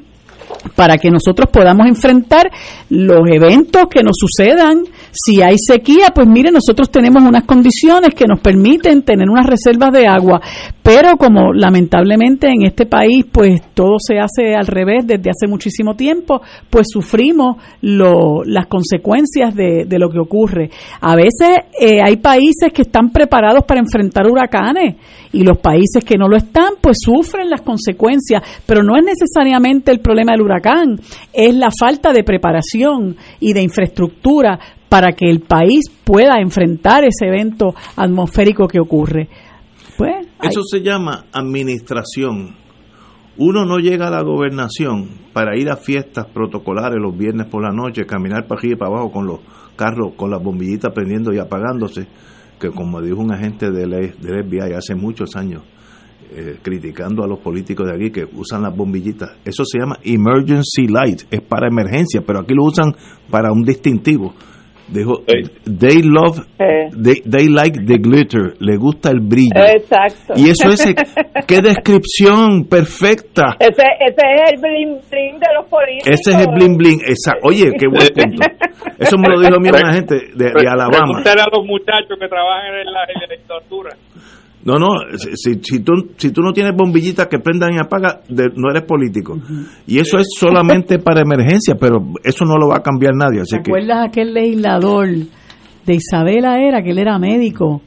[0.75, 2.51] para que nosotros podamos enfrentar
[2.89, 4.83] los eventos que nos sucedan.
[5.11, 9.93] Si hay sequía, pues mire, nosotros tenemos unas condiciones que nos permiten tener unas reservas
[9.93, 10.41] de agua,
[10.85, 15.95] pero como lamentablemente en este país pues todo se hace al revés desde hace muchísimo
[15.95, 20.69] tiempo, pues sufrimos lo, las consecuencias de, lo que ocurre.
[21.01, 24.97] A veces eh, hay países que están preparados para enfrentar huracanes
[25.33, 29.91] y los países que no lo están pues sufren las consecuencias, pero no es necesariamente
[29.91, 30.99] el problema del huracán,
[31.33, 37.25] es la falta de preparación y de infraestructura para que el país pueda enfrentar ese
[37.25, 39.29] evento atmosférico que ocurre.
[39.97, 42.55] Pues, Eso se llama administración.
[43.37, 47.71] Uno no llega a la gobernación para ir a fiestas protocolares los viernes por la
[47.71, 49.39] noche, caminar para arriba y para abajo con los
[49.75, 52.07] carros, con las bombillitas prendiendo y apagándose,
[52.59, 55.63] que como dijo un agente del, del FBI hace muchos años,
[56.31, 59.31] eh, criticando a los políticos de aquí que usan las bombillitas.
[59.43, 62.95] Eso se llama emergency light, es para emergencia, pero aquí lo usan
[63.29, 64.33] para un distintivo.
[64.87, 65.23] Dijo,
[65.65, 69.57] they love, they, they, like the glitter, le gusta el brillo.
[69.57, 70.33] Exacto.
[70.35, 70.93] Y eso es,
[71.47, 73.55] qué descripción perfecta.
[73.59, 76.07] Ese, ese es el bling bling de los políticos.
[76.07, 78.45] Ese es el bling bling, esa, oye, qué buen punto.
[78.99, 81.19] Eso me lo dijo mi una gente de, de Alabama.
[81.25, 83.89] a los muchachos que trabajan en la, en la legislatura.
[84.65, 84.87] No, no,
[85.35, 89.37] si, si, tú, si tú no tienes bombillitas que prendan y apagan, no eres político.
[89.85, 93.41] Y eso es solamente para emergencia, pero eso no lo va a cambiar nadie.
[93.41, 97.81] Así ¿Te acuerdas aquel legislador de Isabela era, que él era médico?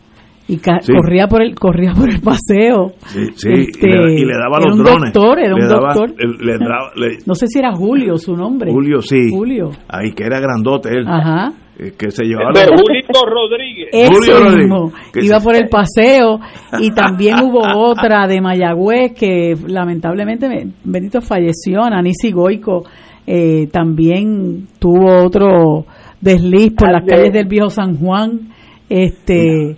[0.48, 0.92] y sí.
[0.94, 3.48] corría por el corría por el paseo sí, sí.
[3.52, 5.92] Este, y, le, y, le, daba los era un drones doctor era un le daba,
[5.92, 6.90] doctor le, daba,
[7.26, 11.06] no sé si era Julio su nombre Julio sí Julio ahí que era grandote él
[11.06, 11.52] ajá
[11.96, 14.90] que se llevaba de Julito Rodríguez Ese Julio mismo.
[14.90, 15.24] Rodríguez.
[15.24, 16.40] iba por el paseo
[16.80, 20.48] y también hubo otra de Mayagüez que lamentablemente
[20.84, 22.84] Benito falleció Anisi Goico
[23.26, 25.86] eh, también tuvo otro
[26.20, 28.48] desliz por las calles del viejo San Juan
[28.88, 29.76] este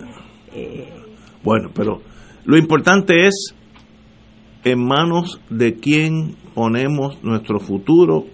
[0.53, 0.89] eh,
[1.43, 2.01] bueno, pero
[2.45, 3.55] lo importante es
[4.63, 8.25] en manos de quién ponemos nuestro futuro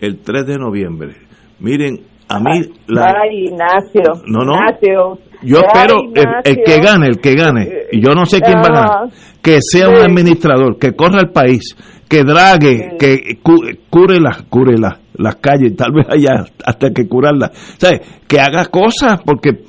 [0.00, 1.14] el 3 de noviembre.
[1.58, 2.00] Miren,
[2.30, 2.60] a mí...
[2.86, 4.22] La, Ay, Ignacio.
[4.26, 4.54] No, no.
[4.54, 5.18] Ignacio.
[5.42, 5.96] Yo Ay, espero
[6.44, 9.08] el, que gane, el que gane, y yo no sé quién va a ganar,
[9.42, 11.74] que sea un administrador, que corra el país,
[12.08, 13.54] que drague, que cu
[13.88, 17.52] cure las cure las, las calles, tal vez haya hasta que curarlas.
[17.78, 18.00] ¿Sabes?
[18.28, 19.62] Que haga cosas, porque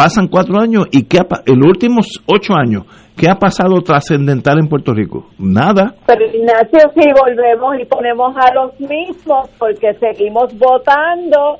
[0.00, 2.84] pasan cuatro años y que en los últimos ocho años,
[3.18, 5.26] ¿qué ha pasado trascendental en Puerto Rico?
[5.38, 5.92] Nada.
[6.06, 11.58] Pero Ignacio, si volvemos y ponemos a los mismos, porque seguimos votando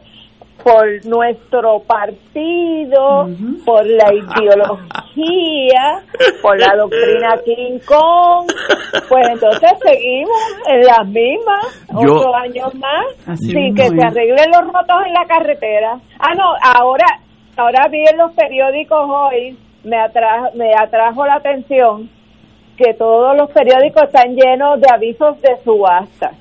[0.65, 3.65] por nuestro partido, uh -huh.
[3.67, 5.85] por la ideología,
[6.41, 8.47] por la doctrina King Kong,
[9.07, 14.65] pues entonces seguimos en las mismas, Yo, ocho años más, sin que se arreglen los
[14.73, 16.01] rotos en la carretera.
[16.19, 17.05] Ah, no, ahora
[17.61, 22.09] ahora vi en los periódicos hoy, me atrajo, me atrajo la atención
[22.77, 26.32] que todos los periódicos están llenos de avisos de subasta.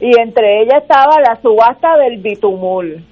[0.00, 3.04] Y entre ellas estaba la subasta del bitumul.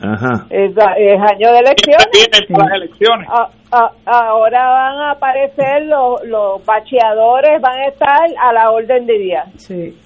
[0.00, 0.46] Ajá.
[0.50, 2.06] Es, es año de elecciones.
[2.12, 3.28] Vienen las elecciones.
[3.28, 3.90] A, a,
[4.28, 9.44] ahora van a aparecer los, los bacheadores, van a estar a la orden de día.
[9.56, 9.96] Sí.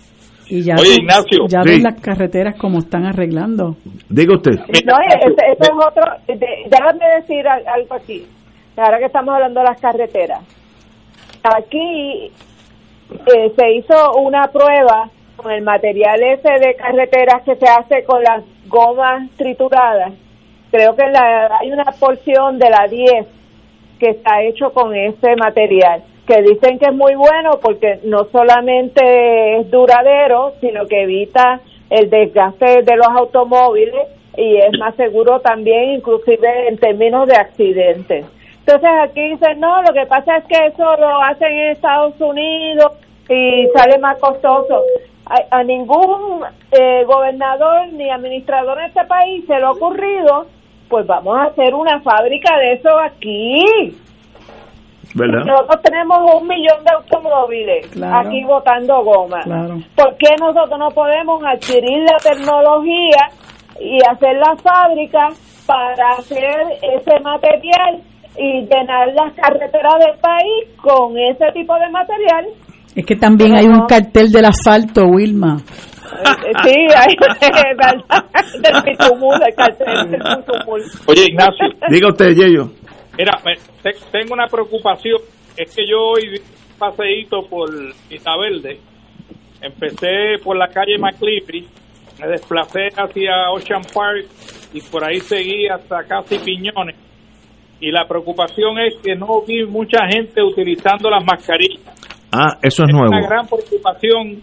[0.55, 1.47] Y ya, Oye, Ignacio.
[1.49, 1.69] ya Sí.
[1.71, 3.75] ven las carreteras como están arreglando.
[4.11, 4.53] Diga usted.
[4.85, 6.05] No, eso, eso es otro.
[6.29, 8.27] de- déjame decir al- algo aquí.
[8.77, 10.41] Ahora que estamos hablando de las carreteras.
[11.43, 12.31] Aquí
[13.35, 18.23] eh, se hizo una prueba con el material ese de carreteras que se hace con
[18.23, 20.13] las gomas trituradas.
[20.71, 23.27] Creo que la, hay una porción de la 10
[23.99, 29.59] que está hecho con ese material, que dicen que es muy bueno porque no solamente
[29.59, 35.91] es duradero, sino que evita el desgaste de los automóviles y es más seguro también
[35.91, 38.27] inclusive en términos de accidentes.
[38.61, 42.93] Entonces aquí dicen, no, lo que pasa es que eso lo hacen en Estados Unidos
[43.29, 44.83] y sale más costoso.
[45.51, 46.43] A, ningún
[46.73, 50.47] eh, gobernador ni administrador en este país se le ha ocurrido,
[50.89, 53.97] pues vamos a hacer una fábrica de eso aquí.
[55.15, 55.45] ¿Verdad?
[55.45, 58.29] Nosotros tenemos un millón de automóviles Claro.
[58.29, 59.41] aquí botando goma.
[59.45, 59.75] Claro.
[59.95, 63.29] ¿Por qué nosotros no podemos adquirir la tecnología
[63.81, 65.29] y hacer la fábrica
[65.67, 68.03] para hacer ese material
[68.39, 72.47] y llenar las carreteras del país con ese tipo de material?
[72.97, 75.57] Es que también hay un cartel del asfalto, Wilma.
[75.57, 77.15] Eh, Sí, hay
[78.61, 80.83] del bitumul, el cartel del bitumul.
[81.07, 81.67] Oye, Ignacio.
[81.89, 82.69] Diga usted, Yello.
[83.17, 83.39] Mira,
[84.11, 85.19] tengo una preocupación.
[85.57, 86.41] Es que yo hoy
[86.79, 87.69] paseíto por
[88.11, 88.81] Isabelde.
[89.61, 91.69] Empecé por la calle McCliffy,
[92.21, 94.27] me desplacé hacia Ocean Park
[94.75, 96.97] y por ahí seguí hasta casi Piñones.
[97.81, 101.81] y la preocupación es que no vi mucha gente utilizando las mascarillas.
[102.33, 103.09] Ah, eso es nuevo.
[103.09, 104.43] una gran preocupación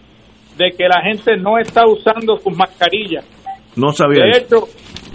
[0.56, 3.24] de que la gente no está usando sus mascarillas.
[3.76, 4.40] No sabía De eso.
[4.40, 4.68] hecho,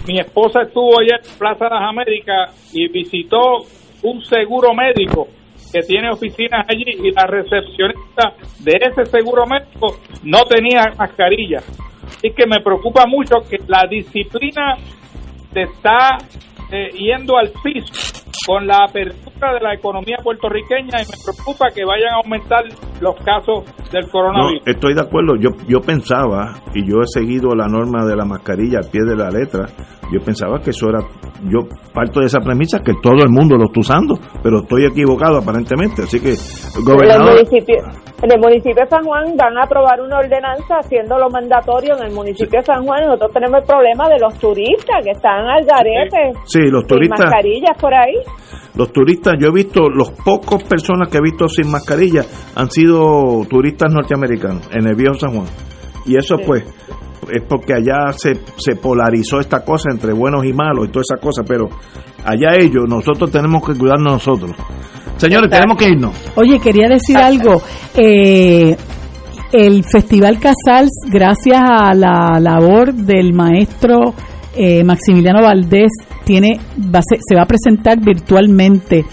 [0.06, 3.64] mi esposa estuvo ayer en Plaza de las Américas y visitó
[4.02, 5.28] un seguro médico
[5.72, 11.58] que tiene oficinas allí y la recepcionista de ese seguro médico no tenía mascarilla.
[11.58, 14.76] Así que me preocupa mucho que la disciplina
[15.52, 16.18] se está
[16.70, 21.84] eh, yendo al piso con la apertura de la economía puertorriqueña y me preocupa que
[21.84, 22.64] vayan a aumentar
[23.00, 24.66] los casos del No, coronavirus.
[24.66, 25.34] estoy de acuerdo.
[25.40, 29.16] Yo, yo pensaba, y yo he seguido la norma de la mascarilla al pie de
[29.16, 29.66] la letra,
[30.12, 31.00] yo pensaba que eso era,
[31.50, 35.38] yo parto de esa premisa que todo el mundo lo está usando, pero estoy equivocado
[35.38, 36.02] aparentemente.
[36.02, 37.76] Así que, En el, gobernador, municipio,
[38.22, 42.12] en el municipio de San Juan van a aprobar una ordenanza haciéndolo mandatorio en el
[42.14, 43.02] municipio de San Juan.
[43.02, 46.32] y Nosotros tenemos el problema de los turistas que están al garete.
[46.44, 47.20] Sí, los sin turistas.
[47.26, 48.14] mascarillas por ahí.
[48.74, 52.24] Los turistas, yo he visto, los pocos personas que he visto sin mascarilla
[52.54, 55.46] han sido turistas norteamericanos en el viejo San Juan.
[56.04, 56.64] Y eso pues
[57.32, 61.20] es porque allá se, se polarizó esta cosa entre buenos y malos y toda esa
[61.20, 61.68] cosa, pero
[62.24, 64.52] allá ellos, nosotros tenemos que cuidarnos nosotros.
[65.16, 66.14] Señores, tenemos que irnos.
[66.36, 67.62] Oye, quería decir algo.
[67.94, 68.76] Eh,
[69.52, 74.14] el Festival Casals, gracias a la labor del maestro
[74.54, 75.90] eh, Maximiliano Valdés,
[76.26, 76.58] tiene
[76.94, 79.04] va a ser- se va a presentar virtualmente.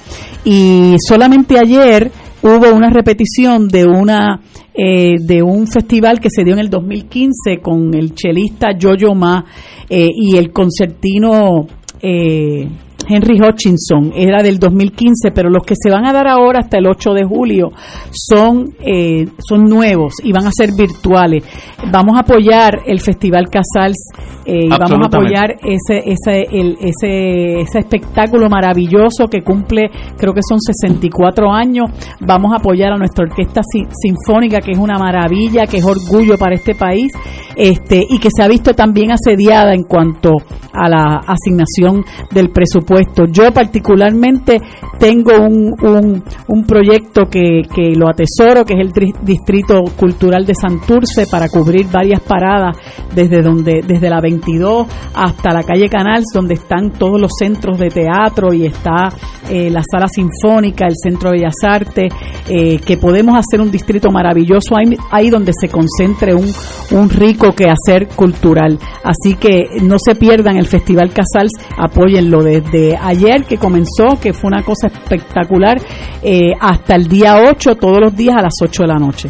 [0.43, 2.11] Y solamente ayer
[2.41, 4.41] hubo una repetición de una
[4.75, 9.45] eh, de un festival que se dio en el 2015 con el chelista Jojo Ma
[9.87, 11.67] eh, y el concertino
[12.01, 12.67] eh,
[13.07, 16.87] Henry Hutchinson, era del 2015, pero los que se van a dar ahora hasta el
[16.87, 17.71] 8 de julio
[18.11, 21.43] son, eh, son nuevos y van a ser virtuales.
[21.91, 23.97] Vamos a apoyar el Festival Casals
[24.45, 30.33] eh, y vamos a apoyar ese, ese, el- ese, ese espectáculo maravilloso que cumple, creo
[30.33, 31.85] que son 64 años.
[32.21, 36.37] Vamos a apoyar a nuestra orquesta si- sinfónica, que es una maravilla, que es orgullo
[36.37, 37.11] para este país,
[37.55, 40.31] este, y que se ha visto también asediada en cuanto
[40.73, 42.92] a la asignación del presupuesto.
[43.31, 44.59] Yo particularmente
[44.99, 48.91] tengo un, un, proyecto que, que lo atesoro, que es el
[49.23, 52.77] Distrito Cultural de Santurce, para cubrir varias paradas
[53.13, 57.89] desde donde desde la 22 hasta la calle Canals, donde están todos los centros de
[57.89, 59.09] teatro y está
[59.49, 62.13] eh, la sala sinfónica, el Centro de Bellas Artes,
[62.47, 66.49] eh, que podemos hacer un distrito maravilloso ahí, ahí donde se concentre un,
[66.91, 68.79] un rico quehacer cultural.
[69.03, 74.47] Así que no se pierdan el Festival Casals, apóyenlo desde ayer que comenzó, que fue
[74.47, 75.77] una cosa espectacular,
[76.21, 79.29] eh, hasta el día 8, todos los días a las 8 de la noche.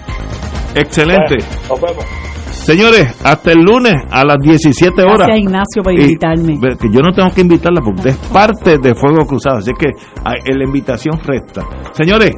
[0.76, 1.38] Excelente.
[1.70, 2.06] Nos vemos.
[2.52, 5.28] Señores, hasta el lunes a las 17 horas.
[5.28, 6.60] Gracias Ignacio por Y- invitarme.
[6.80, 9.88] que yo no tengo que invitarla porque es parte de Fuego Cruzado, así que
[10.24, 11.62] ah, la invitación resta.
[11.92, 12.32] Señores,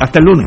[0.00, 0.46] hasta el lunes.